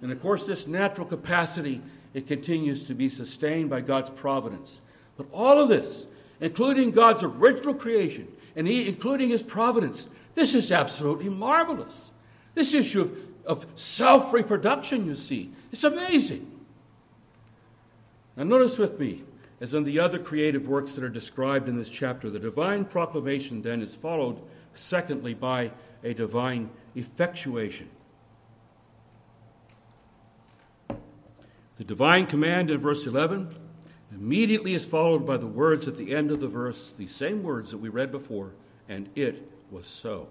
And 0.02 0.12
of 0.12 0.22
course, 0.22 0.46
this 0.46 0.68
natural 0.68 1.08
capacity, 1.08 1.82
it 2.14 2.28
continues 2.28 2.88
to 2.88 2.94
be 2.94 3.10
sustained 3.10 3.70
by 3.70 3.82
God's 3.82 4.10
providence. 4.10 4.82
But 5.18 5.28
all 5.34 5.60
of 5.60 5.70
this 5.70 6.08
including 6.40 6.92
God's 6.92 7.24
original 7.24 7.74
creation 7.74 8.28
and 8.56 8.68
he, 8.68 8.88
including 8.88 9.30
his 9.30 9.44
providence. 9.44 10.08
This 10.36 10.54
is 10.54 10.72
absolutely 10.72 11.30
marvelous. 11.30 12.12
This 12.56 12.74
issue 12.74 13.02
of, 13.02 13.18
of 13.46 13.66
self 13.76 14.34
reproduction, 14.34 15.06
you 15.06 15.16
see, 15.16 15.52
it's 15.72 15.84
amazing. 15.84 16.50
Now, 18.36 18.44
notice 18.44 18.78
with 18.78 19.00
me, 19.00 19.24
as 19.60 19.74
in 19.74 19.84
the 19.84 20.00
other 20.00 20.20
creative 20.20 20.68
works 20.68 20.94
that 20.94 21.04
are 21.04 21.10
described 21.10 21.68
in 21.68 21.78
this 21.78 21.90
chapter, 21.90 22.30
the 22.30 22.40
divine 22.40 22.86
proclamation 22.86 23.62
then 23.62 23.82
is 23.82 23.96
followed, 23.96 24.40
secondly, 24.74 25.34
by 25.34 25.72
a 26.04 26.14
divine 26.14 26.70
effectuation. 26.96 27.90
The 31.80 31.86
divine 31.86 32.26
command 32.26 32.70
in 32.70 32.78
verse 32.78 33.08
11 33.08 33.56
immediately 34.12 34.74
is 34.74 34.84
followed 34.84 35.26
by 35.26 35.38
the 35.38 35.48
words 35.48 35.88
at 35.88 35.96
the 35.96 36.14
end 36.14 36.30
of 36.30 36.42
the 36.42 36.48
verse, 36.50 36.92
the 36.92 37.08
same 37.08 37.42
words 37.42 37.72
that 37.72 37.78
we 37.78 37.88
read 37.88 38.12
before, 38.12 38.52
and 38.90 39.08
it 39.16 39.50
was 39.72 39.88
so. 39.88 40.28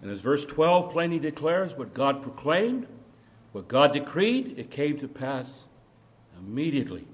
And 0.00 0.10
as 0.10 0.22
verse 0.22 0.46
12 0.46 0.90
plainly 0.90 1.18
declares, 1.18 1.76
what 1.76 1.92
God 1.92 2.22
proclaimed, 2.22 2.86
what 3.52 3.68
God 3.68 3.92
decreed, 3.92 4.54
it 4.56 4.70
came 4.70 4.98
to 5.00 5.08
pass 5.08 5.68
immediately. 6.38 7.06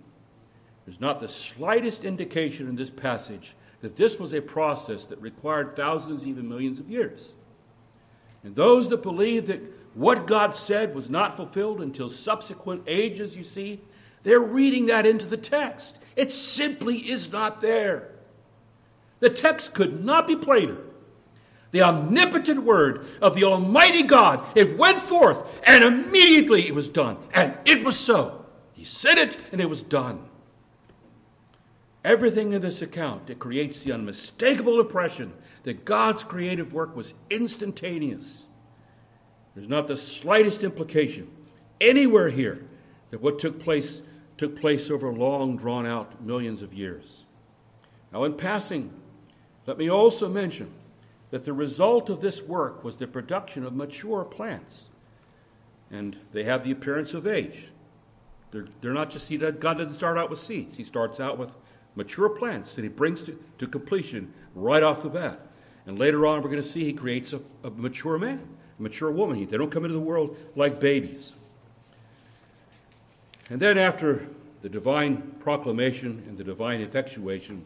There's 0.86 1.00
not 1.00 1.18
the 1.18 1.28
slightest 1.28 2.05
indication 2.05 2.68
in 2.68 2.76
this 2.76 2.90
passage 2.90 3.57
that 3.80 3.96
this 3.96 4.16
was 4.16 4.32
a 4.32 4.40
process 4.40 5.07
that 5.07 5.20
required 5.20 5.74
thousands, 5.74 6.24
even 6.24 6.48
millions 6.48 6.78
of 6.78 6.88
years. 6.88 7.32
And 8.44 8.55
those 8.55 8.90
that 8.90 9.03
believe 9.03 9.46
that 9.46 9.61
what 9.95 10.26
God 10.26 10.55
said 10.55 10.95
was 10.95 11.11
not 11.11 11.36
fulfilled 11.36 11.80
until 11.80 12.09
subsequent 12.09 12.84
ages, 12.86 13.36
you 13.36 13.45
see, 13.45 13.80
they're 14.22 14.40
reading 14.40 14.86
that 14.86 15.07
into 15.07 15.26
the 15.26 15.36
text. 15.36 15.99
It 16.16 16.32
simply 16.32 16.99
is 17.11 17.30
not 17.30 17.61
there. 17.61 18.11
The 19.20 19.30
text 19.30 19.74
could 19.74 20.05
not 20.05 20.26
be 20.26 20.36
plainer. 20.36 20.78
The 21.70 21.82
omnipotent 21.82 22.64
word 22.64 23.07
of 23.20 23.34
the 23.34 23.45
Almighty 23.45 24.03
God, 24.03 24.45
it 24.55 24.76
went 24.76 24.99
forth, 24.99 25.45
and 25.64 25.82
immediately 25.82 26.66
it 26.66 26.74
was 26.74 26.88
done. 26.88 27.16
And 27.32 27.57
it 27.64 27.84
was 27.84 27.99
so. 27.99 28.45
He 28.72 28.84
said 28.84 29.16
it, 29.16 29.38
and 29.53 29.61
it 29.61 29.70
was 29.70 29.82
done. 29.82 30.28
Everything 32.05 32.53
in 32.53 32.61
this 32.61 32.82
account, 32.82 33.30
it 33.30 33.38
creates 33.38 33.82
the 33.82 33.93
unmistakable 33.93 34.80
impression 34.80 35.32
that 35.62 35.84
God's 35.84 36.24
creative 36.24 36.72
work 36.72 36.97
was 36.97 37.14
instantaneous. 37.30 38.49
There's 39.55 39.68
not 39.68 39.86
the 39.86 39.96
slightest 39.96 40.62
implication 40.62 41.30
anywhere 41.80 42.30
here 42.30 42.64
that 43.11 43.20
what 43.20 43.38
took 43.38 43.59
place 43.59 44.03
took 44.38 44.61
place 44.61 44.90
over 44.90 45.12
long 45.12 45.57
drawn 45.57 45.86
out 45.86 46.24
millions 46.24 46.62
of 46.62 46.74
years. 46.74 47.26
Now, 48.12 48.24
in 48.24 48.34
passing, 48.34 48.92
let 49.66 49.78
me 49.78 49.88
also 49.88 50.28
mention 50.28 50.72
that 51.30 51.44
the 51.44 51.53
result 51.53 52.11
of 52.11 52.20
this 52.20 52.42
work 52.42 52.82
was 52.82 52.96
the 52.96 53.07
production 53.07 53.64
of 53.64 53.74
mature 53.74 54.24
plants. 54.24 54.88
And 55.90 56.16
they 56.32 56.44
have 56.44 56.64
the 56.64 56.72
appearance 56.72 57.14
of 57.14 57.26
age. 57.26 57.68
They're, 58.50 58.66
they're 58.80 58.92
not 58.92 59.11
just, 59.11 59.28
he, 59.28 59.38
God 59.38 59.78
didn't 59.78 59.94
start 59.94 60.18
out 60.18 60.28
with 60.28 60.40
seeds. 60.40 60.76
He 60.76 60.84
starts 60.84 61.20
out 61.20 61.38
with 61.38 61.57
mature 61.94 62.28
plants 62.28 62.74
that 62.74 62.82
he 62.82 62.88
brings 62.88 63.22
to, 63.22 63.38
to 63.59 63.66
completion 63.66 64.32
right 64.55 64.82
off 64.82 65.03
the 65.03 65.09
bat. 65.09 65.40
And 65.86 65.98
later 65.98 66.26
on, 66.26 66.42
we're 66.42 66.50
going 66.50 66.62
to 66.62 66.68
see 66.68 66.84
he 66.84 66.92
creates 66.92 67.32
a, 67.32 67.40
a 67.62 67.70
mature 67.70 68.18
man, 68.18 68.46
mature 68.83 69.11
woman. 69.11 69.47
They 69.47 69.57
don't 69.57 69.70
come 69.70 69.85
into 69.85 69.95
the 69.95 70.01
world 70.01 70.37
like 70.57 70.80
babies. 70.80 71.33
And 73.51 73.61
then, 73.61 73.78
after 73.78 74.26
the 74.62 74.68
divine 74.68 75.37
proclamation 75.41 76.22
and 76.26 76.39
the 76.39 76.45
divine 76.45 76.80
effectuation, 76.80 77.64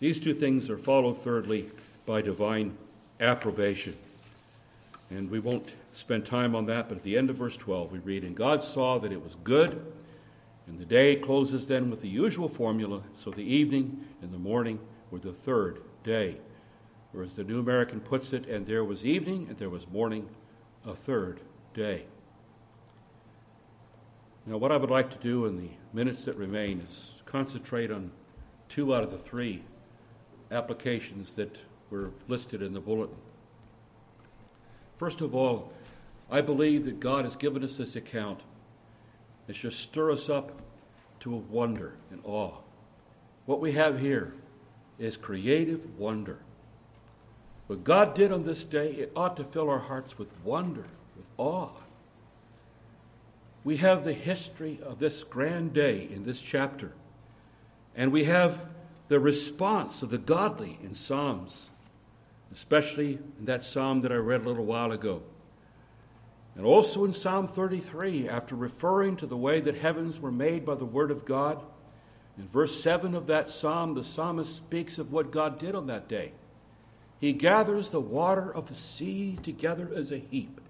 these 0.00 0.20
two 0.20 0.34
things 0.34 0.68
are 0.68 0.78
followed, 0.78 1.18
thirdly, 1.18 1.70
by 2.06 2.22
divine 2.22 2.76
approbation. 3.20 3.96
And 5.10 5.30
we 5.30 5.38
won't 5.38 5.70
spend 5.92 6.26
time 6.26 6.54
on 6.54 6.66
that, 6.66 6.88
but 6.88 6.98
at 6.98 7.02
the 7.02 7.16
end 7.16 7.30
of 7.30 7.36
verse 7.36 7.56
12, 7.56 7.92
we 7.92 7.98
read, 7.98 8.22
And 8.22 8.36
God 8.36 8.62
saw 8.62 8.98
that 8.98 9.12
it 9.12 9.22
was 9.22 9.36
good, 9.42 9.84
and 10.66 10.78
the 10.78 10.84
day 10.84 11.16
closes 11.16 11.66
then 11.66 11.90
with 11.90 12.02
the 12.02 12.08
usual 12.08 12.48
formula, 12.48 13.02
so 13.16 13.30
the 13.30 13.42
evening 13.42 14.04
and 14.20 14.32
the 14.32 14.38
morning 14.38 14.78
were 15.10 15.18
the 15.18 15.32
third 15.32 15.80
day. 16.04 16.36
Or 17.14 17.22
as 17.22 17.34
the 17.34 17.44
New 17.44 17.58
American 17.58 18.00
puts 18.00 18.32
it, 18.32 18.46
and 18.46 18.66
there 18.66 18.84
was 18.84 19.06
evening 19.06 19.46
and 19.48 19.58
there 19.58 19.70
was 19.70 19.88
morning, 19.88 20.28
a 20.84 20.94
third 20.94 21.40
day. 21.74 22.06
Now, 24.46 24.56
what 24.56 24.72
I 24.72 24.76
would 24.76 24.90
like 24.90 25.10
to 25.10 25.18
do 25.18 25.44
in 25.44 25.56
the 25.58 25.70
minutes 25.92 26.24
that 26.24 26.36
remain 26.36 26.80
is 26.80 27.14
concentrate 27.26 27.90
on 27.90 28.12
two 28.68 28.94
out 28.94 29.04
of 29.04 29.10
the 29.10 29.18
three 29.18 29.62
applications 30.50 31.34
that 31.34 31.60
were 31.90 32.10
listed 32.28 32.62
in 32.62 32.72
the 32.72 32.80
bulletin. 32.80 33.16
First 34.96 35.20
of 35.20 35.34
all, 35.34 35.72
I 36.30 36.40
believe 36.40 36.84
that 36.84 37.00
God 37.00 37.24
has 37.24 37.36
given 37.36 37.62
us 37.62 37.76
this 37.76 37.96
account 37.96 38.40
that 39.46 39.56
should 39.56 39.72
stir 39.72 40.10
us 40.10 40.28
up 40.28 40.60
to 41.20 41.34
a 41.34 41.38
wonder 41.38 41.94
and 42.10 42.20
awe. 42.24 42.58
What 43.46 43.60
we 43.60 43.72
have 43.72 44.00
here 44.00 44.34
is 44.98 45.16
creative 45.16 45.98
wonder. 45.98 46.40
What 47.68 47.84
God 47.84 48.14
did 48.14 48.32
on 48.32 48.44
this 48.44 48.64
day, 48.64 48.92
it 48.92 49.12
ought 49.14 49.36
to 49.36 49.44
fill 49.44 49.68
our 49.68 49.78
hearts 49.78 50.18
with 50.18 50.32
wonder, 50.42 50.86
with 51.16 51.26
awe. 51.36 51.68
We 53.62 53.76
have 53.76 54.04
the 54.04 54.14
history 54.14 54.80
of 54.82 54.98
this 54.98 55.22
grand 55.22 55.74
day 55.74 56.08
in 56.10 56.24
this 56.24 56.40
chapter, 56.40 56.92
and 57.94 58.10
we 58.10 58.24
have 58.24 58.66
the 59.08 59.20
response 59.20 60.02
of 60.02 60.08
the 60.08 60.16
godly 60.16 60.78
in 60.82 60.94
Psalms, 60.94 61.68
especially 62.52 63.18
in 63.38 63.44
that 63.44 63.62
psalm 63.62 64.00
that 64.00 64.12
I 64.12 64.16
read 64.16 64.46
a 64.46 64.48
little 64.48 64.64
while 64.64 64.90
ago. 64.90 65.22
And 66.56 66.64
also 66.64 67.04
in 67.04 67.12
Psalm 67.12 67.46
33, 67.46 68.30
after 68.30 68.54
referring 68.54 69.16
to 69.16 69.26
the 69.26 69.36
way 69.36 69.60
that 69.60 69.76
heavens 69.76 70.18
were 70.20 70.32
made 70.32 70.64
by 70.64 70.74
the 70.74 70.86
Word 70.86 71.10
of 71.10 71.26
God, 71.26 71.62
in 72.38 72.48
verse 72.48 72.82
7 72.82 73.14
of 73.14 73.26
that 73.26 73.50
psalm, 73.50 73.92
the 73.92 74.04
psalmist 74.04 74.56
speaks 74.56 74.96
of 74.96 75.12
what 75.12 75.30
God 75.30 75.58
did 75.58 75.74
on 75.74 75.86
that 75.88 76.08
day. 76.08 76.32
He 77.20 77.32
gathers 77.32 77.90
the 77.90 78.00
water 78.00 78.52
of 78.54 78.68
the 78.68 78.74
sea 78.74 79.38
together 79.42 79.90
as 79.94 80.12
a 80.12 80.18
heap. 80.18 80.60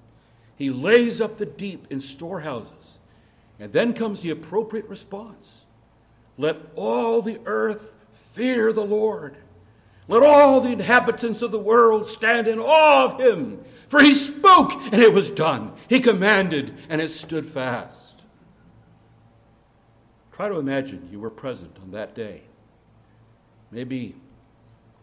He 0.57 0.71
lays 0.71 1.21
up 1.21 1.39
the 1.39 1.47
deep 1.47 1.87
in 1.91 2.01
storehouses. 2.01 2.99
And 3.61 3.73
then 3.73 3.93
comes 3.93 4.21
the 4.21 4.31
appropriate 4.31 4.89
response 4.89 5.65
Let 6.37 6.57
all 6.77 7.23
the 7.23 7.41
earth 7.45 7.95
Fear 8.19 8.73
the 8.73 8.85
Lord. 8.85 9.37
Let 10.09 10.23
all 10.23 10.61
the 10.61 10.73
inhabitants 10.73 11.43
of 11.43 11.51
the 11.51 11.59
world 11.59 12.09
stand 12.09 12.49
in 12.49 12.59
awe 12.59 13.05
of 13.05 13.21
him. 13.21 13.65
For 13.89 14.01
he 14.01 14.15
spoke 14.15 14.73
and 14.73 14.95
it 14.95 15.13
was 15.13 15.31
done. 15.31 15.73
He 15.89 16.01
commanded 16.01 16.77
and 16.89 17.01
it 17.01 17.11
stood 17.11 17.47
fast. 17.47 18.25
Try 20.33 20.49
to 20.49 20.57
imagine 20.57 21.09
you 21.11 21.21
were 21.21 21.31
present 21.31 21.77
on 21.83 21.91
that 21.93 22.15
day. 22.15 22.43
Maybe 23.71 24.15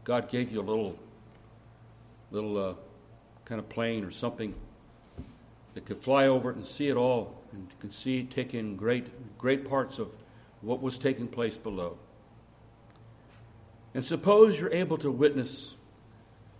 God 0.03 0.27
gave 0.29 0.51
you 0.51 0.59
a 0.59 0.63
little, 0.63 0.97
little 2.35 2.57
uh, 2.57 2.73
kind 3.45 3.59
of 3.59 3.69
plane 3.69 4.03
or 4.03 4.11
something 4.11 4.53
that 5.73 5.85
could 5.85 5.97
fly 5.97 6.27
over 6.27 6.49
it 6.51 6.55
and 6.55 6.65
see 6.65 6.89
it 6.89 6.97
all 6.97 7.41
and 7.51 7.67
could 7.79 7.93
see, 7.93 8.23
take 8.23 8.53
in 8.53 8.75
great, 8.75 9.37
great 9.37 9.67
parts 9.67 9.99
of 9.99 10.09
what 10.61 10.81
was 10.81 10.97
taking 10.97 11.27
place 11.27 11.57
below. 11.57 11.97
And 13.93 14.05
suppose 14.05 14.59
you're 14.59 14.73
able 14.73 14.97
to 14.97 15.09
witness 15.09 15.75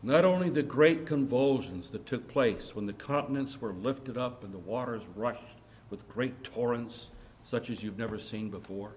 not 0.02 0.24
only 0.24 0.50
the 0.50 0.64
great 0.64 1.06
convulsions 1.06 1.90
that 1.90 2.06
took 2.06 2.28
place 2.28 2.76
when 2.76 2.86
the 2.86 2.94
continents 2.94 3.60
were 3.60 3.74
lifted 3.74 4.18
up 4.18 4.44
and 4.44 4.54
the 4.54 4.60
waters 4.60 5.02
rushed 5.16 5.60
with 5.90 6.08
great 6.08 6.44
torrents 6.44 7.10
such 7.44 7.70
as 7.70 7.84
you've 7.84 7.98
never 7.98 8.20
seen 8.20 8.50
before. 8.50 8.94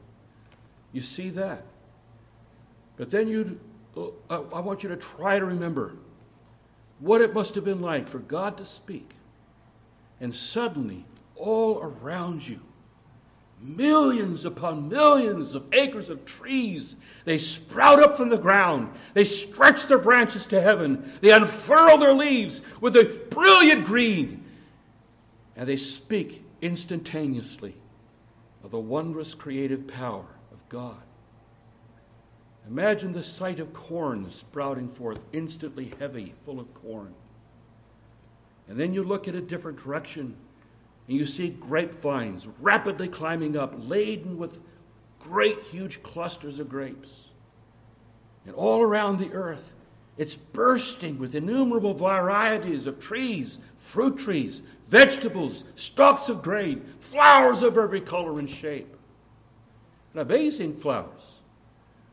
You 0.93 1.01
see 1.01 1.31
that. 1.31 1.65
But 2.97 3.11
then 3.11 3.29
you 3.29 3.59
uh, 3.97 4.43
I 4.53 4.61
want 4.61 4.83
you 4.83 4.89
to 4.91 4.97
try 4.97 5.39
to 5.39 5.45
remember 5.45 5.97
what 7.01 7.21
it 7.21 7.35
must 7.35 7.55
have 7.55 7.65
been 7.65 7.81
like 7.81 8.09
for 8.09 8.19
God 8.19 8.57
to 8.59 8.65
speak. 8.65 9.11
And 10.21 10.35
suddenly, 10.35 11.05
all 11.37 11.79
around 11.81 12.47
you, 12.47 12.61
millions 13.61 14.45
upon 14.45 14.89
millions 14.89 15.55
of 15.55 15.65
acres 15.73 16.09
of 16.09 16.25
trees. 16.25 16.97
They 17.25 17.39
sprout 17.39 18.03
up 18.03 18.17
from 18.17 18.29
the 18.29 18.39
ground. 18.39 18.93
They 19.15 19.25
stretch 19.25 19.87
their 19.87 19.99
branches 19.99 20.47
to 20.47 20.61
heaven. 20.61 21.13
They 21.21 21.31
unfurl 21.31 21.99
their 21.99 22.15
leaves 22.15 22.63
with 22.81 22.97
a 22.97 23.21
brilliant 23.31 23.87
green. 23.87 24.45
And 25.57 25.69
they 25.69 25.77
speak 25.77 26.45
instantaneously 26.63 27.75
of 28.63 28.71
the 28.71 28.79
wondrous 28.79 29.35
creative 29.35 29.87
power 29.87 30.27
of 30.53 30.69
God. 30.69 31.03
Imagine 32.69 33.13
the 33.13 33.25
sight 33.25 33.61
of 33.61 33.73
corn 33.73 34.31
sprouting 34.31 34.89
forth, 34.89 35.25
instantly 35.33 35.93
heavy, 35.99 36.35
full 36.45 36.61
of 36.61 36.73
corn. 36.75 37.15
And 38.69 38.79
then 38.79 38.93
you 38.93 39.03
look 39.03 39.27
at 39.27 39.35
a 39.35 39.41
different 39.41 39.83
direction 39.83 40.37
and 41.07 41.17
you 41.17 41.25
see 41.25 41.49
grapevines 41.49 42.47
rapidly 42.61 43.09
climbing 43.09 43.57
up, 43.57 43.75
laden 43.79 44.37
with 44.37 44.61
great, 45.19 45.63
huge 45.63 46.03
clusters 46.03 46.59
of 46.59 46.69
grapes. 46.69 47.29
And 48.45 48.55
all 48.55 48.83
around 48.83 49.19
the 49.19 49.33
earth, 49.33 49.73
it's 50.19 50.35
bursting 50.35 51.19
with 51.19 51.35
innumerable 51.35 51.95
varieties 51.95 52.87
of 52.87 53.01
trees, 53.01 53.61
fruit 53.77 54.19
trees, 54.19 54.61
vegetables, 54.87 55.65
stalks 55.77 56.29
of 56.29 56.43
grain, 56.43 56.85
flowers 57.01 57.63
of 57.63 57.79
every 57.79 58.03
color 58.03 58.39
and 58.39 58.51
shape. 58.51 58.95
And 60.13 60.21
amazing 60.21 60.77
flowers. 60.77 61.38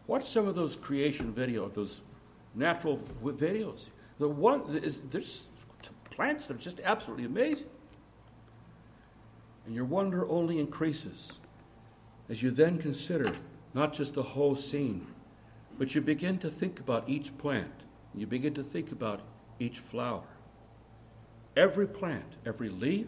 Watch 0.08 0.30
some 0.30 0.48
of 0.48 0.56
those 0.56 0.76
creation 0.76 1.34
videos, 1.34 1.74
those 1.74 2.02
natural 2.54 2.98
videos. 3.24 3.88
The 4.20 4.30
one, 4.30 4.80
there's 5.10 5.46
plants 6.12 6.48
that 6.48 6.56
are 6.56 6.60
just 6.60 6.80
absolutely 6.84 7.26
amazing. 7.26 7.70
And 9.66 9.76
your 9.76 9.86
wonder 9.86 10.30
only 10.30 10.60
increases 10.60 11.40
as 12.30 12.42
you 12.42 12.52
then 12.52 12.78
consider 12.78 13.32
not 13.74 13.94
just 13.94 14.14
the 14.14 14.24
whole 14.24 14.56
scene, 14.56 15.08
but 15.78 15.96
you 15.96 16.02
begin 16.02 16.38
to 16.40 16.50
think 16.50 16.80
about 16.80 17.10
each 17.10 17.38
plant. 17.38 17.72
You 18.14 18.28
begin 18.28 18.54
to 18.54 18.64
think 18.64 18.92
about 18.92 19.22
each 19.60 19.80
flower. 19.80 20.24
Every 21.58 21.88
plant, 21.88 22.36
every 22.46 22.70
leaf, 22.70 23.08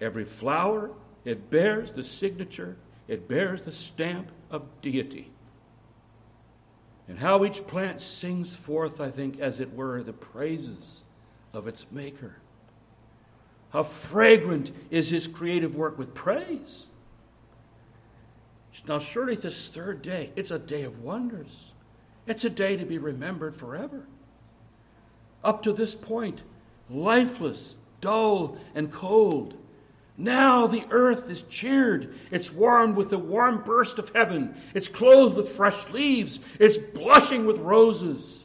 every 0.00 0.24
flower, 0.24 0.90
it 1.24 1.50
bears 1.50 1.92
the 1.92 2.04
signature, 2.04 2.76
it 3.08 3.28
bears 3.28 3.62
the 3.62 3.72
stamp 3.72 4.30
of 4.50 4.62
deity. 4.82 5.30
And 7.08 7.18
how 7.18 7.44
each 7.44 7.66
plant 7.66 8.00
sings 8.00 8.54
forth, 8.54 9.00
I 9.00 9.10
think, 9.10 9.38
as 9.38 9.60
it 9.60 9.74
were, 9.74 10.02
the 10.02 10.12
praises 10.12 11.02
of 11.52 11.68
its 11.68 11.86
maker. 11.90 12.36
How 13.70 13.82
fragrant 13.82 14.70
is 14.90 15.10
his 15.10 15.26
creative 15.26 15.74
work 15.74 15.98
with 15.98 16.14
praise. 16.14 16.86
Now, 18.88 18.98
surely 18.98 19.36
this 19.36 19.68
third 19.68 20.02
day, 20.02 20.32
it's 20.36 20.50
a 20.50 20.58
day 20.58 20.82
of 20.82 21.02
wonders. 21.02 21.72
It's 22.26 22.44
a 22.44 22.50
day 22.50 22.76
to 22.76 22.84
be 22.84 22.98
remembered 22.98 23.54
forever. 23.54 24.06
Up 25.42 25.62
to 25.62 25.72
this 25.72 25.94
point, 25.94 26.42
lifeless, 26.88 27.76
dull, 28.00 28.56
and 28.74 28.90
cold, 28.90 29.56
Now 30.16 30.66
the 30.66 30.84
earth 30.90 31.28
is 31.28 31.42
cheered. 31.42 32.14
It's 32.30 32.52
warmed 32.52 32.96
with 32.96 33.10
the 33.10 33.18
warm 33.18 33.62
burst 33.62 33.98
of 33.98 34.10
heaven. 34.14 34.54
It's 34.72 34.88
clothed 34.88 35.36
with 35.36 35.48
fresh 35.48 35.90
leaves. 35.90 36.38
It's 36.60 36.76
blushing 36.76 37.46
with 37.46 37.58
roses. 37.58 38.44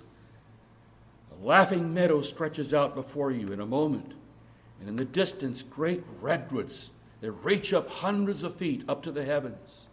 A 1.31 1.45
laughing 1.45 1.93
meadow 1.93 2.21
stretches 2.21 2.73
out 2.73 2.95
before 2.95 3.31
you 3.31 3.51
in 3.51 3.59
a 3.59 3.65
moment. 3.65 4.13
And 4.79 4.89
in 4.89 4.95
the 4.95 5.05
distance, 5.05 5.61
great 5.61 6.03
redwoods 6.21 6.89
that 7.21 7.31
reach 7.31 7.73
up 7.73 7.89
hundreds 7.89 8.43
of 8.43 8.55
feet 8.55 8.83
up 8.87 9.03
to 9.03 9.11
the 9.11 9.25
heavens. 9.25 9.87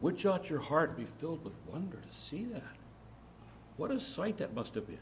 Which 0.00 0.24
not 0.24 0.50
your 0.50 0.60
heart 0.60 0.96
be 0.96 1.04
filled 1.04 1.42
with 1.42 1.54
wonder 1.66 1.96
to 1.96 2.16
see 2.16 2.44
that? 2.52 2.76
What 3.78 3.90
a 3.90 3.98
sight 3.98 4.38
that 4.38 4.54
must 4.54 4.74
have 4.74 4.86
been. 4.86 4.98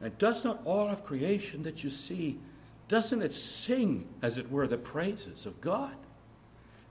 And 0.00 0.16
does 0.18 0.44
not 0.44 0.60
all 0.64 0.88
of 0.88 1.04
creation 1.04 1.62
that 1.62 1.82
you 1.82 1.90
see 1.90 2.38
doesn't 2.88 3.22
it 3.22 3.32
sing, 3.32 4.08
as 4.22 4.38
it 4.38 4.50
were, 4.50 4.66
the 4.66 4.78
praises 4.78 5.46
of 5.46 5.60
God? 5.60 5.94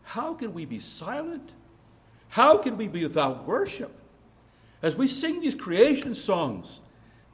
How 0.04 0.34
can 0.34 0.54
we 0.54 0.66
be 0.66 0.80
silent? 0.80 1.54
How 2.30 2.58
can 2.58 2.78
we 2.78 2.88
be 2.88 3.04
without 3.04 3.48
worship? 3.48 3.92
As 4.82 4.96
we 4.96 5.08
sing 5.08 5.40
these 5.40 5.56
creation 5.56 6.14
songs, 6.14 6.82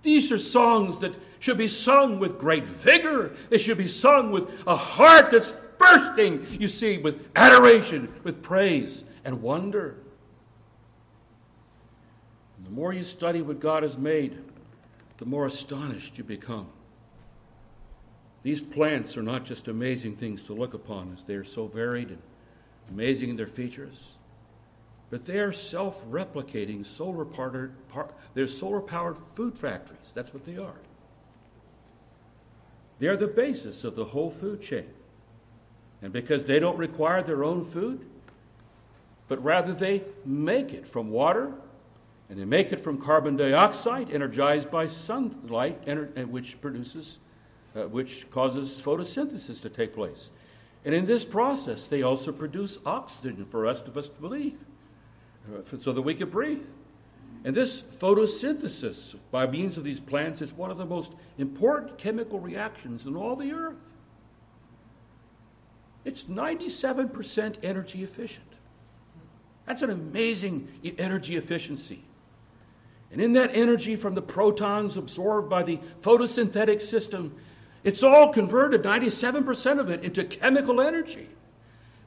these 0.03 0.31
are 0.31 0.39
songs 0.39 0.99
that 0.99 1.15
should 1.39 1.57
be 1.57 1.67
sung 1.67 2.19
with 2.19 2.39
great 2.39 2.65
vigor. 2.65 3.35
They 3.49 3.57
should 3.57 3.77
be 3.77 3.87
sung 3.87 4.31
with 4.31 4.47
a 4.67 4.75
heart 4.75 5.31
that's 5.31 5.51
bursting, 5.77 6.45
you 6.59 6.67
see, 6.67 6.97
with 6.97 7.27
adoration, 7.35 8.13
with 8.23 8.41
praise 8.41 9.03
and 9.25 9.41
wonder. 9.41 9.97
And 12.57 12.65
the 12.67 12.71
more 12.71 12.93
you 12.93 13.03
study 13.03 13.41
what 13.41 13.59
God 13.59 13.83
has 13.83 13.97
made, 13.97 14.37
the 15.17 15.25
more 15.25 15.45
astonished 15.45 16.17
you 16.17 16.23
become. 16.23 16.67
These 18.43 18.61
plants 18.61 19.17
are 19.17 19.23
not 19.23 19.45
just 19.45 19.67
amazing 19.67 20.15
things 20.15 20.43
to 20.43 20.53
look 20.53 20.73
upon, 20.73 21.13
as 21.13 21.23
they 21.23 21.35
are 21.35 21.43
so 21.43 21.67
varied 21.67 22.09
and 22.09 22.21
amazing 22.89 23.29
in 23.29 23.35
their 23.35 23.47
features, 23.47 24.15
but 25.09 25.25
they 25.25 25.39
are 25.39 25.51
self 25.51 26.03
replicating, 26.09 26.85
solar 26.85 27.25
powered, 27.25 27.73
they're 28.33 28.47
solar 28.47 28.81
powered 28.81 29.17
food 29.35 29.57
factories. 29.57 30.11
That's 30.13 30.33
what 30.33 30.45
they 30.45 30.57
are. 30.57 30.79
They 32.99 33.07
are 33.07 33.17
the 33.17 33.27
basis 33.27 33.83
of 33.83 33.95
the 33.95 34.05
whole 34.05 34.31
food 34.31 34.61
chain. 34.61 34.87
And 36.01 36.13
because 36.13 36.45
they 36.45 36.59
don't 36.59 36.77
require 36.77 37.21
their 37.21 37.43
own 37.43 37.63
food, 37.63 38.05
but 39.27 39.43
rather 39.43 39.73
they 39.73 40.03
make 40.25 40.73
it 40.73 40.87
from 40.87 41.09
water 41.09 41.53
and 42.29 42.39
they 42.39 42.45
make 42.45 42.71
it 42.71 42.79
from 42.79 42.99
carbon 42.99 43.35
dioxide 43.35 44.11
energized 44.11 44.71
by 44.71 44.87
sunlight, 44.87 45.87
which 46.29 46.59
produces 46.61 47.19
uh, 47.75 47.83
which 47.83 48.29
causes 48.29 48.81
photosynthesis 48.81 49.61
to 49.61 49.69
take 49.69 49.93
place. 49.93 50.29
And 50.83 50.95
in 50.95 51.05
this 51.05 51.23
process, 51.23 51.87
they 51.87 52.01
also 52.01 52.31
produce 52.31 52.79
oxygen 52.85 53.45
for 53.45 53.67
us 53.67 53.81
of 53.81 53.97
us 53.97 54.07
to 54.07 54.19
believe, 54.19 54.57
uh, 55.53 55.61
so 55.79 55.91
that 55.91 56.01
we 56.01 56.15
can 56.15 56.29
breathe. 56.29 56.65
And 57.43 57.55
this 57.55 57.81
photosynthesis 57.81 59.15
by 59.31 59.47
means 59.47 59.77
of 59.77 59.83
these 59.83 59.99
plants 59.99 60.41
is 60.41 60.53
one 60.53 60.69
of 60.69 60.77
the 60.77 60.85
most 60.85 61.13
important 61.37 61.97
chemical 61.97 62.39
reactions 62.39 63.05
in 63.05 63.15
all 63.15 63.35
the 63.35 63.51
earth. 63.51 63.75
It's 66.03 66.23
97% 66.25 67.57
energy 67.63 68.03
efficient. 68.03 68.45
That's 69.65 69.81
an 69.81 69.91
amazing 69.91 70.67
energy 70.97 71.35
efficiency. 71.35 72.03
And 73.11 73.21
in 73.21 73.33
that 73.33 73.51
energy 73.53 73.95
from 73.95 74.15
the 74.15 74.21
protons 74.21 74.97
absorbed 74.97 75.49
by 75.49 75.63
the 75.63 75.79
photosynthetic 76.01 76.81
system, 76.81 77.35
it's 77.83 78.03
all 78.03 78.31
converted, 78.31 78.83
97% 78.83 79.79
of 79.79 79.89
it, 79.89 80.03
into 80.03 80.23
chemical 80.23 80.81
energy. 80.81 81.27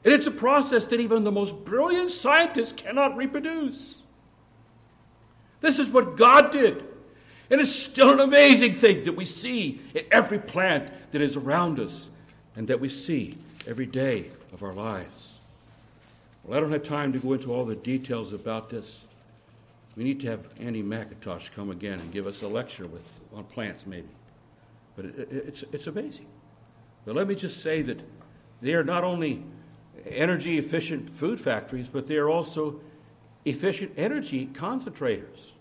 And 0.03 0.13
it's 0.13 0.27
a 0.27 0.31
process 0.31 0.85
that 0.87 0.99
even 0.99 1.23
the 1.23 1.31
most 1.31 1.65
brilliant 1.65 2.11
scientists 2.11 2.71
cannot 2.71 3.17
reproduce. 3.17 3.97
This 5.61 5.79
is 5.79 5.87
what 5.87 6.15
God 6.15 6.51
did. 6.51 6.83
And 7.49 7.59
it's 7.61 7.71
still 7.71 8.13
an 8.13 8.19
amazing 8.19 8.75
thing 8.75 9.03
that 9.03 9.13
we 9.13 9.25
see 9.25 9.81
in 9.93 10.05
every 10.11 10.39
plant 10.39 10.91
that 11.11 11.21
is 11.21 11.35
around 11.35 11.79
us 11.79 12.09
and 12.55 12.67
that 12.67 12.79
we 12.79 12.89
see 12.89 13.37
every 13.67 13.85
day 13.85 14.27
of 14.53 14.63
our 14.63 14.73
lives. 14.73 15.39
Well, 16.43 16.57
I 16.57 16.61
don't 16.61 16.71
have 16.71 16.83
time 16.83 17.11
to 17.13 17.19
go 17.19 17.33
into 17.33 17.51
all 17.53 17.65
the 17.65 17.75
details 17.75 18.31
about 18.31 18.69
this. 18.69 19.05
We 19.95 20.03
need 20.03 20.19
to 20.21 20.27
have 20.27 20.47
Andy 20.59 20.83
McIntosh 20.83 21.51
come 21.53 21.71
again 21.71 21.99
and 21.99 22.11
give 22.11 22.27
us 22.27 22.41
a 22.41 22.47
lecture 22.47 22.85
with, 22.85 23.19
on 23.33 23.43
plants, 23.45 23.85
maybe. 23.85 24.07
But 24.95 25.05
it, 25.05 25.19
it, 25.19 25.27
it's, 25.31 25.63
it's 25.71 25.87
amazing. 25.87 26.27
But 27.05 27.15
let 27.15 27.27
me 27.27 27.35
just 27.35 27.61
say 27.61 27.81
that 27.83 28.01
they 28.61 28.73
are 28.73 28.83
not 28.83 29.03
only 29.03 29.45
energy 30.05 30.57
efficient 30.57 31.09
food 31.09 31.39
factories, 31.39 31.89
but 31.89 32.07
they 32.07 32.17
are 32.17 32.29
also 32.29 32.79
efficient 33.45 33.91
energy 33.97 34.49
concentrators. 34.53 35.51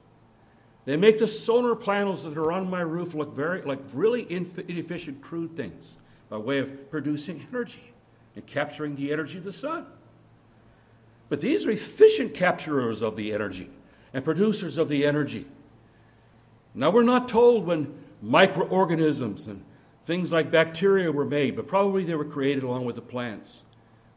They 0.84 0.96
make 0.96 1.18
the 1.18 1.28
solar 1.28 1.74
panels 1.74 2.24
that 2.24 2.36
are 2.36 2.52
on 2.52 2.68
my 2.68 2.80
roof 2.80 3.14
look 3.14 3.34
very 3.34 3.62
like 3.62 3.80
really 3.92 4.30
inefficient, 4.30 5.22
crude 5.22 5.56
things 5.56 5.96
by 6.28 6.36
way 6.36 6.58
of 6.58 6.90
producing 6.90 7.46
energy 7.50 7.92
and 8.34 8.46
capturing 8.46 8.96
the 8.96 9.12
energy 9.12 9.38
of 9.38 9.44
the 9.44 9.52
sun. 9.52 9.86
But 11.28 11.40
these 11.40 11.64
are 11.64 11.70
efficient 11.70 12.34
capturers 12.34 13.00
of 13.00 13.16
the 13.16 13.32
energy 13.32 13.70
and 14.12 14.24
producers 14.24 14.76
of 14.76 14.88
the 14.88 15.06
energy. 15.06 15.46
Now, 16.74 16.90
we're 16.90 17.02
not 17.02 17.28
told 17.28 17.66
when 17.66 17.94
microorganisms 18.24 19.46
and 19.46 19.62
things 20.04 20.32
like 20.32 20.50
bacteria 20.50 21.12
were 21.12 21.24
made, 21.24 21.56
but 21.56 21.68
probably 21.68 22.04
they 22.04 22.14
were 22.14 22.24
created 22.24 22.64
along 22.64 22.84
with 22.84 22.96
the 22.96 23.02
plants. 23.02 23.62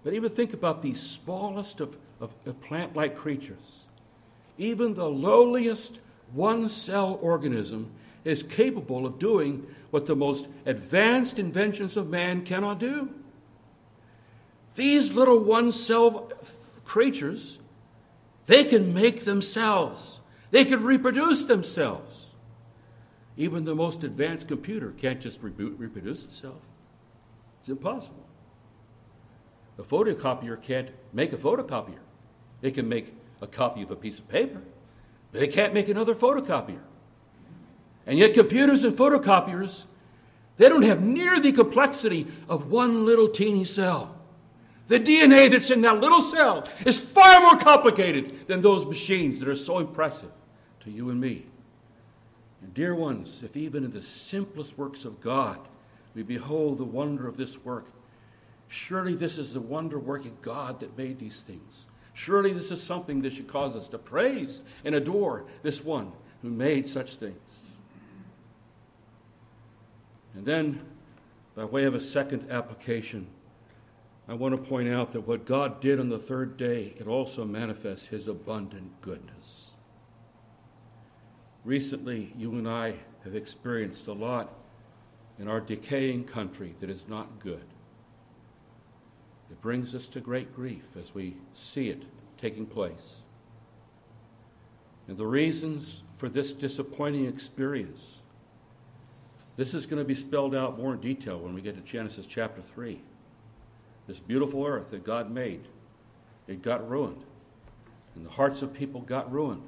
But 0.04 0.14
even 0.14 0.30
think 0.30 0.54
about 0.54 0.82
the 0.82 0.94
smallest 0.94 1.82
of, 1.82 1.98
of, 2.22 2.34
of 2.46 2.62
plant 2.62 2.96
like 2.96 3.16
creatures. 3.16 3.84
Even 4.58 4.94
the 4.94 5.10
lowliest 5.10 6.00
one 6.32 6.70
cell 6.70 7.20
organism 7.22 7.92
is 8.24 8.44
capable 8.44 9.06
of 9.06 9.20
doing 9.20 9.68
what 9.92 10.06
the 10.06 10.16
most 10.16 10.48
advanced 10.66 11.40
inventions 11.40 11.98
of 11.98 12.10
man 12.10 12.44
cannot 12.44 12.80
do. 12.80 13.10
These 14.76 15.14
little 15.14 15.40
one 15.40 15.72
cell 15.72 16.32
creatures, 16.86 17.58
they 18.46 18.64
can 18.64 18.94
make 18.94 19.26
themselves, 19.26 20.20
they 20.52 20.66
can 20.66 20.84
reproduce 20.84 21.44
themselves. 21.44 22.27
Even 23.38 23.66
the 23.66 23.76
most 23.76 24.04
advanced 24.04 24.48
computer 24.48 24.92
can't 24.98 25.22
just 25.22 25.40
reproduce 25.42 26.24
itself. 26.24 26.62
It's 27.60 27.70
impossible. 27.70 28.26
A 29.78 29.84
photocopier 29.84 30.60
can't 30.60 30.90
make 31.14 31.32
a 31.34 31.38
photocopier. 31.38 32.00
It 32.64 32.74
can 32.74 32.90
make 32.90 33.14
a 33.40 33.46
copy 33.46 33.84
of 33.84 33.92
a 33.92 33.96
piece 33.96 34.18
of 34.18 34.28
paper, 34.28 34.62
but 35.32 35.44
it 35.44 35.54
can't 35.54 35.74
make 35.74 35.88
another 35.88 36.16
photocopier. 36.16 36.82
And 38.08 38.18
yet, 38.18 38.34
computers 38.34 38.84
and 38.84 38.98
photocopiers, 38.98 39.84
they 40.56 40.68
don't 40.70 40.82
have 40.82 41.04
near 41.04 41.40
the 41.40 41.52
complexity 41.52 42.26
of 42.50 42.72
one 42.72 43.06
little 43.06 43.28
teeny 43.28 43.66
cell. 43.66 44.16
The 44.88 45.00
DNA 45.00 45.52
that's 45.52 45.70
in 45.70 45.82
that 45.82 46.00
little 46.00 46.22
cell 46.22 46.68
is 46.86 46.98
far 46.98 47.42
more 47.42 47.58
complicated 47.58 48.48
than 48.48 48.62
those 48.62 48.86
machines 48.86 49.40
that 49.42 49.50
are 49.50 49.56
so 49.56 49.78
impressive 49.78 50.32
to 50.80 50.90
you 50.90 51.12
and 51.12 51.20
me. 51.20 51.46
And 52.62 52.74
dear 52.74 52.96
ones, 52.96 53.44
if 53.44 53.56
even 53.56 53.84
in 53.84 53.92
the 53.92 54.02
simplest 54.02 54.78
works 54.78 55.06
of 55.06 55.22
God 55.22 55.60
we 56.16 56.24
behold 56.24 56.80
the 56.80 56.86
wonder 56.86 57.28
of 57.28 57.38
this 57.38 57.64
work, 57.64 57.86
surely 58.68 59.14
this 59.14 59.38
is 59.38 59.54
the 59.54 59.60
wonder 59.60 60.00
working 60.00 60.38
God 60.42 60.80
that 60.80 60.98
made 60.98 61.20
these 61.20 61.42
things. 61.44 61.86
Surely 62.14 62.54
this 62.54 62.72
is 62.72 62.82
something 62.82 63.22
that 63.22 63.34
should 63.34 63.48
cause 63.48 63.76
us 63.76 63.88
to 63.90 64.00
praise 64.00 64.64
and 64.84 64.96
adore 64.96 65.46
this 65.62 65.84
one 65.84 66.12
who 66.42 66.50
made 66.50 66.88
such 66.88 67.16
things. 67.18 67.68
And 70.34 70.46
then, 70.46 70.82
by 71.56 71.66
way 71.66 71.84
of 71.84 71.94
a 71.94 72.00
second 72.00 72.50
application, 72.50 73.28
I 74.28 74.34
want 74.34 74.56
to 74.56 74.70
point 74.70 74.90
out 74.90 75.12
that 75.12 75.28
what 75.28 75.46
God 75.46 75.80
did 75.80 76.00
on 76.00 76.10
the 76.10 76.20
third 76.20 76.58
day, 76.58 76.94
it 76.98 77.08
also 77.08 77.46
manifests 77.46 78.08
his 78.08 78.28
abundant 78.28 79.00
goodness. 79.02 79.67
Recently, 81.68 82.32
you 82.38 82.54
and 82.54 82.66
I 82.66 82.94
have 83.26 83.36
experienced 83.36 84.08
a 84.08 84.14
lot 84.14 84.54
in 85.38 85.50
our 85.50 85.60
decaying 85.60 86.24
country 86.24 86.74
that 86.80 86.90
is 86.90 87.10
not 87.10 87.40
good. 87.40 87.66
It 89.52 89.62
brings 89.62 89.94
us 89.94 90.08
to 90.10 90.22
great 90.22 90.56
grief 90.56 90.86
as 90.98 91.14
we 91.14 91.36
see 91.54 91.90
it 91.90 92.04
taking 92.38 92.68
place. 92.68 93.16
And 95.10 95.18
the 95.18 95.26
reasons 95.26 96.04
for 96.16 96.30
this 96.30 96.54
disappointing 96.54 97.26
experience, 97.26 98.20
this 99.58 99.74
is 99.74 99.86
going 99.86 100.02
to 100.02 100.08
be 100.08 100.16
spelled 100.16 100.56
out 100.56 100.80
more 100.80 100.94
in 100.94 101.02
detail 101.02 101.38
when 101.38 101.54
we 101.54 101.60
get 101.60 101.76
to 101.76 101.82
Genesis 101.82 102.26
chapter 102.26 102.62
3. 102.62 103.02
This 104.08 104.22
beautiful 104.22 104.66
earth 104.66 104.92
that 104.92 105.04
God 105.04 105.30
made, 105.30 105.68
it 106.48 106.62
got 106.62 106.90
ruined. 106.90 107.26
And 108.16 108.26
the 108.26 108.32
hearts 108.32 108.62
of 108.62 108.74
people 108.74 109.02
got 109.02 109.30
ruined 109.30 109.64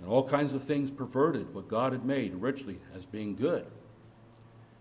and 0.00 0.08
all 0.08 0.26
kinds 0.28 0.52
of 0.52 0.64
things 0.64 0.90
perverted 0.90 1.54
what 1.54 1.68
God 1.68 1.92
had 1.92 2.04
made 2.04 2.34
richly 2.34 2.78
as 2.94 3.06
being 3.06 3.34
good. 3.34 3.66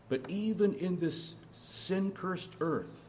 But 0.09 0.29
even 0.29 0.73
in 0.73 0.99
this 0.99 1.35
sin 1.61 2.11
cursed 2.11 2.51
earth, 2.59 3.01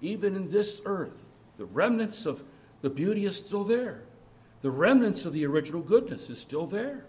even 0.00 0.36
in 0.36 0.50
this 0.50 0.80
earth, 0.84 1.16
the 1.58 1.64
remnants 1.64 2.26
of 2.26 2.42
the 2.80 2.90
beauty 2.90 3.24
is 3.24 3.36
still 3.36 3.64
there. 3.64 4.02
The 4.62 4.70
remnants 4.70 5.24
of 5.24 5.32
the 5.32 5.46
original 5.46 5.82
goodness 5.82 6.30
is 6.30 6.38
still 6.38 6.66
there. 6.66 7.04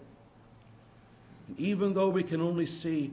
And 1.48 1.58
even 1.58 1.94
though 1.94 2.08
we 2.08 2.22
can 2.22 2.40
only 2.40 2.66
see 2.66 3.12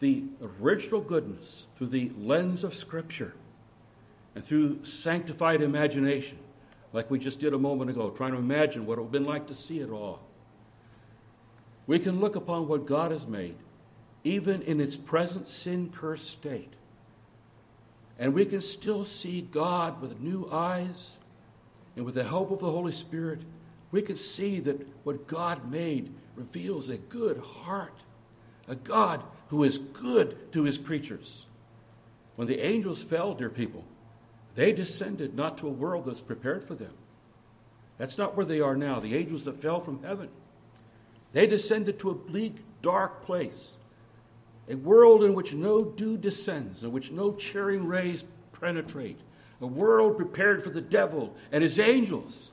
the 0.00 0.24
original 0.60 1.00
goodness 1.00 1.68
through 1.76 1.88
the 1.88 2.10
lens 2.18 2.64
of 2.64 2.74
Scripture 2.74 3.34
and 4.34 4.44
through 4.44 4.84
sanctified 4.84 5.62
imagination, 5.62 6.38
like 6.92 7.10
we 7.10 7.18
just 7.18 7.40
did 7.40 7.54
a 7.54 7.58
moment 7.58 7.90
ago, 7.90 8.10
trying 8.10 8.32
to 8.32 8.38
imagine 8.38 8.86
what 8.86 8.98
it 8.98 9.02
would 9.02 9.06
have 9.06 9.12
been 9.12 9.24
like 9.24 9.46
to 9.46 9.54
see 9.54 9.80
it 9.80 9.90
all, 9.90 10.20
we 11.86 11.98
can 11.98 12.20
look 12.20 12.36
upon 12.36 12.68
what 12.68 12.86
God 12.86 13.10
has 13.10 13.26
made, 13.26 13.56
even 14.24 14.62
in 14.62 14.80
its 14.80 14.96
present 14.96 15.48
sin 15.48 15.90
cursed 15.90 16.30
state. 16.30 16.72
And 18.18 18.34
we 18.34 18.44
can 18.44 18.60
still 18.60 19.04
see 19.04 19.40
God 19.40 20.00
with 20.00 20.20
new 20.20 20.48
eyes, 20.52 21.18
and 21.96 22.04
with 22.04 22.14
the 22.14 22.24
help 22.24 22.50
of 22.50 22.60
the 22.60 22.70
Holy 22.70 22.92
Spirit, 22.92 23.40
we 23.90 24.00
can 24.00 24.16
see 24.16 24.60
that 24.60 24.86
what 25.04 25.26
God 25.26 25.70
made 25.70 26.12
reveals 26.36 26.88
a 26.88 26.96
good 26.96 27.38
heart, 27.38 27.94
a 28.68 28.74
God 28.74 29.22
who 29.48 29.64
is 29.64 29.78
good 29.78 30.52
to 30.52 30.62
his 30.62 30.78
creatures. 30.78 31.44
When 32.36 32.48
the 32.48 32.64
angels 32.64 33.02
fell, 33.02 33.34
dear 33.34 33.50
people, 33.50 33.84
they 34.54 34.72
descended 34.72 35.34
not 35.34 35.58
to 35.58 35.68
a 35.68 35.72
world 35.72 36.06
that's 36.06 36.20
prepared 36.20 36.62
for 36.62 36.74
them. 36.74 36.92
That's 37.98 38.18
not 38.18 38.36
where 38.36 38.46
they 38.46 38.60
are 38.60 38.76
now, 38.76 39.00
the 39.00 39.16
angels 39.16 39.44
that 39.44 39.60
fell 39.60 39.80
from 39.80 40.02
heaven. 40.02 40.28
They 41.32 41.46
descended 41.46 41.98
to 42.00 42.10
a 42.10 42.14
bleak, 42.14 42.56
dark 42.82 43.24
place, 43.24 43.72
a 44.68 44.74
world 44.74 45.24
in 45.24 45.34
which 45.34 45.54
no 45.54 45.84
dew 45.84 46.16
descends, 46.16 46.82
in 46.82 46.92
which 46.92 47.10
no 47.10 47.32
cheering 47.32 47.86
rays 47.86 48.24
penetrate, 48.60 49.18
a 49.60 49.66
world 49.66 50.16
prepared 50.16 50.62
for 50.62 50.70
the 50.70 50.80
devil 50.80 51.34
and 51.50 51.62
his 51.62 51.78
angels. 51.78 52.52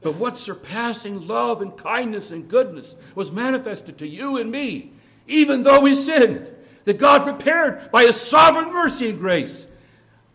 But 0.00 0.16
what 0.16 0.38
surpassing 0.38 1.26
love 1.26 1.62
and 1.62 1.76
kindness 1.76 2.30
and 2.30 2.48
goodness 2.48 2.96
was 3.14 3.32
manifested 3.32 3.98
to 3.98 4.06
you 4.06 4.36
and 4.36 4.50
me, 4.50 4.92
even 5.26 5.62
though 5.62 5.80
we 5.80 5.94
sinned, 5.94 6.50
that 6.84 6.98
God 6.98 7.24
prepared 7.24 7.90
by 7.90 8.04
his 8.04 8.20
sovereign 8.20 8.72
mercy 8.72 9.08
and 9.08 9.18
grace 9.18 9.66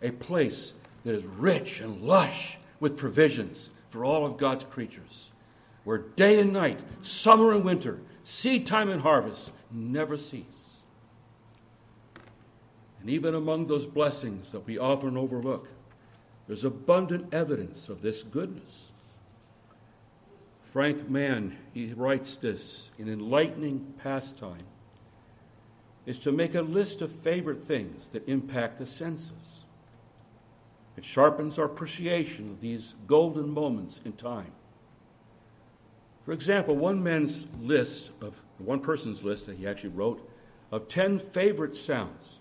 a 0.02 0.12
place 0.12 0.74
that 1.04 1.16
is 1.16 1.26
rich 1.26 1.82
and 1.82 2.02
lush 2.02 2.58
with 2.80 2.98
provisions 2.98 3.70
for 3.90 4.06
all 4.06 4.26
of 4.26 4.38
God's 4.38 4.64
creatures 4.66 5.32
where 5.84 5.98
day 5.98 6.40
and 6.40 6.54
night, 6.54 6.80
summer 7.02 7.52
and 7.52 7.64
winter, 7.64 8.00
seed 8.24 8.66
time 8.66 8.90
and 8.90 9.02
harvest 9.02 9.52
never 9.72 10.18
cease. 10.18 10.76
And 13.02 13.10
even 13.10 13.34
among 13.34 13.66
those 13.66 13.88
blessings 13.88 14.52
that 14.52 14.68
we 14.68 14.78
often 14.78 15.18
overlook, 15.18 15.68
there's 16.48 16.66
abundant 16.66 17.34
evidence 17.34 17.90
of 17.90 18.02
this 18.02 18.24
goodness. 18.24 18.92
Frank 20.64 21.10
Mann, 21.10 21.58
he 21.74 21.94
writes 21.94 22.36
this 22.36 22.92
in 23.00 23.10
enlightening 23.10 23.94
pastime, 24.04 24.68
is 26.06 26.20
to 26.20 26.32
make 26.32 26.56
a 26.56 26.62
list 26.62 27.02
of 27.02 27.12
favorite 27.12 27.64
things 27.64 28.10
that 28.10 28.28
impact 28.28 28.78
the 28.78 28.86
senses. 28.86 29.59
It 31.00 31.06
sharpens 31.06 31.58
our 31.58 31.64
appreciation 31.64 32.52
of 32.52 32.60
these 32.60 32.96
golden 33.08 33.50
moments 33.50 34.02
in 34.04 34.12
time. 34.12 34.52
For 36.26 36.34
example, 36.34 36.76
one 36.76 37.02
man's 37.02 37.48
list 37.62 38.12
of 38.20 38.44
one 38.58 38.82
person's 38.82 39.24
list 39.24 39.46
that 39.46 39.58
he 39.58 39.66
actually 39.66 39.92
wrote 39.92 40.30
of 40.74 40.90
10 40.90 41.20
favorite 41.20 41.78
sounds. 41.78 42.40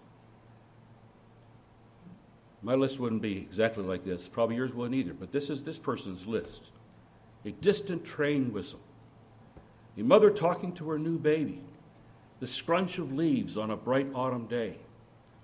My 2.61 2.75
list 2.75 2.99
wouldn't 2.99 3.23
be 3.23 3.37
exactly 3.37 3.85
like 3.85 4.03
this. 4.03 4.27
Probably 4.29 4.57
yours 4.57 4.75
wouldn't 4.75 4.97
either, 4.99 5.15
but 5.15 5.31
this 5.31 5.51
is 5.51 5.63
this 5.63 5.79
person's 5.79 6.27
list. 6.27 6.73
A 7.45 7.53
distant 7.53 8.05
train 8.05 8.53
whistle, 8.53 8.81
a 9.97 10.03
mother 10.03 10.31
talking 10.31 10.73
to 10.73 10.91
her 10.91 10.99
new 10.99 11.17
baby, 11.17 11.63
the 12.41 12.49
scrunch 12.49 12.99
of 12.99 13.13
leaves 13.13 13.57
on 13.57 13.71
a 13.71 13.77
bright 13.77 14.09
autumn 14.17 14.49
day, 14.49 14.79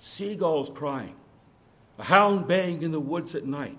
seagulls 0.01 0.69
crying, 0.75 1.15
a 1.99 2.05
hound 2.05 2.47
baying 2.49 2.83
in 2.83 2.93
the 2.93 3.01
woods 3.01 3.35
at 3.35 3.47
night, 3.47 3.79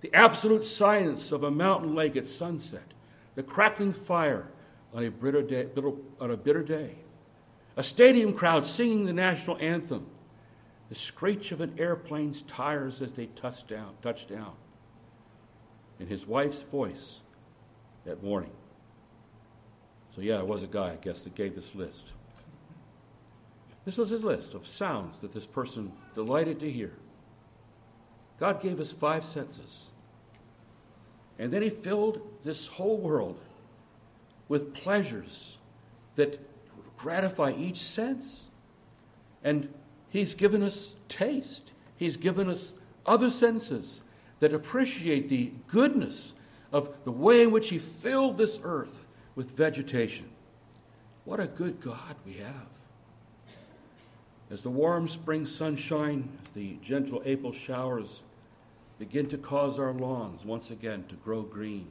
the 0.00 0.12
absolute 0.14 0.64
silence 0.64 1.32
of 1.32 1.44
a 1.44 1.50
mountain 1.50 1.94
lake 1.94 2.16
at 2.16 2.26
sunset, 2.26 2.94
the 3.34 3.42
crackling 3.42 3.92
fire 3.92 4.48
on 4.92 5.04
a 5.04 5.10
bitter 5.10 5.42
day, 5.42 5.68
on 6.20 6.30
a 6.30 6.36
bitter 6.36 6.62
day, 6.62 6.96
a 7.76 7.82
stadium 7.82 8.32
crowd 8.32 8.66
singing 8.66 9.06
the 9.06 9.12
national 9.12 9.56
anthem, 9.58 10.06
the 10.88 10.94
screech 10.94 11.52
of 11.52 11.60
an 11.60 11.74
airplane's 11.78 12.42
tires 12.42 13.00
as 13.00 13.12
they 13.12 13.26
touch 13.26 13.66
down, 13.66 13.94
touch 14.02 14.28
down, 14.28 14.52
and 15.98 16.08
his 16.08 16.26
wife's 16.26 16.62
voice 16.62 17.20
that 18.04 18.22
morning. 18.22 18.50
So, 20.14 20.20
yeah, 20.20 20.38
it 20.38 20.46
was 20.46 20.62
a 20.62 20.66
guy, 20.66 20.92
I 20.92 20.96
guess, 20.96 21.22
that 21.22 21.34
gave 21.34 21.54
this 21.54 21.74
list. 21.74 22.08
This 23.84 23.96
was 23.96 24.10
his 24.10 24.22
list 24.22 24.54
of 24.54 24.66
sounds 24.66 25.20
that 25.20 25.32
this 25.32 25.46
person 25.46 25.92
delighted 26.14 26.60
to 26.60 26.70
hear. 26.70 26.92
God 28.38 28.60
gave 28.60 28.80
us 28.80 28.92
five 28.92 29.24
senses 29.24 29.90
and 31.42 31.52
then 31.52 31.62
he 31.62 31.70
filled 31.70 32.20
this 32.44 32.66
whole 32.66 32.98
world 32.98 33.36
with 34.48 34.74
pleasures 34.74 35.58
that 36.14 36.38
gratify 36.96 37.52
each 37.56 37.78
sense. 37.78 38.44
And 39.42 39.68
he's 40.10 40.36
given 40.36 40.62
us 40.62 40.94
taste, 41.08 41.72
he's 41.96 42.16
given 42.16 42.48
us 42.48 42.74
other 43.04 43.28
senses 43.28 44.02
that 44.38 44.52
appreciate 44.52 45.28
the 45.28 45.52
goodness 45.66 46.34
of 46.70 46.94
the 47.02 47.10
way 47.10 47.42
in 47.42 47.50
which 47.50 47.70
he 47.70 47.78
filled 47.78 48.38
this 48.38 48.60
earth 48.62 49.06
with 49.34 49.50
vegetation. 49.50 50.28
What 51.24 51.40
a 51.40 51.46
good 51.46 51.80
God 51.80 52.14
we 52.24 52.34
have. 52.34 52.68
As 54.52 54.60
the 54.60 54.68
warm 54.68 55.08
spring 55.08 55.46
sunshine, 55.46 56.28
as 56.44 56.50
the 56.50 56.76
gentle 56.82 57.22
April 57.24 57.52
showers 57.52 58.22
begin 58.98 59.26
to 59.30 59.38
cause 59.38 59.78
our 59.78 59.94
lawns 59.94 60.44
once 60.44 60.70
again 60.70 61.04
to 61.08 61.14
grow 61.14 61.40
green. 61.40 61.88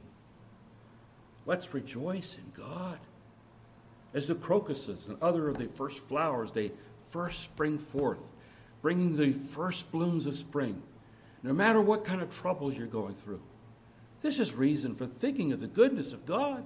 Let's 1.44 1.74
rejoice 1.74 2.38
in 2.38 2.52
God. 2.54 3.00
As 4.14 4.28
the 4.28 4.36
crocuses 4.36 5.08
and 5.08 5.20
other 5.20 5.48
of 5.48 5.58
the 5.58 5.66
first 5.66 5.98
flowers, 5.98 6.52
they 6.52 6.70
first 7.08 7.42
spring 7.42 7.78
forth, 7.78 8.20
bringing 8.80 9.16
the 9.16 9.32
first 9.32 9.90
blooms 9.90 10.26
of 10.26 10.36
spring, 10.36 10.82
no 11.42 11.52
matter 11.52 11.80
what 11.80 12.04
kind 12.04 12.22
of 12.22 12.32
troubles 12.32 12.78
you're 12.78 12.86
going 12.86 13.14
through. 13.14 13.42
This 14.20 14.38
is 14.38 14.54
reason 14.54 14.94
for 14.94 15.06
thinking 15.06 15.52
of 15.52 15.60
the 15.60 15.66
goodness 15.66 16.12
of 16.12 16.26
God. 16.26 16.64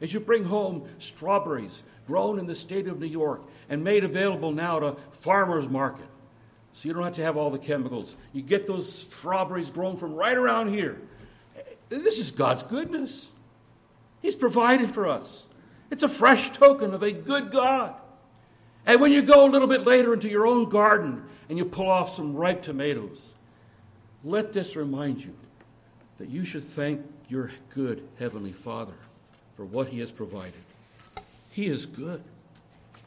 As 0.00 0.14
you 0.14 0.20
bring 0.20 0.44
home 0.44 0.88
strawberries 0.98 1.82
grown 2.06 2.38
in 2.38 2.46
the 2.46 2.54
state 2.54 2.88
of 2.88 2.98
New 2.98 3.06
York 3.06 3.42
and 3.68 3.84
made 3.84 4.04
available 4.04 4.52
now 4.52 4.80
to 4.80 4.96
farmers 5.12 5.68
market, 5.68 6.06
so 6.72 6.88
you 6.88 6.94
don't 6.94 7.04
have 7.04 7.14
to 7.14 7.22
have 7.22 7.36
all 7.36 7.50
the 7.50 7.58
chemicals. 7.58 8.16
You 8.32 8.42
get 8.42 8.66
those 8.66 8.90
strawberries 8.90 9.70
grown 9.70 9.96
from 9.96 10.14
right 10.14 10.36
around 10.36 10.72
here. 10.72 11.00
This 11.88 12.18
is 12.18 12.30
God's 12.30 12.62
goodness. 12.62 13.28
He's 14.22 14.36
provided 14.36 14.90
for 14.90 15.08
us. 15.08 15.46
It's 15.90 16.02
a 16.02 16.08
fresh 16.08 16.50
token 16.50 16.94
of 16.94 17.02
a 17.02 17.12
good 17.12 17.50
God. 17.50 17.94
And 18.86 19.00
when 19.00 19.12
you 19.12 19.22
go 19.22 19.46
a 19.46 19.50
little 19.50 19.68
bit 19.68 19.84
later 19.84 20.14
into 20.14 20.30
your 20.30 20.46
own 20.46 20.68
garden 20.68 21.24
and 21.48 21.58
you 21.58 21.64
pull 21.64 21.90
off 21.90 22.10
some 22.10 22.34
ripe 22.34 22.62
tomatoes, 22.62 23.34
let 24.24 24.52
this 24.52 24.76
remind 24.76 25.22
you 25.22 25.34
that 26.18 26.28
you 26.28 26.44
should 26.44 26.64
thank 26.64 27.04
your 27.28 27.50
good 27.70 28.06
Heavenly 28.18 28.52
Father 28.52 28.94
for 29.60 29.66
what 29.66 29.88
He 29.88 29.98
has 29.98 30.10
provided. 30.10 30.62
He 31.50 31.66
is 31.66 31.84
good, 31.84 32.22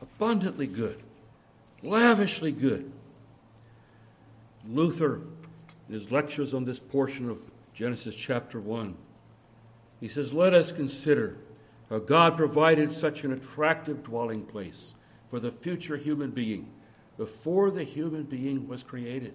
abundantly 0.03 0.67
good, 0.67 1.01
lavishly 1.81 2.51
good. 2.51 2.91
Luther, 4.69 5.21
in 5.89 5.95
his 5.95 6.11
lectures 6.11 6.53
on 6.53 6.65
this 6.65 6.77
portion 6.77 7.27
of 7.27 7.39
Genesis 7.73 8.15
chapter 8.15 8.59
1, 8.59 8.95
he 9.99 10.07
says, 10.07 10.31
Let 10.31 10.53
us 10.53 10.71
consider 10.71 11.37
how 11.89 11.97
God 11.97 12.37
provided 12.37 12.91
such 12.91 13.23
an 13.23 13.33
attractive 13.33 14.03
dwelling 14.03 14.45
place 14.45 14.93
for 15.31 15.39
the 15.39 15.49
future 15.49 15.97
human 15.97 16.29
being 16.29 16.71
before 17.17 17.71
the 17.71 17.83
human 17.83 18.25
being 18.25 18.67
was 18.67 18.83
created. 18.83 19.33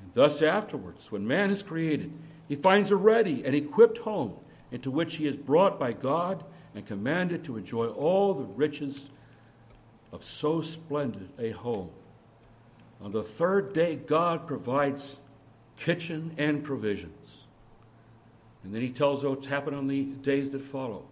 And 0.00 0.14
thus, 0.14 0.40
afterwards, 0.40 1.12
when 1.12 1.28
man 1.28 1.50
is 1.50 1.62
created, 1.62 2.18
he 2.48 2.56
finds 2.56 2.90
a 2.90 2.96
ready 2.96 3.44
and 3.44 3.54
equipped 3.54 3.98
home 3.98 4.38
into 4.70 4.90
which 4.90 5.16
he 5.16 5.26
is 5.26 5.36
brought 5.36 5.78
by 5.78 5.92
God 5.92 6.44
and 6.74 6.84
commanded 6.86 7.44
to 7.44 7.56
enjoy 7.56 7.88
all 7.88 8.34
the 8.34 8.44
riches 8.44 9.10
of 10.12 10.24
so 10.24 10.60
splendid 10.60 11.28
a 11.38 11.50
home. 11.50 11.90
On 13.00 13.12
the 13.12 13.22
third 13.22 13.72
day, 13.72 13.96
God 13.96 14.46
provides 14.46 15.20
kitchen 15.76 16.34
and 16.36 16.64
provisions. 16.64 17.44
And 18.64 18.74
then 18.74 18.82
he 18.82 18.90
tells 18.90 19.24
what's 19.24 19.46
happened 19.46 19.76
on 19.76 19.86
the 19.86 20.04
days 20.04 20.50
that 20.50 20.60
follow. 20.60 21.04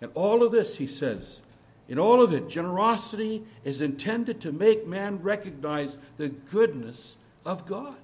And 0.00 0.10
all 0.14 0.42
of 0.42 0.50
this, 0.50 0.76
he 0.76 0.86
says, 0.86 1.42
In 1.88 1.98
all 1.98 2.22
of 2.22 2.32
it, 2.32 2.48
generosity 2.48 3.44
is 3.64 3.80
intended 3.80 4.40
to 4.40 4.52
make 4.52 4.86
man 4.86 5.22
recognize 5.22 5.98
the 6.16 6.28
goodness 6.28 7.16
of 7.46 7.64
God. 7.66 7.96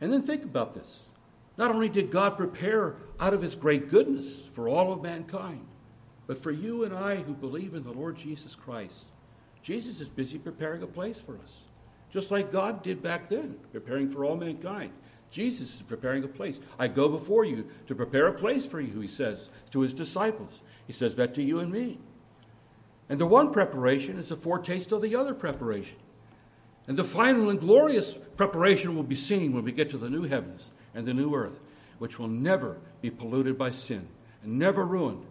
And 0.00 0.12
then 0.12 0.22
think 0.22 0.44
about 0.44 0.74
this. 0.74 1.09
Not 1.60 1.72
only 1.72 1.90
did 1.90 2.10
God 2.10 2.38
prepare 2.38 2.96
out 3.20 3.34
of 3.34 3.42
his 3.42 3.54
great 3.54 3.90
goodness 3.90 4.46
for 4.54 4.66
all 4.66 4.94
of 4.94 5.02
mankind, 5.02 5.66
but 6.26 6.38
for 6.38 6.50
you 6.50 6.84
and 6.84 6.94
I 6.94 7.16
who 7.16 7.34
believe 7.34 7.74
in 7.74 7.82
the 7.82 7.92
Lord 7.92 8.16
Jesus 8.16 8.54
Christ, 8.54 9.04
Jesus 9.62 10.00
is 10.00 10.08
busy 10.08 10.38
preparing 10.38 10.82
a 10.82 10.86
place 10.86 11.20
for 11.20 11.36
us. 11.44 11.64
Just 12.10 12.30
like 12.30 12.50
God 12.50 12.82
did 12.82 13.02
back 13.02 13.28
then, 13.28 13.56
preparing 13.72 14.10
for 14.10 14.24
all 14.24 14.38
mankind. 14.38 14.90
Jesus 15.30 15.74
is 15.74 15.82
preparing 15.82 16.24
a 16.24 16.28
place. 16.28 16.60
I 16.78 16.88
go 16.88 17.10
before 17.10 17.44
you 17.44 17.68
to 17.88 17.94
prepare 17.94 18.28
a 18.28 18.32
place 18.32 18.64
for 18.64 18.80
you, 18.80 18.98
he 19.00 19.06
says 19.06 19.50
to 19.70 19.80
his 19.80 19.92
disciples. 19.92 20.62
He 20.86 20.94
says 20.94 21.16
that 21.16 21.34
to 21.34 21.42
you 21.42 21.58
and 21.58 21.70
me. 21.70 21.98
And 23.10 23.20
the 23.20 23.26
one 23.26 23.52
preparation 23.52 24.18
is 24.18 24.30
a 24.30 24.36
foretaste 24.36 24.92
of 24.92 25.02
the 25.02 25.14
other 25.14 25.34
preparation. 25.34 25.98
And 26.86 26.96
the 26.96 27.04
final 27.04 27.50
and 27.50 27.60
glorious 27.60 28.14
preparation 28.14 28.96
will 28.96 29.02
be 29.02 29.14
seen 29.14 29.52
when 29.52 29.62
we 29.62 29.72
get 29.72 29.90
to 29.90 29.98
the 29.98 30.08
new 30.08 30.22
heavens 30.22 30.70
and 30.94 31.06
the 31.06 31.14
new 31.14 31.34
earth, 31.34 31.58
which 31.98 32.18
will 32.18 32.28
never 32.28 32.78
be 33.00 33.10
polluted 33.10 33.56
by 33.56 33.70
sin 33.70 34.08
and 34.42 34.58
never 34.58 34.84
ruined 34.84 35.24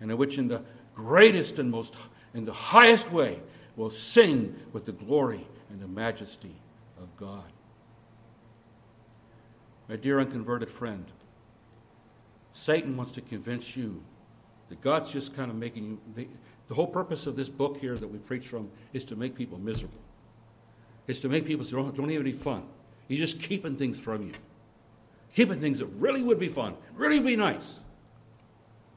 and 0.00 0.10
in 0.10 0.16
which 0.16 0.38
in 0.38 0.48
the 0.48 0.62
greatest 0.94 1.58
and 1.58 1.70
most 1.70 1.94
in 2.34 2.44
the 2.44 2.52
highest 2.52 3.10
way 3.10 3.40
will 3.76 3.90
sing 3.90 4.54
with 4.72 4.84
the 4.86 4.92
glory 4.92 5.46
and 5.70 5.80
the 5.80 5.88
majesty 5.88 6.54
of 6.98 7.14
God. 7.16 7.44
My 9.88 9.96
dear 9.96 10.18
unconverted 10.18 10.70
friend, 10.70 11.06
Satan 12.52 12.96
wants 12.96 13.12
to 13.12 13.20
convince 13.20 13.76
you 13.76 14.02
that 14.68 14.80
God's 14.80 15.12
just 15.12 15.36
kind 15.36 15.50
of 15.50 15.56
making 15.56 15.84
you. 15.84 16.00
The, 16.14 16.28
the 16.68 16.74
whole 16.74 16.86
purpose 16.86 17.26
of 17.26 17.36
this 17.36 17.48
book 17.48 17.76
here 17.76 17.96
that 17.96 18.08
we 18.08 18.18
preach 18.18 18.48
from 18.48 18.70
is 18.92 19.04
to 19.04 19.16
make 19.16 19.36
people 19.36 19.58
miserable. 19.58 20.00
It's 21.06 21.20
to 21.20 21.28
make 21.28 21.46
people 21.46 21.64
say, 21.64 21.76
don't, 21.76 21.94
don't 21.94 22.08
have 22.08 22.20
any 22.20 22.32
fun. 22.32 22.64
He's 23.06 23.20
just 23.20 23.40
keeping 23.40 23.76
things 23.76 24.00
from 24.00 24.22
you, 24.22 24.32
keeping 25.36 25.60
things 25.60 25.80
that 25.80 25.86
really 25.98 26.22
would 26.22 26.40
be 26.40 26.48
fun, 26.48 26.74
really 26.94 27.20
be 27.20 27.36
nice. 27.36 27.80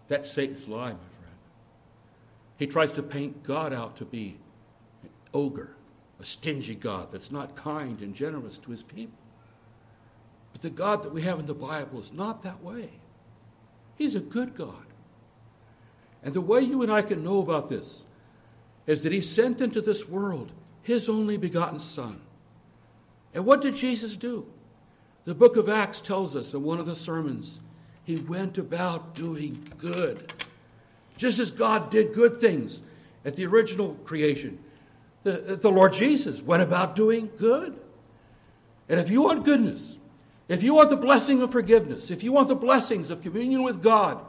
That's 0.07 0.31
Satan's 0.31 0.69
lie, 0.69 0.93
my 0.93 1.09
friend. 1.19 1.35
He 2.57 2.65
tries 2.65 2.93
to 2.93 3.03
paint 3.03 3.43
God 3.43 3.73
out 3.73 3.97
to 3.97 4.05
be 4.05 4.37
an 5.03 5.09
ogre, 5.33 5.75
a 6.17 6.25
stingy 6.25 6.75
God 6.75 7.11
that's 7.11 7.29
not 7.29 7.57
kind 7.57 7.99
and 7.99 8.15
generous 8.15 8.57
to 8.59 8.71
his 8.71 8.83
people. 8.83 9.19
But 10.53 10.61
the 10.61 10.69
God 10.69 11.03
that 11.03 11.13
we 11.13 11.23
have 11.23 11.39
in 11.39 11.45
the 11.45 11.53
Bible 11.53 11.99
is 11.99 12.13
not 12.13 12.41
that 12.43 12.63
way. 12.63 12.89
He's 13.97 14.15
a 14.15 14.21
good 14.21 14.55
God. 14.55 14.85
And 16.23 16.33
the 16.33 16.41
way 16.41 16.61
you 16.61 16.81
and 16.81 16.91
I 16.91 17.01
can 17.01 17.21
know 17.21 17.39
about 17.39 17.67
this 17.67 18.05
is 18.87 19.01
that 19.03 19.11
he 19.11 19.19
sent 19.19 19.59
into 19.59 19.81
this 19.81 20.07
world 20.07 20.53
his 20.83 21.09
only 21.09 21.35
begotten 21.35 21.79
Son. 21.79 22.21
And 23.33 23.45
what 23.45 23.61
did 23.61 23.75
Jesus 23.75 24.15
do? 24.15 24.47
The 25.29 25.35
book 25.35 25.57
of 25.57 25.69
Acts 25.69 26.01
tells 26.01 26.35
us 26.35 26.55
in 26.55 26.63
one 26.63 26.79
of 26.79 26.87
the 26.87 26.95
sermons 26.95 27.59
he 28.03 28.15
went 28.15 28.57
about 28.57 29.13
doing 29.13 29.63
good. 29.77 30.33
Just 31.17 31.37
as 31.37 31.51
God 31.51 31.91
did 31.91 32.15
good 32.15 32.39
things 32.39 32.81
at 33.23 33.35
the 33.35 33.45
original 33.45 33.93
creation, 34.05 34.57
the, 35.21 35.59
the 35.61 35.69
Lord 35.69 35.93
Jesus 35.93 36.41
went 36.41 36.63
about 36.63 36.95
doing 36.95 37.29
good. 37.37 37.79
And 38.89 38.99
if 38.99 39.11
you 39.11 39.21
want 39.21 39.45
goodness, 39.45 39.99
if 40.47 40.63
you 40.63 40.73
want 40.73 40.89
the 40.89 40.97
blessing 40.97 41.43
of 41.43 41.51
forgiveness, 41.51 42.09
if 42.09 42.23
you 42.23 42.31
want 42.31 42.47
the 42.47 42.55
blessings 42.55 43.11
of 43.11 43.21
communion 43.21 43.61
with 43.61 43.83
God, 43.83 44.25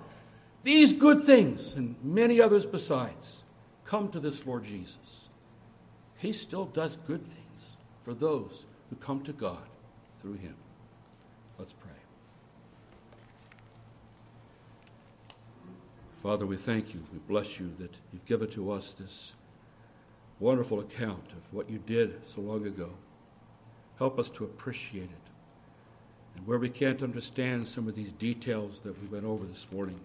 these 0.65 0.93
good 0.93 1.25
things 1.25 1.77
and 1.77 1.97
many 2.05 2.43
others 2.43 2.67
besides, 2.67 3.43
come 3.87 4.11
to 4.11 4.21
this 4.21 4.45
Lord 4.45 4.65
Jesus. 4.65 5.29
He 6.19 6.35
still 6.35 6.67
does 6.67 6.97
good 6.97 7.27
things 7.27 7.79
for 8.03 8.13
those 8.13 8.67
who 8.91 8.97
come 8.97 9.23
to 9.23 9.33
God 9.33 9.65
through 10.21 10.35
him. 10.35 10.57
Let's 11.61 11.75
pray. 11.75 11.91
Father, 16.23 16.47
we 16.47 16.57
thank 16.57 16.95
you. 16.95 17.05
We 17.13 17.19
bless 17.19 17.61
you 17.61 17.75
that 17.79 17.97
you've 18.11 18.25
given 18.25 18.49
to 18.53 18.73
us 18.73 18.95
this 18.95 19.35
wonderful 20.39 20.81
account 20.81 21.33
of 21.33 21.53
what 21.53 21.69
you 21.69 21.77
did 21.77 22.27
so 22.27 22.41
long 22.41 22.67
ago. 22.67 22.93
Help 23.99 24.19
us 24.19 24.31
to 24.31 24.45
appreciate 24.45 25.11
it. 25.11 25.29
And 26.39 26.47
where 26.47 26.59
we 26.59 26.71
can't 26.71 27.03
understand 27.03 27.69
some 27.69 27.87
of 27.89 27.95
these 27.95 28.13
details 28.13 28.81
that 28.81 28.99
we 28.99 29.09
went 29.09 29.27
over 29.27 29.45
this 29.45 29.67
morning, 29.71 30.01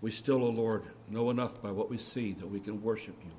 we 0.00 0.10
still, 0.10 0.42
O 0.42 0.46
oh 0.46 0.50
Lord, 0.50 0.84
know 1.10 1.28
enough 1.28 1.60
by 1.60 1.72
what 1.72 1.90
we 1.90 1.98
see 1.98 2.32
that 2.32 2.50
we 2.50 2.58
can 2.58 2.82
worship 2.82 3.16
you, 3.22 3.32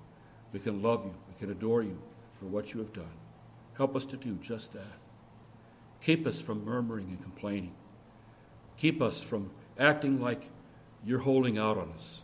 we 0.54 0.60
can 0.60 0.84
love 0.84 1.06
you, 1.06 1.16
we 1.28 1.40
can 1.40 1.50
adore 1.50 1.82
you 1.82 2.00
for 2.40 2.46
what 2.46 2.76
you 2.76 2.82
have 2.82 2.94
done. 2.94 3.18
Help 3.78 3.96
us 3.96 4.06
to 4.06 4.16
do 4.16 4.38
just 4.44 4.74
that. 4.74 5.01
Keep 6.02 6.26
us 6.26 6.42
from 6.42 6.66
murmuring 6.66 7.10
and 7.10 7.22
complaining. 7.22 7.74
Keep 8.78 9.02
us 9.02 9.24
from 9.24 9.52
acting 9.78 10.20
like 10.20 10.50
you're 11.06 11.20
holding 11.20 11.58
out 11.58 11.78
on 11.78 11.92
us. 11.92 12.22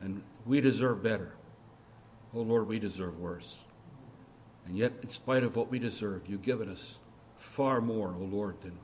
And 0.00 0.22
we 0.46 0.60
deserve 0.60 1.02
better. 1.02 1.34
Oh 2.34 2.40
Lord, 2.40 2.68
we 2.68 2.78
deserve 2.78 3.18
worse. 3.18 3.64
And 4.66 4.78
yet, 4.78 4.92
in 5.02 5.10
spite 5.10 5.42
of 5.42 5.56
what 5.56 5.70
we 5.70 5.78
deserve, 5.78 6.22
you've 6.28 6.42
given 6.42 6.68
us 6.68 6.98
far 7.36 7.80
more, 7.80 8.14
oh 8.16 8.24
Lord, 8.24 8.60
than, 8.62 8.78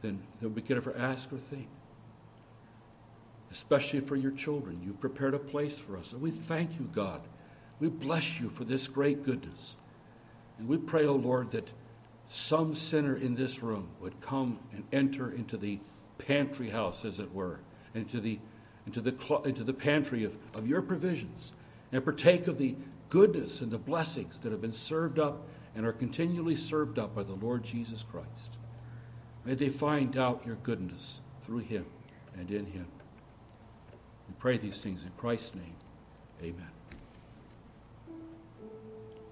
than, 0.00 0.22
than 0.40 0.54
we 0.54 0.62
could 0.62 0.78
ever 0.78 0.96
ask 0.96 1.30
or 1.32 1.38
think. 1.38 1.68
Especially 3.50 4.00
for 4.00 4.16
your 4.16 4.30
children. 4.30 4.80
You've 4.82 5.00
prepared 5.00 5.34
a 5.34 5.38
place 5.38 5.78
for 5.78 5.96
us. 5.98 6.12
And 6.12 6.22
we 6.22 6.30
thank 6.30 6.78
you, 6.78 6.88
God. 6.92 7.22
We 7.78 7.88
bless 7.88 8.40
you 8.40 8.48
for 8.48 8.64
this 8.64 8.88
great 8.88 9.22
goodness. 9.22 9.74
And 10.58 10.68
we 10.68 10.78
pray, 10.78 11.04
oh 11.04 11.16
Lord, 11.16 11.50
that 11.50 11.72
some 12.32 12.76
sinner 12.76 13.16
in 13.16 13.34
this 13.34 13.60
room 13.60 13.88
would 13.98 14.20
come 14.20 14.60
and 14.72 14.84
enter 14.92 15.30
into 15.30 15.56
the 15.56 15.80
pantry 16.16 16.70
house, 16.70 17.04
as 17.04 17.18
it 17.18 17.34
were, 17.34 17.58
into 17.92 18.20
the 18.20 18.38
into 18.86 19.00
the, 19.00 19.14
cl- 19.20 19.42
into 19.42 19.62
the 19.62 19.74
pantry 19.74 20.24
of, 20.24 20.38
of 20.54 20.66
your 20.66 20.80
provisions 20.80 21.52
and 21.92 22.02
partake 22.02 22.46
of 22.46 22.56
the 22.56 22.74
goodness 23.08 23.60
and 23.60 23.70
the 23.70 23.78
blessings 23.78 24.40
that 24.40 24.52
have 24.52 24.60
been 24.60 24.72
served 24.72 25.18
up 25.18 25.46
and 25.76 25.84
are 25.84 25.92
continually 25.92 26.56
served 26.56 26.98
up 26.98 27.14
by 27.14 27.22
the 27.22 27.34
Lord 27.34 27.62
Jesus 27.62 28.02
Christ. 28.02 28.56
May 29.44 29.54
they 29.54 29.68
find 29.68 30.16
out 30.16 30.42
your 30.46 30.56
goodness 30.56 31.20
through 31.42 31.58
him 31.58 31.86
and 32.36 32.50
in 32.50 32.66
him. 32.66 32.86
We 34.28 34.34
pray 34.38 34.56
these 34.56 34.80
things 34.80 35.04
in 35.04 35.10
Christ's 35.10 35.54
name. 35.54 35.76
Amen. 36.42 36.79